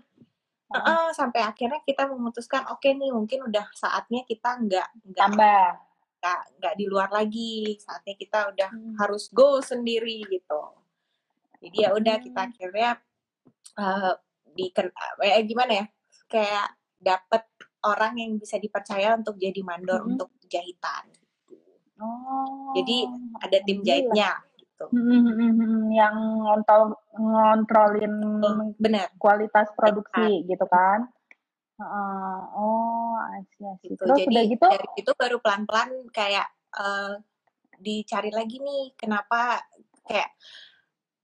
uh, 0.71 1.11
sampai 1.11 1.43
akhirnya 1.43 1.83
kita 1.83 2.07
memutuskan 2.07 2.63
oke 2.71 2.79
okay 2.79 2.95
nih 2.95 3.11
mungkin 3.11 3.51
udah 3.51 3.67
saatnya 3.75 4.23
kita 4.23 4.63
nggak 4.63 4.89
nggak 5.11 5.29
tambah. 5.29 5.67
nggak 6.23 6.43
nggak 6.63 6.75
di 6.79 6.85
luar 6.87 7.11
lagi. 7.11 7.75
Saatnya 7.83 8.15
kita 8.15 8.39
udah 8.55 8.71
hmm. 8.71 8.95
harus 9.03 9.27
go 9.35 9.59
sendiri 9.59 10.23
gitu. 10.31 10.63
Jadi 11.59 11.77
ya 11.83 11.91
udah 11.95 12.17
hmm. 12.19 12.25
kita 12.31 12.41
akhirnya 12.47 12.91
uh, 13.79 14.15
di 14.53 14.71
eh, 14.71 15.43
gimana 15.49 15.73
ya 15.83 15.87
kayak 16.31 16.67
dapet 17.03 17.43
orang 17.83 18.15
yang 18.15 18.33
bisa 18.39 18.63
dipercaya 18.63 19.19
untuk 19.19 19.35
jadi 19.41 19.59
mandor 19.67 20.07
hmm. 20.07 20.11
untuk 20.15 20.31
jahitan 20.47 21.11
oh 22.03 22.75
jadi 22.75 22.97
ada 23.39 23.59
tim 23.63 23.79
jahitnya 23.87 24.43
gitu. 24.83 24.85
Hmm, 24.91 25.91
yang 25.93 26.17
ngontrol 26.43 26.99
ngontrolin 27.15 28.15
benar 28.79 29.07
kualitas 29.19 29.71
produksi 29.79 30.43
Benar. 30.43 30.51
gitu 30.51 30.67
kan. 30.67 31.01
Uh, 31.83 32.43
oh, 32.55 33.15
asyik 33.39 33.67
asyik. 33.79 33.91
Gitu. 33.97 34.03
Terus 34.03 34.19
Jadi 34.23 34.31
udah 34.31 34.45
gitu 34.47 34.67
dari 34.71 34.89
itu 34.99 35.13
baru 35.19 35.37
pelan-pelan 35.43 35.91
kayak 36.15 36.47
uh, 36.79 37.19
dicari 37.83 38.31
lagi 38.31 38.63
nih 38.63 38.95
kenapa 38.95 39.67
kayak 40.07 40.31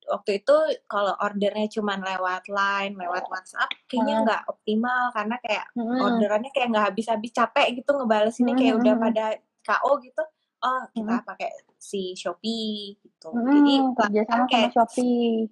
waktu 0.09 0.41
itu 0.41 0.57
kalau 0.89 1.15
ordernya 1.21 1.69
cuma 1.69 2.01
lewat 2.01 2.49
line, 2.49 2.97
lewat 2.97 3.29
WhatsApp, 3.29 3.71
kayaknya 3.87 4.25
nggak 4.25 4.43
hmm. 4.49 4.53
optimal 4.57 5.03
karena 5.13 5.37
kayak 5.45 5.65
hmm. 5.77 6.01
orderannya 6.01 6.51
kayak 6.51 6.69
nggak 6.73 6.87
habis-habis 6.91 7.31
capek 7.31 7.67
gitu 7.77 7.91
ngebales 7.93 8.37
ini 8.41 8.53
kayak 8.57 8.75
hmm. 8.75 8.83
udah 8.83 8.95
pada 8.97 9.25
KO 9.63 9.93
gitu. 10.01 10.25
Oh 10.59 10.83
kita 10.91 11.23
hmm. 11.23 11.27
pakai 11.27 11.51
si 11.79 12.19
Shopee 12.19 12.99
gitu. 12.99 13.31
Hmm, 13.31 13.47
Jadi 13.47 13.75
pelan-pelan 13.95 14.45
kayak 14.51 14.71
Shopee. 14.75 15.47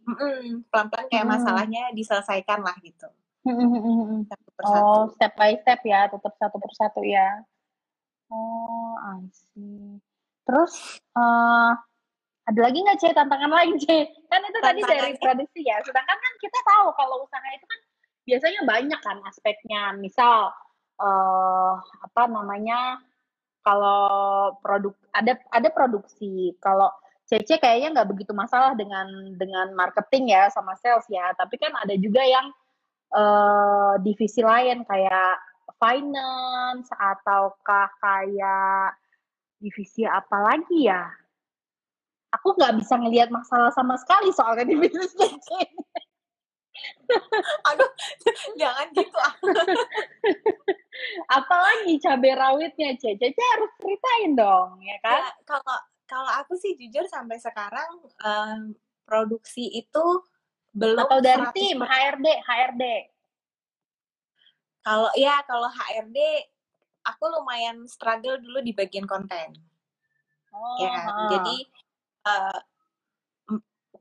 pelan-pelan 0.67 1.07
kayak 1.07 1.27
hmm. 1.27 1.35
masalahnya 1.39 1.83
diselesaikan 1.95 2.67
lah 2.67 2.75
gitu. 2.83 3.07
Hmm. 3.47 4.27
Satu 4.27 4.49
persatu. 4.59 4.83
Oh 4.83 5.03
step 5.15 5.33
by 5.39 5.55
step 5.63 5.81
ya, 5.87 6.11
tetap 6.11 6.33
satu 6.35 6.57
persatu 6.59 7.01
ya. 7.07 7.47
Oh, 8.27 8.99
I 8.99 9.31
see. 9.31 10.03
Terus 10.43 10.99
uh, 11.15 11.79
ada 12.47 12.61
lagi 12.63 12.79
nggak 12.79 12.99
C 13.03 13.05
tantangan 13.11 13.51
lagi 13.51 13.75
C 13.83 13.87
kan 14.31 14.41
itu 14.43 14.59
tadi 14.63 14.81
dari 14.87 15.19
produksi 15.19 15.67
ya 15.67 15.83
sedangkan 15.83 16.15
kan 16.15 16.33
kita 16.39 16.59
tahu 16.63 16.95
kalau 16.95 17.27
usaha 17.27 17.43
itu 17.51 17.67
kan 17.67 17.81
biasanya 18.23 18.61
banyak 18.63 19.01
kan 19.03 19.19
aspeknya 19.27 19.83
misal 19.99 20.55
uh, 21.03 21.75
apa 22.07 22.23
namanya 22.31 23.03
kalau 23.67 24.55
produk 24.63 24.95
ada 25.11 25.35
ada 25.51 25.69
produksi. 25.75 26.55
Kalau 26.63 26.87
CC 27.27 27.59
kayaknya 27.59 27.99
nggak 27.99 28.11
begitu 28.15 28.31
masalah 28.31 28.79
dengan 28.79 29.35
dengan 29.35 29.75
marketing 29.75 30.31
ya 30.31 30.47
sama 30.55 30.79
sales 30.79 31.03
ya. 31.11 31.35
Tapi 31.35 31.59
kan 31.59 31.75
ada 31.75 31.99
juga 31.99 32.23
yang 32.23 32.47
uh, 33.11 33.99
divisi 33.99 34.47
lain 34.47 34.87
kayak 34.87 35.35
finance 35.83 36.87
ataukah 36.95 37.91
kayak 37.99 38.95
divisi 39.59 40.07
apa 40.07 40.39
lagi 40.39 40.87
ya? 40.87 41.11
Aku 42.39 42.55
nggak 42.55 42.79
bisa 42.79 42.95
ngelihat 43.03 43.35
masalah 43.35 43.75
sama 43.75 43.99
sekali 43.99 44.31
soalnya 44.31 44.71
di 44.71 44.77
bisnis. 44.79 45.43
Aduh, 47.73 47.91
jangan 48.61 48.87
gitu. 48.93 49.19
Apalagi 51.29 51.95
cabai 52.03 52.33
rawitnya, 52.35 52.97
Cece. 52.97 53.21
Cece 53.21 53.43
harus 53.57 53.71
ceritain 53.79 54.33
dong, 54.35 54.81
ya 54.83 54.97
kan? 55.05 55.21
Ya, 55.21 55.33
kalau 55.45 55.77
kalau 56.07 56.31
aku 56.39 56.55
sih 56.55 56.79
jujur 56.79 57.05
sampai 57.11 57.37
sekarang 57.43 58.01
um, 58.23 58.73
produksi 59.05 59.67
itu 59.75 60.23
belum 60.77 61.03
atau 61.09 61.19
dari 61.19 61.47
tim 61.53 61.83
HRD 61.83 62.27
HRD 62.47 62.85
kalau 64.87 65.11
ya 65.19 65.43
kalau 65.45 65.67
HRD 65.67 66.19
aku 67.03 67.25
lumayan 67.27 67.87
struggle 67.91 68.39
dulu 68.39 68.63
di 68.63 68.71
bagian 68.71 69.05
konten 69.05 69.57
oh, 70.55 70.79
ya 70.79 71.11
jadi 71.35 71.57
uh, 72.29 72.59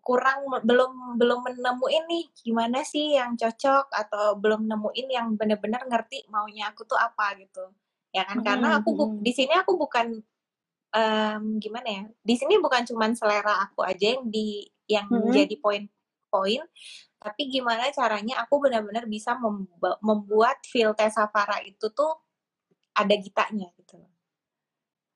kurang 0.06 0.46
belum 0.62 1.18
belum 1.18 1.40
menemuin 1.42 2.06
nih 2.06 2.26
gimana 2.46 2.86
sih 2.86 3.18
yang 3.18 3.34
cocok 3.34 3.90
atau 3.90 4.38
belum 4.38 4.70
nemuin 4.70 5.08
yang 5.10 5.34
benar-benar 5.34 5.82
ngerti 5.90 6.30
maunya 6.30 6.70
aku 6.70 6.86
tuh 6.86 6.94
apa 6.94 7.34
gitu 7.42 7.74
ya 8.14 8.22
kan 8.30 8.38
hmm, 8.38 8.46
karena 8.46 8.68
aku 8.78 8.90
bu, 8.94 9.04
di 9.26 9.34
sini 9.34 9.58
aku 9.58 9.82
bukan 9.82 10.22
um, 10.94 11.44
gimana 11.58 11.90
ya 11.90 12.04
di 12.22 12.36
sini 12.38 12.62
bukan 12.62 12.86
cuman 12.86 13.18
selera 13.18 13.66
aku 13.66 13.82
aja 13.82 14.14
yang 14.14 14.30
di 14.30 14.70
yang 14.86 15.10
hmm. 15.10 15.34
jadi 15.34 15.58
poin-poin 15.58 16.62
tapi 17.18 17.42
gimana 17.50 17.90
caranya 17.90 18.46
aku 18.46 18.62
benar-benar 18.62 19.10
bisa 19.10 19.34
membuat 20.06 20.62
feel 20.70 20.94
Tesafara 20.94 21.66
itu 21.66 21.90
tuh 21.90 22.14
ada 22.94 23.18
gitanya 23.18 23.74
gitu 23.82 23.98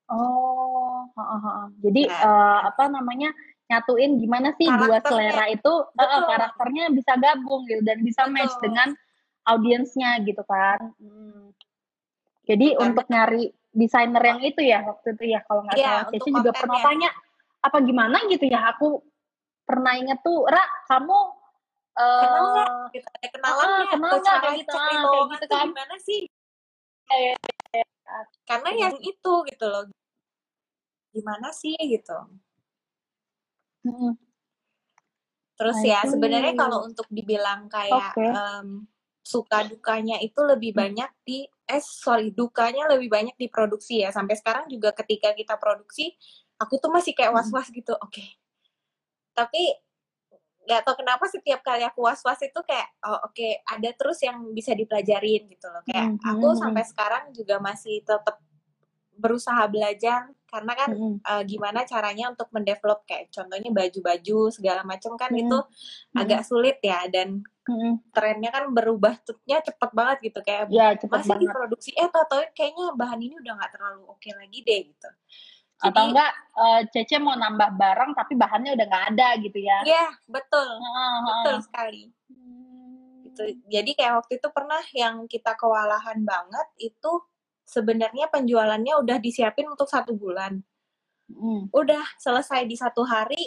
Oh, 0.09 1.05
uh, 1.13 1.21
uh, 1.21 1.45
uh. 1.45 1.65
jadi 1.77 2.09
nah, 2.09 2.25
uh, 2.25 2.59
apa 2.73 2.89
namanya 2.89 3.29
nyatuin 3.69 4.17
gimana 4.17 4.49
sih 4.57 4.65
dua 4.65 4.97
selera 5.05 5.45
itu 5.45 5.69
uh, 5.69 6.21
karakternya 6.25 6.89
bisa 6.89 7.13
gabung 7.21 7.69
gitu 7.69 7.85
dan 7.85 8.01
bisa 8.01 8.25
Betul. 8.25 8.33
match 8.33 8.55
dengan 8.65 8.89
audiensnya 9.45 10.19
gitu 10.25 10.41
kan. 10.43 10.93
Hmm. 10.97 11.53
Jadi 12.49 12.73
Betul. 12.73 12.85
untuk 12.89 13.05
nyari 13.13 13.43
desainer 13.69 14.23
yang 14.25 14.41
itu 14.41 14.61
ya 14.65 14.81
waktu 14.81 15.13
itu 15.13 15.23
ya 15.29 15.39
kalau 15.45 15.61
nggak 15.69 15.77
ya, 15.77 16.09
salah. 16.09 16.33
juga 16.41 16.51
pernah 16.57 16.79
tanya 16.81 17.09
apa 17.61 17.77
gimana 17.85 18.17
gitu 18.25 18.45
ya? 18.49 18.73
Aku 18.73 19.05
pernah 19.69 19.93
inget 19.93 20.17
tuh 20.25 20.49
Ra 20.49 20.65
kamu 20.89 21.19
uh, 21.93 22.21
kenal 22.25 22.45
nggak? 22.49 22.69
Kita 22.89 23.09
ada 23.13 23.27
kenalan 23.29 23.67
kenal 23.93 24.11
nggak? 24.17 24.37
kayak 24.41 24.55
gitu, 24.65 24.73
ah, 24.73 24.81
kayak 24.89 25.25
gitu 25.29 25.45
kan. 25.53 25.67
gimana 25.69 25.95
sih? 26.01 26.21
Eh, 27.09 27.33
karena 28.49 28.69
yang 28.73 28.95
itu 28.97 29.33
gitu 29.45 29.65
loh. 29.69 29.85
Gimana 31.13 31.53
sih 31.53 31.77
gitu. 31.77 32.17
Terus 35.59 35.77
ya 35.83 35.99
sebenarnya 36.07 36.55
kalau 36.55 36.87
untuk 36.87 37.03
dibilang 37.11 37.67
kayak 37.67 38.15
okay. 38.15 38.31
um, 38.31 38.87
suka 39.29 39.67
dukanya 39.67 40.17
itu 40.23 40.39
lebih 40.41 40.73
hmm. 40.73 40.79
banyak 40.79 41.11
di 41.21 41.45
eh 41.69 41.83
sorry 41.83 42.33
dukanya 42.33 42.89
lebih 42.89 43.13
banyak 43.13 43.35
di 43.37 43.45
produksi 43.45 44.01
ya 44.01 44.09
sampai 44.09 44.33
sekarang 44.33 44.65
juga 44.65 44.89
ketika 44.95 45.37
kita 45.37 45.53
produksi 45.61 46.17
aku 46.57 46.81
tuh 46.81 46.89
masih 46.89 47.13
kayak 47.13 47.29
was 47.29 47.45
was 47.53 47.69
gitu 47.69 47.93
oke 47.93 48.09
okay. 48.09 48.41
tapi 49.37 49.77
nggak 50.65 50.81
tau 50.81 50.97
kenapa 50.97 51.29
setiap 51.29 51.61
kali 51.61 51.85
aku 51.85 52.01
was 52.09 52.25
was 52.25 52.41
itu 52.41 52.57
kayak 52.65 52.89
oh 53.05 53.21
oke 53.21 53.37
okay, 53.37 53.61
ada 53.69 53.93
terus 53.93 54.17
yang 54.25 54.49
bisa 54.49 54.73
dipelajarin 54.73 55.45
gitu 55.45 55.67
loh 55.69 55.85
kayak 55.85 56.09
mm 56.09 56.17
-hmm. 56.17 56.31
aku 56.33 56.47
sampai 56.57 56.83
sekarang 56.89 57.23
juga 57.29 57.61
masih 57.61 58.01
tetap 58.01 58.41
berusaha 59.19 59.67
belajar 59.67 60.31
karena 60.49 60.73
kan 60.73 60.89
mm 60.89 60.97
-hmm. 60.97 61.15
uh, 61.21 61.43
gimana 61.45 61.85
caranya 61.85 62.33
untuk 62.33 62.49
mendevelop 62.49 63.05
kayak 63.05 63.29
contohnya 63.29 63.69
baju-baju 63.69 64.39
segala 64.49 64.81
macam 64.81 65.13
kan 65.15 65.29
mm 65.29 65.37
-hmm. 65.37 65.45
itu 65.45 65.57
mm 65.61 65.69
-hmm. 65.69 66.21
agak 66.25 66.41
sulit 66.41 66.77
ya 66.81 67.05
dan 67.05 67.45
mm 67.45 67.69
-hmm. 67.77 67.93
trennya 68.11 68.49
kan 68.49 68.65
berubahnya 68.73 69.57
cepet 69.61 69.89
banget 69.93 70.17
gitu 70.25 70.39
kayak 70.41 70.65
ya, 70.73 70.97
cepet 70.97 71.21
masih 71.21 71.29
banget. 71.29 71.43
diproduksi 71.45 71.89
eh 71.93 72.09
tau 72.09 72.41
kayaknya 72.57 72.85
bahan 72.97 73.19
ini 73.21 73.35
udah 73.37 73.53
nggak 73.61 73.71
terlalu 73.77 74.01
oke 74.09 74.17
okay 74.17 74.33
lagi 74.33 74.59
deh 74.65 74.81
gitu 74.89 75.09
Jadi, 75.79 75.85
atau 75.95 76.03
enggak 76.11 76.31
uh, 76.59 76.81
Cece 76.91 77.17
mau 77.23 77.39
nambah 77.39 77.69
barang 77.79 78.11
tapi 78.17 78.33
bahannya 78.35 78.75
udah 78.75 78.85
nggak 78.89 79.05
ada 79.15 79.27
gitu 79.39 79.59
ya 79.61 79.79
iya 79.85 80.07
betul 80.25 80.65
uh 80.65 80.81
-huh. 80.81 81.17
betul 81.29 81.55
sekali 81.61 82.09
hmm. 82.27 83.29
gitu 83.29 83.43
jadi 83.69 83.91
kayak 83.95 84.13
waktu 84.25 84.33
itu 84.41 84.47
pernah 84.49 84.81
yang 84.97 85.29
kita 85.29 85.53
kewalahan 85.55 86.19
banget 86.25 86.67
itu 86.81 87.21
sebenarnya 87.69 88.25
penjualannya 88.33 88.97
udah 89.05 89.17
disiapin 89.21 89.69
untuk 89.69 89.85
satu 89.85 90.17
bulan. 90.17 90.57
Hmm. 91.29 91.69
Udah 91.69 92.01
selesai 92.17 92.65
di 92.65 92.73
satu 92.73 93.05
hari, 93.05 93.37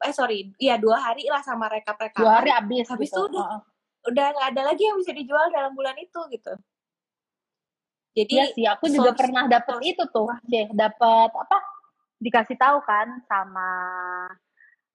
eh 0.00 0.14
sorry, 0.16 0.56
iya 0.56 0.80
dua 0.80 0.96
hari 0.96 1.28
lah 1.28 1.44
sama 1.44 1.68
rekap-rekap. 1.68 2.16
Dua 2.16 2.40
hari 2.40 2.48
habis. 2.56 2.88
Habis 2.88 3.12
gitu. 3.12 3.28
itu 3.28 3.36
udah 3.36 3.60
udah 4.08 4.26
nggak 4.32 4.48
ada 4.56 4.62
lagi 4.72 4.88
yang 4.88 4.96
bisa 4.96 5.12
dijual 5.12 5.52
dalam 5.52 5.76
bulan 5.76 5.92
itu 6.00 6.20
gitu. 6.32 6.56
Jadi 8.16 8.32
ya 8.34 8.44
sih, 8.50 8.66
aku 8.66 8.90
juga 8.90 9.14
pernah 9.14 9.46
dapet 9.46 9.94
itu 9.94 10.02
tuh, 10.10 10.34
deh, 10.48 10.66
dapet 10.74 11.30
apa? 11.30 11.58
Dikasih 12.18 12.58
tahu 12.58 12.82
kan 12.82 13.22
sama 13.28 13.68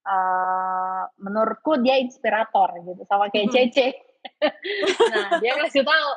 uh, 0.03 1.03
menurutku 1.21 1.79
dia 1.79 1.95
inspirator 2.01 2.75
gitu 2.83 3.01
sama 3.07 3.31
kayak 3.31 3.53
hmm. 3.53 3.55
Cece. 3.55 3.87
nah, 5.13 5.37
dia 5.39 5.53
kasih 5.63 5.85
tahu 5.85 6.09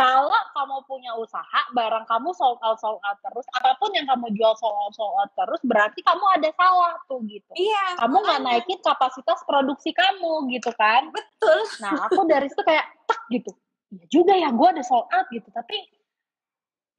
kalau 0.00 0.40
kamu 0.56 0.76
punya 0.88 1.12
usaha, 1.12 1.60
barang 1.76 2.08
kamu 2.08 2.32
sold 2.32 2.56
out 2.64 2.80
sold 2.80 2.96
out 3.04 3.20
terus, 3.20 3.44
apa 3.52 3.76
pun 3.76 3.92
yang 3.92 4.08
kamu 4.08 4.32
jual 4.32 4.56
sold 4.56 4.72
out 4.72 4.96
sold 4.96 5.12
out 5.20 5.28
terus, 5.36 5.60
berarti 5.60 6.00
kamu 6.00 6.24
ada 6.40 6.48
salah 6.56 6.96
tuh 7.04 7.20
gitu. 7.28 7.52
Iya. 7.52 8.00
Kamu 8.00 8.16
nggak 8.16 8.40
naikin 8.40 8.80
kapasitas 8.80 9.44
produksi 9.44 9.92
kamu 9.92 10.48
gitu 10.56 10.72
kan? 10.72 11.12
Betul. 11.12 11.60
Nah 11.84 12.08
aku 12.08 12.24
dari 12.24 12.48
situ 12.48 12.64
kayak 12.64 12.88
tak 13.04 13.20
gitu. 13.28 13.52
Iya 13.92 14.04
juga 14.08 14.32
ya, 14.32 14.48
gue 14.48 14.68
ada 14.72 14.80
sold 14.80 15.04
out 15.12 15.28
gitu, 15.28 15.52
tapi 15.52 15.76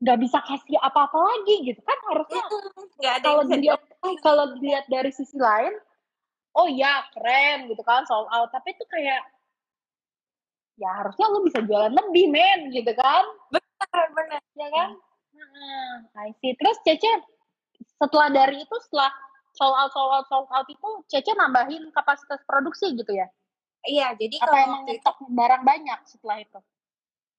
nggak 0.02 0.18
bisa 0.18 0.38
kasih 0.45 0.78
apa-apa 0.82 1.14
lagi 1.14 1.62
gitu 1.62 1.78
kan 1.86 1.93
harusnya 2.10 2.41
nggak 2.97 3.14
ada 3.22 3.26
kalau 3.30 3.43
dilihat 3.45 3.82
kalau 4.26 4.45
dilihat 4.58 4.86
dari 4.89 5.14
sisi 5.14 5.38
lain 5.38 5.78
oh 6.58 6.66
ya 6.66 7.06
keren 7.14 7.70
gitu 7.70 7.86
kan 7.86 8.02
sold 8.10 8.26
out 8.34 8.49
tapi 8.49 8.74
itu 8.74 8.82
kayak 8.89 9.22
ya 10.82 10.91
harusnya 10.97 11.29
lu 11.29 11.45
bisa 11.45 11.61
jualan 11.61 11.93
lebih 11.93 12.25
men 12.34 12.73
gitu 12.73 12.89
kan? 12.97 13.25
Benar 13.53 14.07
benar. 14.17 14.41
Ya 14.57 14.67
kan? 14.73 14.89
Hmm. 15.38 15.93
I 16.17 16.34
see. 16.41 16.57
Terus 16.57 16.77
Cece 16.82 17.11
setelah 18.01 18.34
dari 18.34 18.65
itu 18.65 18.75
setelah 18.89 19.13
sold 19.53 19.77
out 19.77 19.93
sold 19.93 20.09
out 20.09 20.25
sold 20.25 20.49
out 20.49 20.65
itu 20.65 20.89
Cece 21.05 21.38
nambahin 21.38 21.93
kapasitas 21.93 22.41
produksi 22.49 22.97
gitu 22.97 23.13
ya? 23.13 23.29
Iya 23.86 24.13
jadi 24.17 24.41
apa 24.41 24.57
emang 24.65 24.82
itu 24.89 25.11
barang 25.29 25.63
banyak 25.65 25.99
setelah 26.09 26.41
itu? 26.41 26.59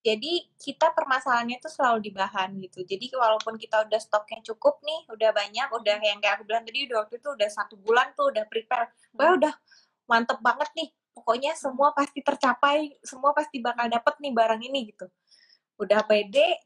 Jadi 0.03 0.51
kita 0.59 0.91
permasalahannya 0.99 1.63
itu 1.63 1.71
selalu 1.71 2.03
di 2.03 2.11
bahan 2.11 2.59
gitu. 2.59 2.83
Jadi 2.83 3.07
walaupun 3.15 3.55
kita 3.55 3.87
udah 3.87 4.01
stoknya 4.03 4.43
cukup 4.51 4.83
nih, 4.83 5.07
udah 5.15 5.31
banyak, 5.31 5.69
udah 5.71 5.95
yang 6.03 6.19
kayak 6.19 6.43
aku 6.43 6.45
bilang 6.51 6.67
tadi 6.67 6.91
udah 6.91 7.07
waktu 7.07 7.23
itu 7.23 7.29
udah 7.31 7.47
satu 7.47 7.79
bulan 7.79 8.11
tuh 8.19 8.35
udah 8.35 8.43
prepare, 8.51 8.91
wah 9.15 9.31
hmm. 9.31 9.39
udah 9.39 9.55
mantep 10.11 10.43
banget 10.43 10.67
nih 10.75 10.91
pokoknya 11.13 11.53
semua 11.55 11.93
pasti 11.93 12.25
tercapai 12.25 12.97
semua 13.05 13.37
pasti 13.37 13.61
bakal 13.61 13.87
dapet 13.87 14.15
nih 14.19 14.33
barang 14.33 14.63
ini 14.65 14.81
gitu. 14.93 15.07
Udah 15.79 16.03
pede 16.09 16.59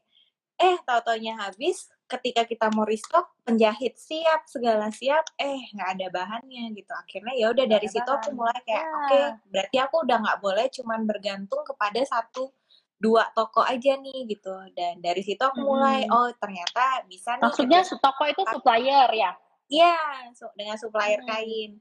eh 0.57 0.77
tau 0.81 1.05
taunya 1.05 1.37
habis 1.37 1.85
ketika 2.09 2.47
kita 2.47 2.71
mau 2.73 2.87
restock 2.87 3.29
penjahit 3.45 3.93
siap 3.99 4.47
segala 4.49 4.89
siap 4.89 5.27
eh 5.37 5.69
nggak 5.75 5.89
ada 5.99 6.07
bahannya 6.09 6.73
gitu. 6.73 6.91
Akhirnya 6.95 7.35
ya 7.35 7.51
udah 7.51 7.65
dari 7.67 7.87
situ 7.91 8.07
aku 8.07 8.33
mulai 8.33 8.57
kayak 8.63 8.81
ya. 8.81 8.89
oke 8.89 9.05
okay, 9.05 9.25
berarti 9.51 9.77
aku 9.83 9.95
udah 10.07 10.17
nggak 10.23 10.39
boleh 10.39 10.65
cuman 10.71 10.99
bergantung 11.03 11.61
kepada 11.67 12.01
satu 12.07 12.49
dua 12.97 13.29
toko 13.35 13.61
aja 13.61 13.99
nih 13.99 14.25
gitu. 14.31 14.55
Dan 14.73 15.03
dari 15.03 15.21
situ 15.21 15.43
aku 15.43 15.61
mulai 15.61 16.07
hmm. 16.07 16.15
oh 16.15 16.31
ternyata 16.39 17.05
bisa 17.05 17.37
nih 17.37 17.43
maksudnya 17.45 17.79
toko 17.85 18.23
itu 18.25 18.41
supplier 18.47 19.09
ya? 19.13 19.31
Iya 19.67 19.95
so, 20.31 20.47
dengan 20.55 20.79
supplier 20.79 21.19
hmm. 21.21 21.29
kain 21.29 21.71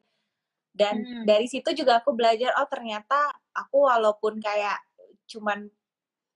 dan 0.77 1.01
hmm. 1.01 1.25
dari 1.25 1.49
situ 1.49 1.73
juga 1.73 2.05
aku 2.05 2.13
belajar 2.13 2.53
oh 2.61 2.69
ternyata 2.69 3.17
aku 3.57 3.89
walaupun 3.89 4.37
kayak 4.39 4.77
cuman 5.27 5.73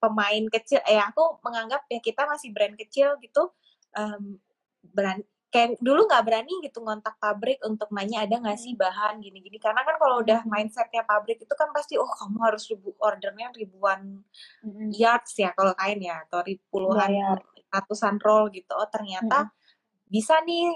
pemain 0.00 0.44
kecil 0.48 0.80
eh 0.88 0.96
aku 0.96 1.38
menganggap 1.44 1.84
ya 1.92 2.00
kita 2.00 2.24
masih 2.24 2.50
brand 2.56 2.74
kecil 2.74 3.20
gitu 3.20 3.52
um, 3.94 4.40
berani 4.80 5.22
kayak 5.50 5.82
dulu 5.82 6.06
nggak 6.06 6.24
berani 6.24 6.62
gitu 6.62 6.78
ngontak 6.78 7.18
pabrik 7.18 7.58
untuk 7.66 7.90
nanya 7.90 8.22
ada 8.22 8.38
nggak 8.38 8.54
sih 8.54 8.78
bahan 8.78 9.18
gini-gini 9.18 9.58
karena 9.58 9.82
kan 9.82 9.98
kalau 9.98 10.22
udah 10.22 10.46
mindsetnya 10.46 11.02
pabrik 11.02 11.42
itu 11.42 11.54
kan 11.58 11.74
pasti 11.74 11.98
oh 11.98 12.06
kamu 12.06 12.38
harus 12.38 12.70
ribu 12.70 12.94
ordernya 13.02 13.50
ribuan 13.58 14.22
mm-hmm. 14.62 14.94
yards 14.94 15.34
ya 15.42 15.50
kalau 15.58 15.74
kain 15.74 15.98
ya 15.98 16.22
atau 16.22 16.46
puluhan 16.70 17.10
yeah, 17.10 17.34
ratusan 17.66 18.22
roll 18.22 18.46
gitu 18.54 18.70
oh 18.78 18.86
ternyata 18.86 19.50
mm-hmm. 19.50 20.06
bisa 20.06 20.38
nih 20.46 20.70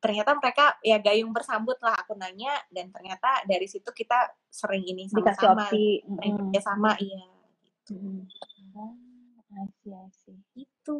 ternyata 0.00 0.32
mereka 0.40 0.80
ya 0.80 0.96
gayung 0.96 1.30
bersambut 1.36 1.76
lah 1.84 1.92
aku 2.00 2.16
nanya 2.16 2.56
dan 2.72 2.88
ternyata 2.88 3.44
dari 3.44 3.68
situ 3.68 3.88
kita 3.92 4.32
sering 4.48 4.80
ini 4.88 5.04
sama-sama 5.12 5.68
sering 5.68 6.00
kerja 6.16 6.60
sama 6.64 6.96
iya 6.96 7.38
gitu. 7.60 7.92
Mm-hmm. 7.96 8.76
Oh, 8.76 8.94
I 9.56 9.68
see, 9.80 9.92
I 9.92 10.08
see. 10.12 10.40
itu 10.56 10.96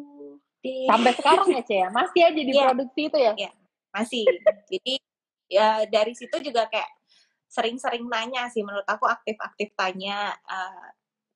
Sampai 0.59 1.15
sekarang 1.15 1.47
ya, 1.55 1.61
Cia? 1.63 1.77
Ya? 1.79 1.87
Masih 1.87 2.21
aja 2.27 2.41
di 2.43 2.51
yeah. 2.51 2.67
produksi 2.67 3.01
itu 3.07 3.17
ya? 3.17 3.33
Yeah, 3.39 3.53
masih. 3.95 4.23
Jadi 4.67 4.93
ya 5.47 5.69
dari 5.87 6.13
situ 6.13 6.35
juga 6.43 6.67
kayak 6.67 6.89
sering-sering 7.49 8.05
nanya 8.05 8.45
sih 8.53 8.61
menurut 8.61 8.85
aku 8.85 9.09
aktif-aktif 9.09 9.73
tanya 9.73 10.37
uh, 10.45 10.87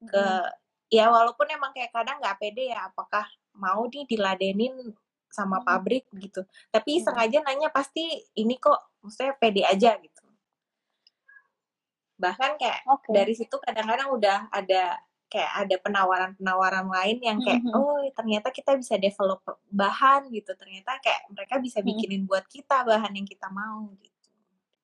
ke 0.06 0.22
hmm. 0.22 0.54
ya 0.94 1.10
walaupun 1.10 1.50
emang 1.50 1.74
kayak 1.74 1.90
kadang 1.90 2.22
nggak 2.22 2.38
pede 2.38 2.70
ya 2.70 2.86
apakah 2.86 3.26
mau 3.58 3.90
nih 3.90 4.06
diladenin 4.06 4.94
sama 5.34 5.66
pabrik 5.66 6.06
gitu 6.14 6.46
tapi 6.70 7.02
hmm. 7.02 7.10
sengaja 7.10 7.42
nanya 7.42 7.74
pasti 7.74 8.22
ini 8.38 8.62
kok 8.62 9.02
maksudnya 9.02 9.34
pede 9.42 9.66
aja 9.66 9.98
gitu 9.98 10.24
bahkan 12.22 12.56
kayak 12.62 12.86
okay. 12.86 13.12
dari 13.12 13.34
situ 13.34 13.58
kadang-kadang 13.58 14.14
udah 14.14 14.48
ada 14.54 15.02
kayak 15.34 15.66
ada 15.66 15.76
penawaran-penawaran 15.82 16.86
lain 16.86 17.18
yang 17.26 17.42
kayak 17.42 17.66
mm 17.66 17.74
-hmm. 17.74 17.82
oh 17.82 18.06
ternyata 18.14 18.54
kita 18.54 18.78
bisa 18.78 19.02
develop 19.02 19.42
bahan 19.66 20.30
gitu 20.30 20.54
ternyata 20.54 21.02
kayak 21.02 21.26
mereka 21.34 21.58
bisa 21.58 21.82
bikinin 21.82 22.22
mm 22.22 22.30
-hmm. 22.30 22.30
buat 22.30 22.46
kita 22.46 22.86
bahan 22.86 23.18
yang 23.18 23.26
kita 23.26 23.50
mau 23.50 23.90
gitu. 23.98 24.14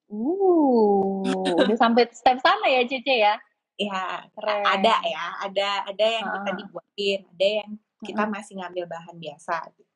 Uh, 0.09 1.21
udah 1.53 1.77
sampai 1.85 2.09
step 2.09 2.41
sana 2.41 2.65
ya 2.65 2.81
Cece 2.81 3.13
ya? 3.13 3.37
Ya, 3.79 4.25
Keren. 4.35 4.65
ada 4.65 4.99
ya, 5.05 5.25
ada 5.39 5.69
ada 5.85 6.05
yang 6.09 6.25
uh. 6.27 6.33
kita 6.41 6.51
dibuatin, 6.57 7.19
ada 7.29 7.47
yang 7.63 7.69
kita 8.01 8.23
masih 8.25 8.53
ngambil 8.59 8.89
bahan 8.89 9.15
biasa 9.21 9.55
gitu. 9.77 9.88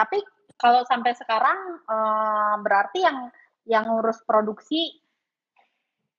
Tapi 0.00 0.18
kalau 0.56 0.80
sampai 0.88 1.12
sekarang 1.12 1.84
um, 1.84 2.56
berarti 2.64 3.04
yang 3.04 3.28
yang 3.68 3.84
ngurus 3.84 4.24
produksi 4.24 4.88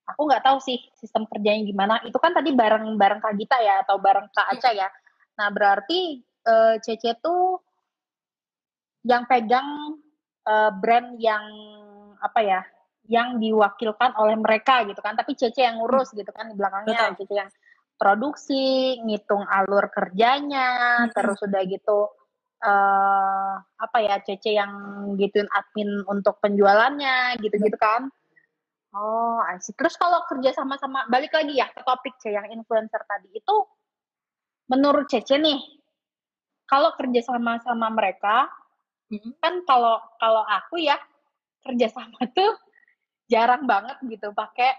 aku 0.05 0.27
nggak 0.29 0.45
tahu 0.45 0.57
sih 0.61 0.77
sistem 0.93 1.25
kerjanya 1.25 1.65
gimana. 1.65 1.95
Itu 2.05 2.21
kan 2.21 2.37
tadi 2.37 2.53
bareng 2.53 2.93
bareng 2.93 3.25
Kak 3.25 3.33
Gita 3.41 3.57
ya 3.57 3.81
atau 3.81 3.97
bareng 3.97 4.29
Kak. 4.29 4.47
Aca 4.53 4.69
ya. 4.69 4.89
Nah 5.41 5.49
berarti 5.49 6.21
uh, 6.45 6.77
Cece 6.77 7.17
tuh 7.17 7.57
yang 9.01 9.25
pegang 9.25 9.97
uh, 10.45 10.71
brand 10.77 11.17
yang 11.17 11.41
apa 12.21 12.39
ya, 12.45 12.61
yang 13.09 13.41
diwakilkan 13.41 14.13
oleh 14.13 14.37
mereka 14.37 14.85
gitu 14.85 15.01
kan. 15.01 15.17
Tapi 15.17 15.33
Cece 15.33 15.65
yang 15.65 15.81
ngurus 15.81 16.13
hmm. 16.13 16.21
gitu 16.21 16.31
kan 16.33 16.53
di 16.53 16.55
belakangnya. 16.57 17.17
Betul. 17.17 17.25
Cece 17.25 17.33
yang 17.33 17.49
produksi, 17.97 18.97
ngitung 19.05 19.45
alur 19.45 19.89
kerjanya, 19.93 21.05
hmm. 21.05 21.13
terus 21.13 21.37
udah 21.45 21.61
gitu 21.65 22.09
uh, 22.61 23.53
apa 23.61 23.97
ya 24.01 24.21
Cece 24.21 24.53
yang 24.55 24.71
gituin 25.17 25.49
admin 25.51 26.05
untuk 26.05 26.37
penjualannya 26.39 27.41
gitu-gitu 27.41 27.77
kan. 27.77 28.09
Oh, 28.91 29.39
see. 29.63 29.71
Terus 29.71 29.95
kalau 29.95 30.27
kerja 30.27 30.51
sama-sama, 30.51 31.07
balik 31.07 31.31
lagi 31.31 31.55
ya 31.55 31.71
ke 31.71 31.79
topik 31.81 32.19
C 32.19 32.35
yang 32.35 32.51
influencer 32.51 32.99
tadi 33.07 33.31
itu, 33.31 33.55
menurut 34.67 35.07
Cece 35.07 35.39
nih, 35.39 35.59
kalau 36.67 36.91
kerja 36.99 37.23
sama-sama 37.23 37.87
mereka, 37.87 38.51
hmm. 39.07 39.39
kan 39.39 39.63
kalau 39.63 39.99
kalau 40.19 40.43
aku 40.43 40.83
ya 40.83 40.99
kerja 41.63 41.87
sama 41.87 42.19
tuh 42.37 42.51
jarang 43.31 43.63
banget 43.63 43.95
gitu 44.11 44.35
pakai 44.35 44.75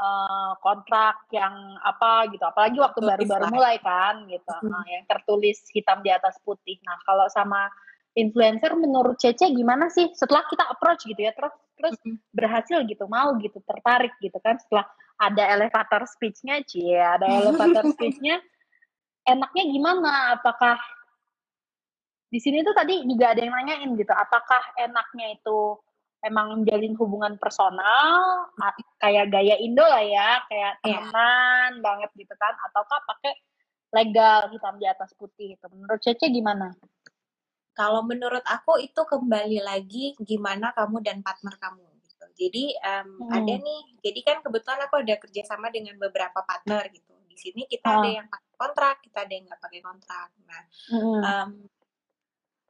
uh, 0.00 0.52
kontrak 0.64 1.28
yang 1.28 1.52
apa 1.84 2.32
gitu, 2.32 2.40
apalagi 2.40 2.80
waktu 2.80 3.00
baru-baru 3.04 3.46
mulai 3.52 3.76
kan 3.84 4.24
gitu, 4.24 4.48
hmm. 4.48 4.72
nah, 4.72 4.84
yang 4.88 5.04
tertulis 5.04 5.60
hitam 5.76 6.00
di 6.00 6.08
atas 6.08 6.40
putih. 6.40 6.80
Nah 6.88 6.96
kalau 7.04 7.28
sama 7.28 7.68
influencer 8.16 8.72
menurut 8.74 9.20
Cece 9.20 9.52
gimana 9.52 9.92
sih? 9.92 10.08
Setelah 10.16 10.48
kita 10.48 10.64
approach 10.72 11.04
gitu 11.04 11.20
ya 11.20 11.36
terus 11.36 11.52
terus 11.76 11.96
berhasil 12.32 12.82
gitu 12.88 13.04
mau 13.06 13.36
gitu 13.38 13.60
tertarik 13.60 14.16
gitu 14.24 14.40
kan? 14.40 14.56
Setelah 14.56 14.88
ada 15.20 15.44
elevator 15.52 16.08
speech-nya 16.08 16.64
cie 16.64 16.96
ada 16.96 17.28
elevator 17.28 17.84
speech-nya 17.94 18.40
enaknya 19.28 19.64
gimana? 19.68 20.40
Apakah 20.40 20.80
di 22.30 22.38
sini 22.38 22.62
tuh 22.62 22.72
tadi 22.72 23.02
juga 23.02 23.34
ada 23.34 23.42
yang 23.42 23.50
nanyain 23.50 23.90
gitu 23.98 24.14
apakah 24.14 24.62
enaknya 24.78 25.34
itu 25.34 25.74
emang 26.20 26.60
menjalin 26.60 26.94
hubungan 27.00 27.40
personal 27.40 28.48
kayak 29.00 29.32
gaya 29.32 29.56
Indo 29.56 29.84
lah 29.84 30.04
ya 30.04 30.44
kayak 30.48 30.72
iya. 30.84 31.00
teman 31.00 31.70
yeah. 31.76 31.82
banget 31.82 32.10
gitu 32.16 32.34
kan 32.36 32.52
ataukah 32.68 33.00
pakai 33.08 33.32
legal 33.90 34.50
hitam 34.54 34.78
di 34.78 34.86
atas 34.86 35.10
putih 35.18 35.58
itu 35.58 35.66
menurut 35.74 35.98
Cece 35.98 36.30
gimana? 36.30 36.70
Kalau 37.74 38.06
menurut 38.06 38.42
aku 38.46 38.78
itu 38.82 39.02
kembali 39.02 39.62
lagi 39.62 40.14
gimana 40.22 40.70
kamu 40.74 41.02
dan 41.02 41.22
partner 41.26 41.54
kamu 41.58 41.86
gitu. 42.06 42.24
Jadi 42.38 42.64
um, 42.86 43.08
hmm. 43.26 43.30
ada 43.34 43.54
nih, 43.56 43.82
jadi 44.04 44.20
kan 44.22 44.36
kebetulan 44.44 44.80
aku 44.86 45.02
ada 45.02 45.14
kerjasama 45.18 45.72
dengan 45.74 45.98
beberapa 45.98 46.44
partner 46.44 46.86
gitu. 46.92 47.14
Di 47.26 47.36
sini 47.38 47.66
kita 47.66 47.88
oh. 47.88 47.96
ada 48.02 48.08
yang 48.10 48.26
pakai 48.30 48.52
kontrak, 48.58 48.96
kita 49.02 49.18
ada 49.26 49.32
yang 49.32 49.44
nggak 49.48 49.62
pakai 49.62 49.80
kontrak. 49.82 50.28
Nah, 50.44 50.62
hmm. 50.92 51.20
um, 51.24 51.50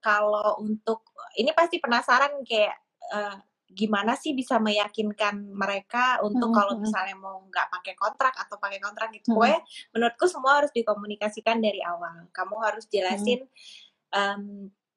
kalau 0.00 0.48
untuk 0.62 1.04
ini 1.36 1.52
pasti 1.52 1.76
penasaran 1.76 2.40
kayak 2.46 2.76
uh, 3.10 3.36
gimana 3.70 4.18
sih 4.18 4.34
bisa 4.34 4.58
meyakinkan 4.58 5.54
mereka 5.54 6.18
untuk 6.26 6.50
hmm. 6.50 6.56
kalau 6.58 6.74
misalnya 6.82 7.14
mau 7.14 7.38
nggak 7.46 7.70
pakai 7.70 7.94
kontrak 7.94 8.34
atau 8.34 8.58
pakai 8.58 8.82
kontrak 8.82 9.14
gitu. 9.14 9.30
Hmm. 9.30 9.34
Pokoknya 9.38 9.60
menurutku 9.94 10.26
semua 10.26 10.52
harus 10.58 10.72
dikomunikasikan 10.74 11.62
dari 11.62 11.78
awal. 11.86 12.26
Kamu 12.34 12.58
harus 12.58 12.90
jelasin 12.90 13.46
hmm. 13.46 14.10
um, 14.10 14.42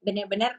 benar-benar 0.01 0.57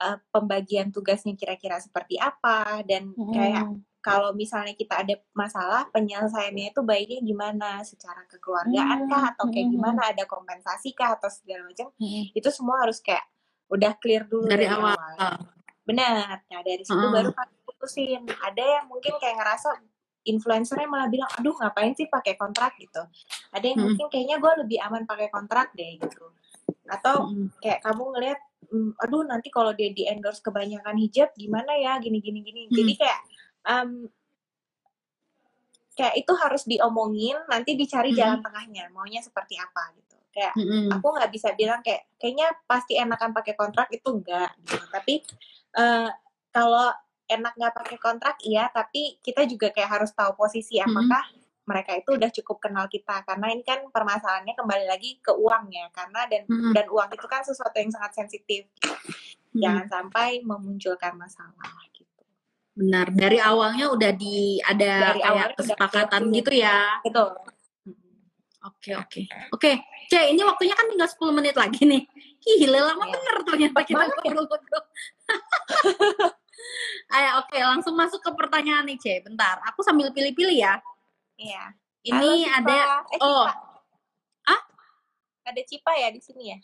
uh, 0.00 0.18
pembagian 0.32 0.88
tugasnya 0.88 1.36
kira-kira 1.36 1.76
seperti 1.76 2.16
apa 2.16 2.80
dan 2.88 3.12
hmm. 3.12 3.32
kayak 3.36 3.64
kalau 4.00 4.32
misalnya 4.32 4.72
kita 4.72 5.04
ada 5.04 5.20
masalah 5.36 5.84
penyelesaiannya 5.92 6.72
itu 6.72 6.80
baiknya 6.80 7.20
gimana 7.20 7.84
secara 7.84 8.24
kekeluargaan 8.32 9.04
kah 9.12 9.36
atau 9.36 9.52
kayak 9.52 9.68
hmm. 9.68 9.76
gimana 9.76 10.00
ada 10.08 10.24
kompensasi 10.24 10.96
kah 10.96 11.20
atau 11.20 11.28
segala 11.28 11.68
macam 11.68 11.92
hmm. 12.00 12.32
itu 12.32 12.48
semua 12.48 12.80
harus 12.80 13.04
kayak 13.04 13.22
udah 13.70 13.92
clear 14.00 14.24
dulu 14.24 14.48
dari, 14.48 14.66
dari 14.66 14.72
awal. 14.72 14.96
awal 14.96 15.59
benar 15.90 16.40
nah 16.46 16.60
dari 16.62 16.82
situ 16.86 16.96
hmm. 16.96 17.14
baru 17.14 17.30
kami 17.34 17.54
putusin 17.66 18.22
ada 18.40 18.62
yang 18.62 18.86
mungkin 18.86 19.18
kayak 19.18 19.36
ngerasa 19.42 19.82
influencernya 20.24 20.86
malah 20.86 21.08
bilang 21.08 21.30
aduh 21.34 21.56
ngapain 21.56 21.96
sih 21.96 22.06
pakai 22.06 22.36
kontrak 22.36 22.76
gitu 22.78 23.02
ada 23.50 23.64
yang 23.64 23.80
hmm. 23.80 23.86
mungkin 23.90 24.06
kayaknya 24.12 24.36
gue 24.38 24.52
lebih 24.66 24.78
aman 24.84 25.02
pakai 25.08 25.28
kontrak 25.32 25.72
deh 25.74 25.96
gitu 25.96 26.26
atau 26.90 27.30
hmm. 27.30 27.58
kayak 27.62 27.80
kamu 27.86 28.02
ngelihat 28.14 28.40
mm, 28.68 28.90
aduh 28.98 29.22
nanti 29.22 29.48
kalau 29.48 29.70
dia 29.72 29.94
di 29.94 30.04
endorse 30.10 30.42
kebanyakan 30.42 30.98
hijab 30.98 31.30
gimana 31.38 31.72
ya 31.78 31.96
gini 32.02 32.18
gini 32.18 32.42
gini 32.42 32.62
hmm. 32.66 32.74
jadi 32.74 32.92
kayak 32.98 33.20
um, 33.70 33.90
kayak 35.94 36.14
itu 36.16 36.32
harus 36.32 36.62
diomongin 36.66 37.38
nanti 37.46 37.78
dicari 37.78 38.10
hmm. 38.12 38.18
jalan 38.18 38.40
tengahnya 38.42 38.84
maunya 38.90 39.20
seperti 39.22 39.56
apa 39.56 39.94
gitu 39.96 40.16
kayak 40.30 40.54
hmm. 40.54 40.88
aku 40.94 41.06
nggak 41.10 41.30
bisa 41.30 41.48
bilang 41.58 41.80
kayak 41.82 42.06
kayaknya 42.16 42.48
pasti 42.66 42.96
enakan 42.98 43.34
pakai 43.34 43.54
kontrak 43.58 43.90
itu 43.90 44.08
enggak 44.08 44.50
gitu. 44.62 44.78
tapi 44.94 45.14
uh, 45.76 46.10
kalau 46.50 46.90
enak 47.30 47.52
nggak 47.54 47.74
pakai 47.74 47.98
kontrak 48.02 48.36
iya 48.42 48.66
tapi 48.74 49.22
kita 49.22 49.46
juga 49.46 49.70
kayak 49.70 50.00
harus 50.00 50.10
tahu 50.14 50.34
posisi 50.34 50.82
apakah 50.82 51.22
hmm 51.30 51.40
mereka 51.70 51.94
itu 51.94 52.18
udah 52.18 52.30
cukup 52.34 52.56
kenal 52.58 52.90
kita 52.90 53.22
karena 53.22 53.46
ini 53.54 53.62
kan 53.62 53.86
permasalahannya 53.94 54.58
kembali 54.58 54.90
lagi 54.90 55.22
ke 55.22 55.30
uang 55.30 55.70
ya 55.70 55.86
karena 55.94 56.26
dan 56.26 56.42
hmm. 56.50 56.74
dan 56.74 56.86
uang 56.90 57.10
itu 57.14 57.26
kan 57.30 57.46
sesuatu 57.46 57.78
yang 57.78 57.94
sangat 57.94 58.18
sensitif 58.18 58.66
hmm. 59.54 59.62
jangan 59.62 59.86
sampai 59.86 60.42
memunculkan 60.42 61.14
masalah 61.14 61.70
gitu 61.94 62.22
benar 62.74 63.06
dari 63.14 63.38
awalnya 63.38 63.86
udah 63.94 64.10
di 64.10 64.58
ada 64.66 65.14
dari 65.14 65.20
kayak 65.22 65.48
kesepakatan 65.54 66.22
gitu 66.34 66.50
ya 66.58 66.98
itu 67.06 67.24
Oke, 68.60 68.92
oke. 68.92 69.24
Oke, 69.56 69.72
C, 70.12 70.36
ini 70.36 70.44
waktunya 70.44 70.76
kan 70.76 70.84
tinggal 70.84 71.08
10 71.08 71.32
menit 71.32 71.56
lagi 71.56 71.80
nih. 71.80 72.04
Gila, 72.44 72.92
lama 72.92 73.08
ya. 73.08 73.12
bener 73.16 73.36
ternyata 73.48 73.80
kita 73.88 74.04
ngobrol-ngobrol. 74.04 74.84
Ayo, 77.14 77.42
oke, 77.42 77.56
langsung 77.58 77.94
masuk 77.98 78.22
ke 78.22 78.30
pertanyaan 78.36 78.86
nih, 78.86 78.98
C. 79.00 79.06
Bentar, 79.24 79.58
aku 79.66 79.82
sambil 79.82 80.14
pilih-pilih 80.14 80.54
ya. 80.54 80.78
Iya. 81.34 81.74
Ini 82.00 82.48
Halo, 82.48 82.56
ada, 82.64 82.80
eh, 83.12 83.20
oh. 83.20 83.46
Ah? 84.48 84.62
Ada 85.44 85.60
Cipa 85.66 85.92
ya 85.98 86.08
di 86.14 86.20
sini 86.22 86.54
ya? 86.54 86.58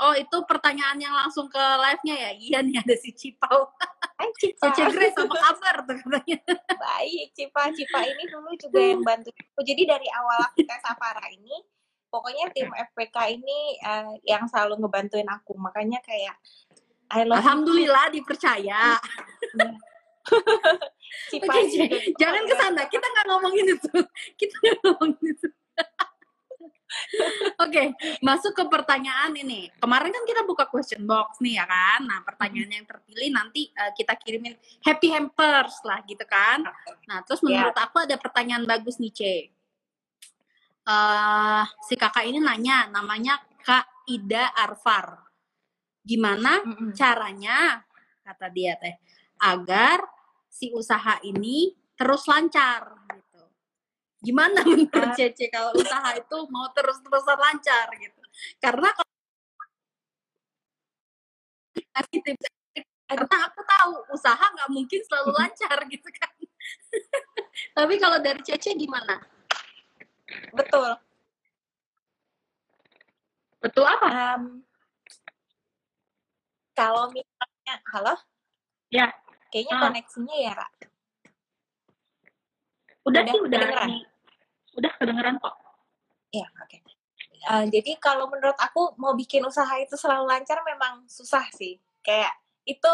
Oh, 0.00 0.16
itu 0.16 0.32
pertanyaan 0.48 0.96
yang 0.96 1.12
langsung 1.12 1.44
ke 1.52 1.60
live-nya 1.60 2.16
ya? 2.16 2.30
Iya 2.32 2.58
nih, 2.64 2.80
ada 2.80 2.94
si 2.96 3.12
Cipau. 3.12 3.68
Hai 4.16 4.32
Cipa. 4.40 4.72
Cici 4.72 4.82
Grace 4.96 5.16
apa 5.20 5.36
kabar 5.36 5.76
tuh 5.84 5.96
katanya. 6.00 6.38
Baik, 6.72 7.26
Cipa. 7.36 7.68
Cipa 7.68 8.00
ini 8.08 8.24
dulu 8.32 8.48
juga 8.56 8.80
yang 8.80 9.04
bantu 9.04 9.28
aku. 9.28 9.60
Jadi 9.60 9.82
dari 9.84 10.08
awal 10.08 10.40
aku 10.40 10.64
tes 10.64 10.80
Safara 10.80 11.28
ini, 11.28 11.52
pokoknya 12.08 12.48
tim 12.56 12.72
FPK 12.72 13.16
ini 13.36 13.76
uh, 13.84 14.16
yang 14.24 14.48
selalu 14.48 14.80
ngebantuin 14.80 15.28
aku. 15.28 15.52
Makanya 15.60 16.00
kayak 16.00 16.32
I 17.10 17.26
love 17.26 17.42
Alhamdulillah 17.42 18.14
you. 18.14 18.22
dipercaya. 18.22 18.96
Cipa 21.30 21.50
okay, 21.50 22.14
jangan 22.14 22.42
ke 22.46 22.54
sana. 22.54 22.82
Kita 22.86 23.02
nggak 23.02 23.26
ngomongin 23.34 23.66
itu. 23.74 23.90
Kita 24.40 24.54
nggak 24.62 24.78
ngomongin 24.86 25.34
itu. 25.34 25.48
Oke, 27.62 27.70
okay, 27.70 27.86
masuk 28.18 28.50
ke 28.50 28.64
pertanyaan 28.66 29.30
ini. 29.34 29.70
Kemarin 29.78 30.10
kan 30.10 30.26
kita 30.26 30.42
buka 30.42 30.66
question 30.66 31.06
box 31.06 31.38
nih 31.38 31.62
ya 31.62 31.64
kan. 31.66 32.02
Nah, 32.02 32.18
pertanyaan 32.26 32.82
yang 32.82 32.86
terpilih 32.86 33.30
nanti 33.30 33.70
uh, 33.78 33.94
kita 33.94 34.18
kirimin 34.18 34.58
happy 34.82 35.14
hampers 35.14 35.78
lah 35.86 36.02
gitu 36.02 36.26
kan. 36.26 36.66
Nah, 37.06 37.22
terus 37.22 37.46
menurut 37.46 37.74
yeah. 37.78 37.86
aku 37.86 38.02
ada 38.02 38.18
pertanyaan 38.18 38.66
bagus 38.66 38.98
nih, 38.98 39.12
C. 39.14 39.20
Uh, 40.82 41.62
si 41.86 41.94
kakak 41.94 42.26
ini 42.26 42.42
nanya, 42.42 42.90
namanya 42.90 43.38
Kak 43.62 44.10
Ida 44.10 44.50
Arfar. 44.50 45.29
Gimana 46.00 46.64
mm 46.64 46.72
-hmm. 46.74 46.90
caranya, 46.96 47.84
kata 48.24 48.46
dia 48.50 48.74
teh, 48.80 48.96
agar 49.40 50.04
si 50.50 50.72
usaha 50.74 51.20
ini 51.22 51.72
terus 51.94 52.24
lancar 52.26 53.00
gimana 54.20 54.60
menurut 54.68 55.16
Cece 55.16 55.48
kalau 55.48 55.72
usaha 55.72 56.12
itu 56.12 56.36
mau 56.52 56.68
terus-terusan 56.76 57.38
lancar 57.40 57.88
gitu? 57.96 58.20
Karena 58.60 58.92
kalau 58.92 59.08
karena 63.10 63.36
aku 63.50 63.60
tahu 63.66 63.92
usaha 64.14 64.38
nggak 64.38 64.70
mungkin 64.70 65.00
selalu 65.02 65.32
lancar 65.34 65.78
gitu 65.88 66.08
kan. 66.14 66.32
Tapi 67.76 67.94
kalau 67.96 68.20
dari 68.20 68.44
Cece 68.44 68.76
gimana? 68.76 69.18
Betul. 70.52 70.94
Betul 73.60 73.84
apa? 73.88 74.08
Um, 74.36 74.62
kalau 76.80 77.04
misalnya 77.12 77.74
halo? 77.92 78.14
Ya. 78.88 79.12
Kayaknya 79.52 79.74
ah. 79.76 79.80
koneksinya 79.84 80.36
ya 80.40 80.52
Ra. 80.56 80.68
Udah, 83.04 83.20
udah 83.20 83.22
sih 83.28 83.40
udah 83.40 83.58
kedengeran? 83.60 83.88
udah 84.80 84.92
kedengeran 84.96 85.34
kok. 85.42 85.54
Ya 86.32 86.46
oke. 86.56 86.68
Okay. 86.70 86.80
uh, 87.50 87.64
jadi 87.68 87.92
kalau 88.00 88.30
menurut 88.32 88.56
aku 88.56 88.96
mau 88.96 89.12
bikin 89.12 89.44
usaha 89.44 89.68
itu 89.76 89.98
selalu 89.98 90.30
lancar 90.30 90.64
memang 90.64 91.04
susah 91.04 91.44
sih. 91.52 91.76
Kayak 92.00 92.32
itu 92.64 92.92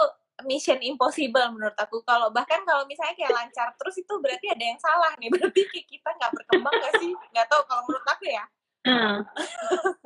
mission 0.48 0.80
impossible 0.82 1.54
menurut 1.54 1.76
aku. 1.78 2.02
Kalau 2.02 2.32
bahkan 2.34 2.66
kalau 2.66 2.88
misalnya 2.90 3.14
kayak 3.14 3.34
lancar 3.38 3.70
terus 3.78 3.94
itu 4.02 4.12
berarti 4.18 4.50
ada 4.50 4.64
yang 4.66 4.80
salah 4.82 5.14
nih. 5.20 5.30
Berarti 5.34 5.62
kita 5.86 6.10
nggak 6.10 6.32
berkembang 6.34 6.74
gak 6.74 6.94
sih? 6.98 7.12
Nggak 7.30 7.46
tahu 7.46 7.62
kalau 7.70 7.82
menurut 7.86 8.06
aku 8.08 8.24
ya. 8.26 8.44
Hmm. 8.86 9.18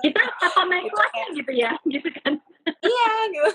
kita 0.01 0.21
apa 0.25 0.61
naik 0.65 0.89
kelasnya 0.89 1.27
gitu 1.37 1.53
ya 1.53 1.73
gitu 1.85 2.09
kan? 2.21 2.33
Iya 2.81 3.13
gitu 3.29 3.53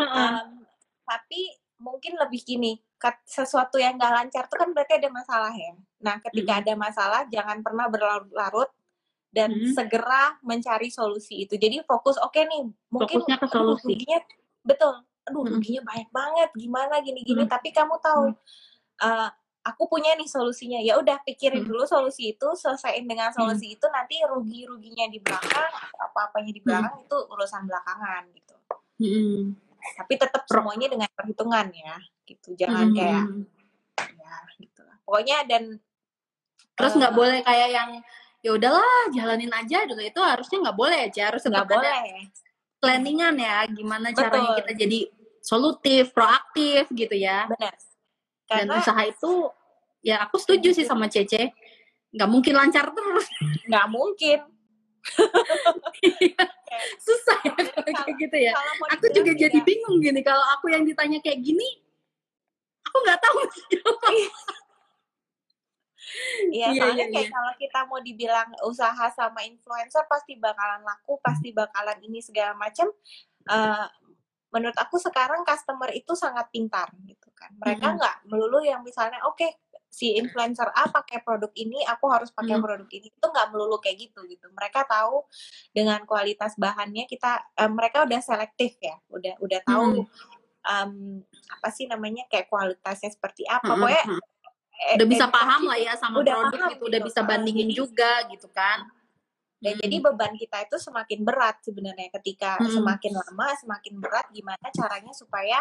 um, 0.00 0.64
tapi 1.02 1.40
mungkin 1.82 2.14
lebih 2.14 2.40
gini 2.46 2.78
sesuatu 3.26 3.82
yang 3.82 3.98
gak 3.98 4.14
lancar 4.14 4.46
itu 4.46 4.54
kan 4.54 4.70
berarti 4.70 5.02
ada 5.02 5.10
masalah 5.10 5.50
ya. 5.50 5.74
Nah, 6.06 6.22
ketika 6.22 6.52
hmm. 6.54 6.62
ada 6.62 6.72
masalah 6.78 7.20
jangan 7.26 7.58
pernah 7.58 7.90
berlarut-larut 7.90 8.70
dan 9.34 9.50
hmm. 9.50 9.74
segera 9.74 10.38
mencari 10.46 10.86
solusi 10.86 11.42
itu. 11.42 11.58
Jadi 11.58 11.82
fokus 11.82 12.14
oke 12.22 12.30
okay 12.30 12.46
nih, 12.46 12.62
mungkin 12.94 13.26
Fokusnya 13.26 13.36
ke 13.42 13.46
solusi. 13.50 13.82
Aduh, 13.82 13.90
ruginya 13.90 14.18
betul. 14.62 14.94
Aduh, 15.26 15.42
hmm. 15.42 15.52
ruginya 15.58 15.82
banyak 15.82 16.10
banget. 16.14 16.48
Gimana 16.54 16.94
gini-gini, 17.02 17.42
hmm. 17.42 17.50
tapi 17.50 17.74
kamu 17.74 17.98
tahu 17.98 18.30
hmm. 18.30 19.02
uh, 19.02 19.28
aku 19.66 19.82
punya 19.90 20.14
nih 20.14 20.28
solusinya. 20.30 20.78
Ya 20.78 20.94
udah 21.02 21.18
pikirin 21.26 21.66
hmm. 21.66 21.70
dulu 21.74 21.82
solusi 21.82 22.38
itu, 22.38 22.48
selesaiin 22.54 23.02
dengan 23.10 23.34
solusi 23.34 23.74
hmm. 23.74 23.76
itu 23.82 23.86
nanti 23.90 24.22
rugi-ruginya 24.22 25.10
di 25.10 25.18
belakang, 25.18 25.74
apa-apanya 25.98 26.52
di 26.54 26.62
belakang 26.62 27.02
hmm. 27.02 27.04
itu 27.10 27.18
urusan 27.34 27.66
belakangan 27.66 28.22
gitu. 28.30 28.54
Hmm 29.02 29.71
tapi 29.98 30.14
tetap 30.14 30.42
semuanya 30.46 30.88
dengan 30.90 31.10
perhitungan 31.12 31.66
ya 31.74 31.96
gitu. 32.26 32.54
Jangan 32.54 32.86
hmm. 32.90 32.96
kayak 32.96 33.24
ya 33.98 34.36
gitu 34.58 34.80
lah 34.86 34.96
pokoknya 35.04 35.38
dan 35.44 35.62
terus 36.72 36.92
nggak 36.96 37.12
uh, 37.12 37.18
boleh 37.18 37.38
kayak 37.44 37.68
yang 37.68 37.90
ya 38.42 38.50
udahlah 38.56 39.12
jalanin 39.14 39.52
aja 39.54 39.86
dulu 39.86 40.02
itu 40.02 40.18
harusnya 40.18 40.58
nggak 40.66 40.78
boleh 40.78 40.98
aja 41.06 41.22
harus 41.30 41.42
nggak 41.46 41.68
boleh. 41.68 42.32
planningan 42.82 43.38
ya 43.38 43.62
gimana 43.70 44.10
Betul. 44.10 44.26
caranya 44.26 44.50
kita 44.58 44.72
jadi 44.74 45.00
solutif 45.38 46.10
proaktif 46.10 46.90
gitu 46.90 47.14
ya. 47.14 47.46
Benar. 47.46 47.74
Karena, 48.46 48.74
dan 48.74 48.78
usaha 48.82 49.02
itu 49.06 49.32
ya 50.02 50.26
aku 50.26 50.38
setuju 50.42 50.74
sih 50.74 50.82
sama 50.82 51.06
Cece. 51.06 51.54
Nggak 52.10 52.30
mungkin 52.30 52.54
lancar 52.58 52.90
terus. 52.90 53.26
Nggak 53.70 53.86
mungkin 53.86 54.38
susah 57.00 57.38
ya 57.44 57.52
kalau 57.56 58.02
kayak 58.04 58.16
gitu 58.18 58.36
ya 58.38 58.52
aku 58.92 59.06
juga 59.12 59.32
jadi 59.36 59.58
ya. 59.58 59.64
bingung 59.64 59.98
gini 60.00 60.20
kalau 60.24 60.44
aku 60.56 60.72
yang 60.72 60.82
ditanya 60.86 61.18
kayak 61.20 61.40
gini 61.44 61.68
aku 62.86 62.96
nggak 63.04 63.20
tahu 63.20 63.40
Iya, 66.52 66.76
iya, 66.76 66.80
soalnya 66.82 67.06
iya, 67.08 67.12
kayak 67.14 67.28
iya. 67.30 67.32
kalau 67.32 67.52
kita 67.56 67.78
mau 67.88 68.00
dibilang 68.04 68.48
usaha 68.68 69.06
sama 69.16 69.40
influencer 69.48 70.04
pasti 70.04 70.36
bakalan 70.36 70.84
laku, 70.84 71.16
pasti 71.24 71.56
bakalan 71.56 71.96
ini 72.04 72.20
segala 72.20 72.52
macam. 72.52 72.92
Uh, 73.48 73.88
menurut 74.52 74.76
aku 74.76 75.00
sekarang 75.00 75.40
customer 75.42 75.88
itu 75.96 76.12
sangat 76.12 76.52
pintar 76.52 76.92
gitu 77.08 77.32
kan. 77.32 77.48
Mereka 77.56 77.96
nggak 77.96 78.16
mm 78.18 78.22
-hmm. 78.28 78.28
melulu 78.28 78.60
yang 78.60 78.84
misalnya 78.84 79.24
oke 79.24 79.40
okay, 79.40 79.56
si 79.92 80.16
influencer 80.16 80.72
A 80.72 80.88
pakai 80.88 81.20
produk 81.20 81.52
ini, 81.52 81.84
aku 81.84 82.08
harus 82.08 82.32
pakai 82.32 82.56
hmm. 82.56 82.64
produk 82.64 82.88
ini. 82.88 83.12
Itu 83.12 83.28
nggak 83.28 83.52
melulu 83.52 83.76
kayak 83.76 84.08
gitu 84.08 84.24
gitu. 84.24 84.48
Mereka 84.56 84.88
tahu 84.88 85.28
dengan 85.68 86.00
kualitas 86.08 86.56
bahannya 86.56 87.04
kita 87.04 87.44
uh, 87.60 87.68
mereka 87.68 88.08
udah 88.08 88.20
selektif 88.24 88.80
ya, 88.80 88.96
udah 89.12 89.36
udah 89.44 89.60
tahu 89.68 90.00
hmm. 90.00 90.08
um, 90.64 90.92
apa 91.28 91.68
sih 91.76 91.84
namanya 91.84 92.24
kayak 92.32 92.48
kualitasnya 92.48 93.12
seperti 93.12 93.44
apa. 93.44 93.68
Hmm. 93.68 93.84
Pokoknya 93.84 94.04
hmm. 94.08 94.96
udah 94.96 95.06
bisa 95.12 95.26
paham 95.28 95.62
lah 95.68 95.76
ya 95.78 95.92
sama 96.00 96.24
udah 96.24 96.34
produk 96.40 96.56
paham, 96.56 96.72
gitu, 96.72 96.82
udah 96.88 97.00
gitu. 97.04 97.08
bisa 97.12 97.20
bandingin 97.28 97.68
jadi, 97.68 97.76
juga 97.76 98.12
gitu 98.32 98.48
kan. 98.48 98.88
Dan 99.60 99.76
hmm. 99.76 99.82
jadi 99.84 99.96
beban 100.08 100.34
kita 100.40 100.56
itu 100.72 100.76
semakin 100.80 101.20
berat 101.20 101.60
sebenarnya 101.60 102.08
ketika 102.16 102.56
hmm. 102.56 102.80
semakin 102.80 103.12
lama 103.12 103.46
semakin 103.60 103.94
berat 104.00 104.24
gimana 104.32 104.66
caranya 104.72 105.12
supaya 105.12 105.60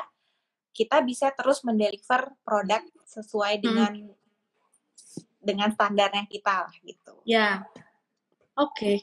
kita 0.71 1.03
bisa 1.03 1.36
terus 1.36 1.67
mendeliver 1.67 2.32
produk 2.47 2.79
sesuai 3.03 3.59
dengan 3.59 3.91
hmm 3.91 4.20
dengan 5.41 5.73
standarnya 5.73 6.29
kita 6.29 6.69
lah 6.69 6.73
gitu. 6.85 7.13
Ya, 7.25 7.65
oke. 8.55 8.71
Okay. 8.77 8.97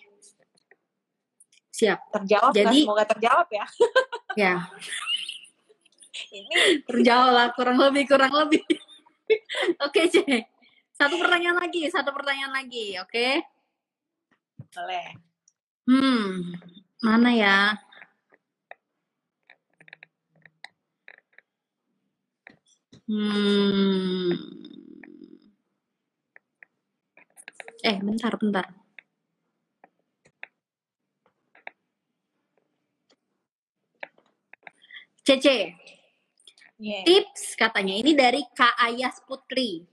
Siap. 1.79 2.11
Terjawab 2.11 2.51
Jadi, 2.55 2.83
semoga 2.83 3.05
terjawab 3.07 3.47
ya. 3.55 3.67
ya. 4.43 4.55
Ini 6.35 6.83
terjawab 6.83 7.31
lah 7.31 7.47
kurang 7.55 7.79
lebih 7.79 8.05
kurang 8.11 8.35
lebih. 8.35 8.63
oke, 9.87 9.95
okay, 9.95 10.11
Cek. 10.11 10.43
Satu 10.99 11.15
pertanyaan 11.15 11.63
lagi, 11.63 11.87
satu 11.87 12.11
pertanyaan 12.11 12.51
lagi, 12.51 12.99
oke? 12.99 13.15
Okay? 13.15 13.39
Boleh. 14.75 15.07
Hmm, 15.87 16.59
mana 16.99 17.31
ya? 17.31 17.59
Hmm. 23.07 24.58
Eh, 27.89 27.97
bentar, 28.05 28.37
bentar. 28.37 28.69
Cece, 35.25 35.73
yeah. 36.77 37.05
tips 37.05 37.57
katanya 37.57 37.97
ini 37.97 38.13
dari 38.13 38.45
Kak 38.53 38.77
Ayas 38.77 39.25
Putri. 39.25 39.89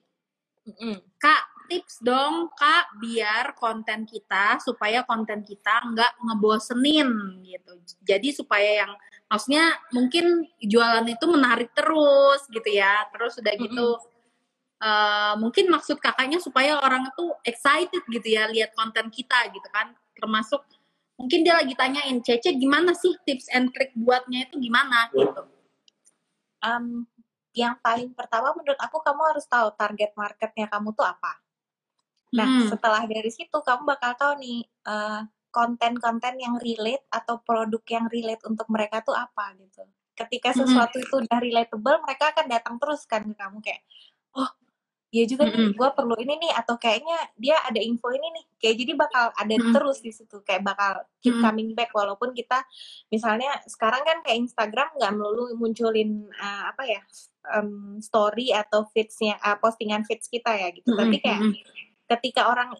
Mm-hmm. 0.67 0.95
Kak, 1.19 1.43
tips 1.71 2.03
dong 2.03 2.51
Kak 2.55 2.99
biar 2.99 3.55
konten 3.55 4.03
kita 4.03 4.59
supaya 4.59 5.07
konten 5.07 5.47
kita 5.47 5.87
nggak 5.91 6.19
ngebosenin 6.19 7.43
gitu. 7.47 7.79
Jadi 8.03 8.35
supaya 8.35 8.83
yang 8.83 8.91
maksudnya 9.31 9.71
mungkin 9.95 10.43
jualan 10.59 11.07
itu 11.07 11.25
menarik 11.31 11.71
terus 11.71 12.43
gitu 12.51 12.69
ya. 12.75 13.07
Terus 13.15 13.39
udah 13.39 13.55
gitu 13.55 13.87
mm-hmm 13.95 14.14
uh, 14.81 15.33
mungkin 15.39 15.71
maksud 15.71 16.01
kakaknya 16.01 16.41
supaya 16.41 16.79
orang 16.81 17.07
itu 17.07 17.25
excited 17.45 18.03
gitu 18.11 18.27
ya 18.27 18.49
lihat 18.49 18.75
konten 18.75 19.07
kita 19.13 19.51
gitu 19.51 19.67
kan. 19.71 19.93
Termasuk 20.15 20.63
mungkin 21.15 21.47
dia 21.47 21.55
lagi 21.55 21.75
tanyain 21.75 22.19
Cece 22.19 22.55
gimana 22.59 22.91
sih 22.91 23.15
tips 23.23 23.47
and 23.55 23.71
trick 23.71 23.95
buatnya 23.95 24.47
itu 24.49 24.59
gimana? 24.59 25.11
gitu. 25.15 25.43
Um, 26.65 27.05
yang 27.55 27.79
paling 27.79 28.11
pertama 28.11 28.51
menurut 28.51 28.79
aku 28.81 28.99
kamu 28.99 29.21
harus 29.31 29.45
tahu 29.47 29.71
target 29.79 30.11
marketnya 30.19 30.67
kamu 30.67 30.91
tuh 30.91 31.07
apa. 31.07 31.39
Nah 32.35 32.47
hmm. 32.47 32.67
setelah 32.67 33.07
dari 33.07 33.31
situ 33.31 33.55
kamu 33.55 33.87
bakal 33.87 34.11
tahu 34.19 34.33
nih 34.43 34.67
uh, 34.83 35.23
konten-konten 35.55 36.35
yang 36.35 36.59
relate 36.59 37.07
atau 37.07 37.39
produk 37.39 37.79
yang 37.87 38.11
relate 38.11 38.43
untuk 38.43 38.67
mereka 38.67 38.99
tuh 38.99 39.15
apa 39.15 39.55
gitu. 39.55 39.87
Ketika 40.15 40.51
sesuatu 40.51 40.99
mm 40.99 41.03
-hmm. 41.03 41.07
itu 41.07 41.15
udah 41.27 41.39
relatable 41.39 41.97
mereka 42.03 42.35
akan 42.35 42.45
datang 42.51 42.75
terus 42.75 43.07
kan 43.07 43.23
ke 43.23 43.35
kamu 43.35 43.63
kayak 43.63 43.83
oh 44.35 44.51
ya 45.15 45.23
juga 45.23 45.47
mm 45.47 45.55
-hmm. 45.55 45.69
gue 45.79 45.89
perlu 45.95 46.15
ini 46.19 46.33
nih 46.43 46.51
atau 46.59 46.75
kayaknya 46.75 47.15
dia 47.39 47.55
ada 47.63 47.79
info 47.79 48.11
ini 48.11 48.27
nih 48.35 48.45
kayak 48.59 48.75
jadi 48.83 48.91
bakal 48.99 49.25
ada 49.31 49.55
mm 49.55 49.61
-hmm. 49.63 49.71
terus 49.71 49.97
di 50.03 50.11
situ 50.11 50.43
kayak 50.43 50.67
bakal 50.67 51.07
keep 51.23 51.39
coming 51.39 51.71
back 51.71 51.95
walaupun 51.95 52.35
kita 52.35 52.59
misalnya 53.07 53.47
sekarang 53.63 54.03
kan 54.03 54.19
kayak 54.27 54.43
Instagram 54.43 54.91
nggak 54.99 55.13
melulu 55.15 55.55
munculin 55.55 56.27
uh, 56.35 56.75
apa 56.75 56.83
ya 56.83 57.01
um, 57.55 58.03
story 58.03 58.51
atau 58.51 58.83
feedsnya 58.91 59.39
uh, 59.39 59.55
postingan 59.55 60.03
feeds 60.03 60.27
kita 60.27 60.51
ya 60.51 60.75
gitu 60.75 60.91
mm 60.91 60.91
-hmm. 60.91 61.01
tapi 61.07 61.17
kayak 61.23 61.41
ketika 62.11 62.51
orang 62.51 62.75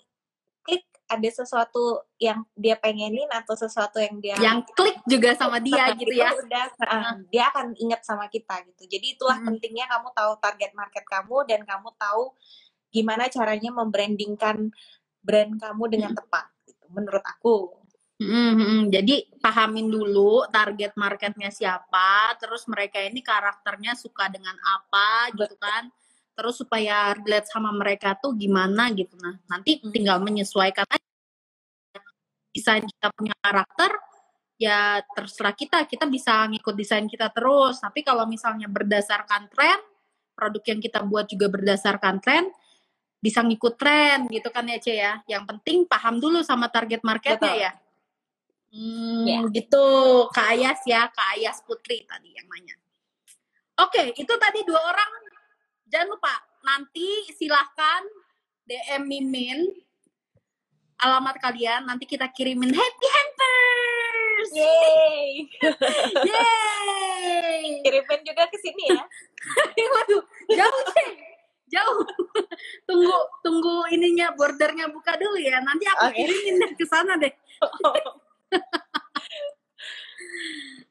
ada 1.06 1.30
sesuatu 1.30 2.02
yang 2.18 2.42
dia 2.58 2.74
pengenin 2.82 3.30
atau 3.30 3.54
sesuatu 3.54 4.02
yang 4.02 4.18
dia 4.18 4.36
yang 4.42 4.66
klik 4.74 4.98
juga 5.06 5.38
sama 5.38 5.62
dia 5.62 5.94
gitu 5.94 6.18
ya. 6.18 6.34
udah 6.34 6.66
uh, 6.82 7.16
dia 7.30 7.50
akan 7.54 7.78
ingat 7.78 8.02
sama 8.02 8.26
kita 8.28 8.66
gitu. 8.74 8.90
Jadi 8.90 9.18
itulah 9.18 9.38
hmm. 9.38 9.48
pentingnya 9.54 9.86
kamu 9.86 10.10
tahu 10.18 10.32
target 10.42 10.72
market 10.74 11.06
kamu 11.06 11.38
dan 11.46 11.62
kamu 11.62 11.90
tahu 11.96 12.34
gimana 12.90 13.30
caranya 13.30 13.70
membrandingkan 13.70 14.74
brand 15.22 15.52
kamu 15.62 15.84
dengan 15.90 16.12
hmm. 16.14 16.20
tepat 16.26 16.46
gitu 16.66 16.86
menurut 16.90 17.26
aku. 17.26 17.58
Hmm, 18.16 18.88
jadi 18.88 19.28
pahamin 19.44 19.92
dulu 19.92 20.48
target 20.48 20.96
marketnya 20.96 21.52
siapa, 21.52 22.32
terus 22.40 22.64
mereka 22.72 23.04
ini 23.04 23.20
karakternya 23.20 23.92
suka 24.00 24.32
dengan 24.32 24.56
apa 24.56 25.36
gitu 25.36 25.52
kan 25.60 25.92
terus 26.36 26.60
supaya 26.60 27.16
relate 27.16 27.48
sama 27.48 27.72
mereka 27.72 28.20
tuh 28.20 28.36
gimana 28.36 28.92
gitu. 28.92 29.16
Nah 29.18 29.40
nanti 29.48 29.80
hmm. 29.80 29.90
tinggal 29.96 30.20
menyesuaikan 30.20 30.84
aja. 30.86 31.08
Desain 32.52 32.84
kita 32.84 33.08
punya 33.16 33.36
karakter 33.40 33.92
ya 34.60 35.00
terserah 35.16 35.56
kita. 35.56 35.88
Kita 35.88 36.06
bisa 36.12 36.44
ngikut 36.52 36.76
desain 36.76 37.08
kita 37.08 37.32
terus. 37.32 37.80
Tapi 37.80 38.04
kalau 38.04 38.28
misalnya 38.28 38.68
berdasarkan 38.68 39.48
tren 39.48 39.80
produk 40.36 40.64
yang 40.76 40.80
kita 40.84 41.00
buat 41.08 41.32
juga 41.32 41.48
berdasarkan 41.48 42.20
tren 42.20 42.52
bisa 43.24 43.40
ngikut 43.42 43.80
tren 43.80 44.28
gitu 44.28 44.52
kan 44.52 44.68
ya 44.68 44.78
Ce 44.78 44.94
ya. 44.94 45.14
Yang 45.26 45.44
penting 45.56 45.78
paham 45.88 46.20
dulu 46.20 46.44
sama 46.44 46.68
target 46.68 47.00
marketnya 47.02 47.40
Betul. 47.40 47.64
ya. 47.64 47.72
Hmm, 48.76 49.24
yeah. 49.24 49.44
gitu. 49.56 49.88
Kak 50.36 50.48
Ayas 50.52 50.84
ya 50.84 51.08
Kak 51.08 51.40
Ayas 51.40 51.64
Putri 51.64 52.04
tadi 52.04 52.36
yang 52.36 52.48
nanya. 52.52 52.76
Oke 53.80 54.16
itu 54.16 54.34
tadi 54.40 54.64
dua 54.64 54.80
orang 54.80 55.25
Jangan 55.86 56.08
lupa 56.10 56.34
nanti 56.66 57.30
silahkan 57.38 58.02
DM 58.66 59.06
Mimin 59.06 59.60
alamat 60.98 61.38
kalian 61.38 61.86
nanti 61.86 62.10
kita 62.10 62.26
kirimin 62.34 62.74
happy 62.74 63.08
hampers. 63.14 64.50
Yeay. 64.56 65.30
Yeay. 66.30 67.64
Kirimin 67.86 68.22
juga 68.26 68.44
ke 68.50 68.58
sini 68.58 68.84
ya. 68.90 69.04
Waduh, 69.94 70.24
jauh 70.56 70.84
sih. 70.98 71.10
Jauh. 71.70 72.06
tunggu 72.90 73.18
tunggu 73.46 73.76
ininya 73.94 74.34
bordernya 74.34 74.90
buka 74.90 75.14
dulu 75.20 75.38
ya. 75.38 75.62
Nanti 75.62 75.86
aku 75.86 76.10
okay. 76.10 76.26
kirimin 76.26 76.74
ke 76.74 76.86
sana 76.90 77.20
deh. 77.22 77.34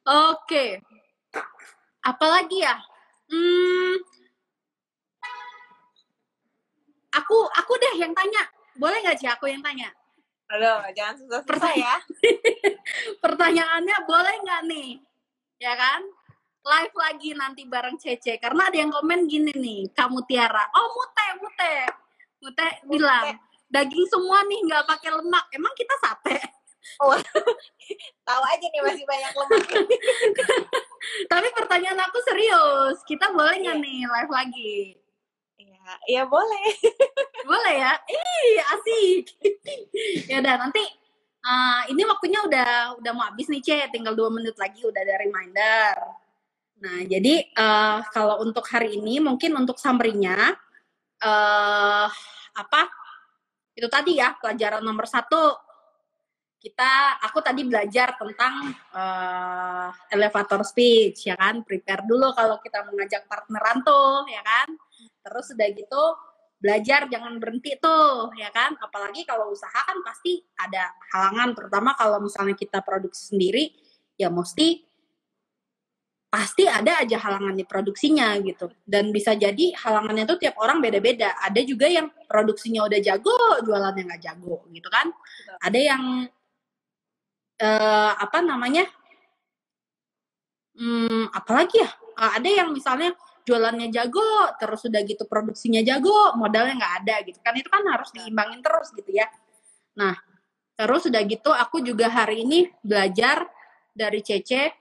Oke. 0.05 0.39
Okay. 0.45 0.71
Apalagi 2.05 2.61
ya? 2.61 2.77
Hmm, 3.33 3.97
aku 7.15 7.47
aku 7.55 7.73
deh 7.79 7.95
yang 8.03 8.13
tanya 8.13 8.43
boleh 8.75 8.99
nggak 9.03 9.19
sih 9.19 9.31
aku 9.31 9.47
yang 9.47 9.63
tanya 9.63 9.91
Halo, 10.45 10.85
jangan 10.93 11.17
susah-susah 11.25 11.73
ya. 11.73 11.97
Pertanyaannya 13.25 13.97
boleh 14.05 14.35
nggak 14.45 14.63
nih? 14.69 15.01
Ya 15.57 15.73
kan? 15.73 16.05
Live 16.65 16.95
lagi 17.01 17.31
nanti 17.33 17.65
bareng 17.65 17.97
Cece. 17.97 18.37
Karena 18.37 18.69
ada 18.69 18.77
yang 18.77 18.93
komen 18.93 19.25
gini 19.25 19.57
nih, 19.57 19.89
kamu 19.97 20.21
Tiara. 20.29 20.69
Oh, 20.77 20.89
Mute, 20.93 21.27
Mute. 21.41 21.75
Mute 22.45 22.69
bilang, 22.93 23.41
daging 23.73 24.05
semua 24.05 24.45
nih 24.45 24.61
nggak 24.69 24.85
pakai 24.85 25.17
lemak. 25.17 25.49
Emang 25.57 25.73
kita 25.73 25.97
sate? 26.05 26.37
Oh, 27.01 27.17
tahu 28.29 28.43
aja 28.45 28.67
nih 28.69 28.83
masih 28.85 29.05
banyak 29.09 29.33
lemak. 29.33 29.65
Tapi 31.33 31.49
pertanyaan 31.57 32.01
aku 32.05 32.21
serius, 32.21 33.01
kita 33.09 33.33
boleh 33.33 33.65
nggak 33.65 33.81
yeah. 33.81 33.85
nih 33.85 34.01
live 34.05 34.33
lagi? 34.33 34.77
Ya 36.09 36.23
boleh. 36.25 36.67
boleh 37.49 37.75
ya? 37.77 37.93
Ih, 38.09 38.57
asik. 38.73 39.25
ya 40.31 40.41
udah 40.41 40.55
nanti 40.67 40.85
uh, 41.45 41.83
ini 41.93 42.03
waktunya 42.09 42.41
udah 42.45 42.71
udah 43.01 43.13
mau 43.13 43.25
habis 43.29 43.49
nih, 43.53 43.61
Ce. 43.61 43.79
Tinggal 43.93 44.17
dua 44.17 44.33
menit 44.33 44.57
lagi 44.57 44.81
udah 44.85 45.01
ada 45.01 45.15
reminder. 45.21 45.95
Nah, 46.85 47.01
jadi 47.09 47.49
uh, 47.57 48.05
kalau 48.13 48.45
untuk 48.45 48.65
hari 48.69 48.99
ini 49.01 49.21
mungkin 49.21 49.57
untuk 49.57 49.81
summary-nya 49.81 50.57
uh, 51.25 52.09
apa? 52.55 52.83
Itu 53.75 53.91
tadi 53.91 54.21
ya, 54.21 54.37
pelajaran 54.39 54.85
nomor 54.85 55.09
satu 55.09 55.65
kita 56.65 57.21
aku 57.21 57.45
tadi 57.45 57.61
belajar 57.69 58.17
tentang 58.17 58.73
uh, 58.97 59.93
elevator 60.09 60.65
speech 60.65 61.29
ya 61.29 61.37
kan 61.37 61.61
prepare 61.61 62.09
dulu 62.09 62.33
kalau 62.33 62.57
kita 62.65 62.89
mengajak 62.89 63.29
partneran 63.29 63.85
tuh 63.85 64.25
ya 64.33 64.41
kan 64.41 64.73
terus 65.25 65.57
udah 65.57 65.69
gitu 65.73 66.05
belajar 66.61 67.09
jangan 67.09 67.37
berhenti 67.41 67.77
tuh 67.81 68.33
ya 68.37 68.53
kan? 68.53 68.77
Apalagi 68.79 69.25
kalau 69.25 69.53
usaha 69.53 69.75
kan 69.75 70.01
pasti 70.05 70.45
ada 70.61 70.93
halangan 71.13 71.57
terutama 71.57 71.97
kalau 71.97 72.21
misalnya 72.21 72.57
kita 72.57 72.85
produksi 72.85 73.33
sendiri 73.33 73.73
ya 74.15 74.31
mesti 74.31 74.85
pasti 76.35 76.67
ada 76.67 76.99
aja 76.99 77.15
halangan 77.15 77.55
di 77.55 77.63
produksinya 77.63 78.35
gitu. 78.43 78.67
Dan 78.83 79.15
bisa 79.15 79.39
jadi 79.39 79.71
halangannya 79.79 80.27
tuh 80.27 80.39
tiap 80.43 80.59
orang 80.59 80.83
beda-beda. 80.83 81.39
Ada 81.39 81.63
juga 81.63 81.87
yang 81.87 82.11
produksinya 82.27 82.83
udah 82.91 82.99
jago 82.99 83.39
jualannya 83.63 84.03
nggak 84.03 84.23
jago 84.25 84.67
gitu 84.75 84.89
kan? 84.91 85.15
Ada 85.63 85.79
yang 85.79 86.27
uh, 87.63 88.13
apa 88.19 88.39
namanya? 88.43 88.83
Hmm, 90.75 91.31
apalagi 91.31 91.79
ya? 91.79 91.91
Ada 92.19 92.51
yang 92.51 92.75
misalnya 92.75 93.15
jualannya 93.45 93.93
jago, 93.93 94.57
terus 94.57 94.89
udah 94.89 95.01
gitu 95.05 95.29
produksinya 95.29 95.85
jago, 95.85 96.33
modalnya 96.41 96.81
nggak 96.81 96.95
ada 97.05 97.17
gitu 97.29 97.39
kan 97.45 97.53
itu 97.53 97.69
kan 97.69 97.85
harus 97.85 98.09
diimbangin 98.17 98.65
terus 98.65 98.89
gitu 98.97 99.11
ya. 99.13 99.29
Nah, 100.01 100.17
terus 100.75 101.07
udah 101.07 101.23
gitu 101.29 101.53
aku 101.53 101.85
juga 101.85 102.09
hari 102.09 102.43
ini 102.43 102.73
belajar 102.81 103.45
dari 103.93 104.25
Cece 104.25 104.73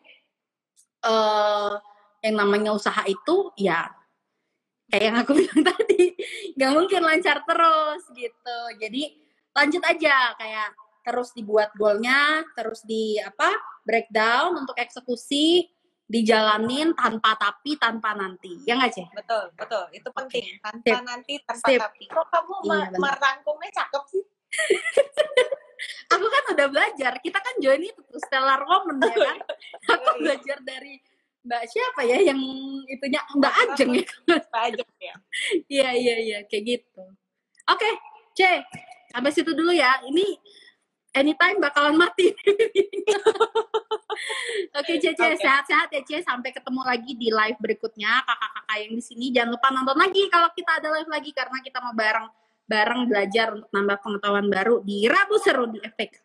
uh, 1.06 1.76
yang 2.24 2.36
namanya 2.40 2.72
usaha 2.72 3.04
itu 3.06 3.52
ya 3.60 3.92
kayak 4.88 5.04
yang 5.12 5.18
aku 5.20 5.32
bilang 5.40 5.62
tadi 5.68 6.16
nggak 6.56 6.72
mungkin 6.72 7.02
lancar 7.04 7.38
terus 7.44 8.04
gitu. 8.16 8.60
Jadi 8.80 9.04
lanjut 9.54 9.84
aja 9.86 10.34
kayak 10.40 10.70
terus 11.04 11.36
dibuat 11.36 11.76
goalnya, 11.76 12.48
terus 12.56 12.80
di 12.88 13.20
apa 13.20 13.52
breakdown 13.84 14.56
untuk 14.56 14.80
eksekusi, 14.80 15.68
dijalanin 16.14 16.94
tanpa 16.94 17.34
tapi 17.34 17.74
tanpa 17.82 18.14
nanti. 18.14 18.62
Ya 18.70 18.78
nggak 18.78 18.94
sih 18.94 19.06
betul 19.18 19.50
betul. 19.58 19.84
Itu 19.90 20.14
penting. 20.14 20.46
Okay. 20.62 20.62
tanpa 20.62 20.86
Sip. 20.86 21.10
nanti 21.10 21.34
tanpa 21.42 21.68
Sip. 21.74 21.80
tapi. 21.82 22.04
Kok 22.06 22.28
kamu 22.30 22.56
iya, 22.70 22.78
merangkumnya 23.02 23.70
cakep 23.74 24.04
sih? 24.14 24.24
Aku 26.14 26.26
kan 26.30 26.44
udah 26.54 26.68
belajar. 26.70 27.14
Kita 27.18 27.40
kan 27.42 27.56
join 27.58 27.82
itu 27.82 28.02
stellar 28.30 28.62
woman 28.62 29.02
ya 29.02 29.10
kan? 29.18 29.38
Aku 29.98 30.06
iya. 30.06 30.20
belajar 30.22 30.58
dari 30.62 31.02
mbak 31.44 31.64
siapa 31.68 32.02
ya 32.08 32.18
yang 32.24 32.40
itunya? 32.88 33.20
Mbak 33.34 33.54
Ajeng 33.66 33.92
ya? 33.98 34.08
Mbak 34.30 34.62
Ajeng 34.70 34.92
ya. 35.02 35.16
Iya 35.66 35.90
iya 35.98 36.16
iya. 36.22 36.40
Kayak 36.46 36.64
gitu. 36.78 37.04
Oke 37.74 37.90
okay, 37.90 37.94
C 38.38 38.40
sampai 39.10 39.34
situ 39.34 39.52
dulu 39.58 39.74
ya. 39.74 39.98
Ini 40.06 40.38
anytime 41.14 41.58
bakalan 41.62 41.96
mati. 41.96 42.34
Oke, 44.78 44.98
Cece, 44.98 45.18
okay. 45.18 45.38
sehat-sehat 45.38 45.90
ya, 45.94 46.02
Cece. 46.06 46.26
Sampai 46.26 46.54
ketemu 46.54 46.82
lagi 46.86 47.12
di 47.18 47.30
live 47.30 47.58
berikutnya. 47.62 48.26
Kakak-kakak 48.26 48.78
yang 48.82 48.94
di 48.98 49.04
sini 49.04 49.26
jangan 49.30 49.50
lupa 49.58 49.68
nonton 49.70 49.98
lagi 49.98 50.30
kalau 50.30 50.50
kita 50.54 50.82
ada 50.82 50.90
live 51.00 51.10
lagi 51.10 51.32
karena 51.34 51.58
kita 51.62 51.78
mau 51.82 51.94
bareng 51.94 52.28
bareng 52.64 53.02
belajar 53.12 53.48
untuk 53.54 53.70
nambah 53.76 53.98
pengetahuan 54.00 54.48
baru 54.48 54.80
di 54.82 55.06
Rabu 55.06 55.36
Seru 55.42 55.70
di 55.70 55.80
Efek. 55.82 56.22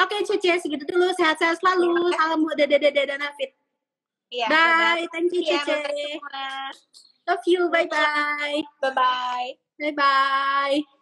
Oke, 0.00 0.16
Cece, 0.24 0.60
segitu 0.60 0.84
dulu. 0.88 1.12
Sehat-sehat 1.12 1.60
selalu. 1.60 2.12
Salam 2.16 2.40
buat 2.40 2.56
Dede 2.56 2.80
Dede 2.80 3.04
dan 3.04 3.20
Afid. 3.20 3.52
Iya, 4.30 4.46
Bye. 4.48 5.04
Thank 5.12 5.34
you, 5.34 5.42
iya, 5.44 5.60
Cece. 5.60 6.20
Love 7.28 7.44
you. 7.46 7.68
Bye 7.68 7.86
bye. 7.86 8.64
Bye 8.80 8.92
bye. 8.96 9.50
Bye 9.76 9.94
bye. 9.94 10.99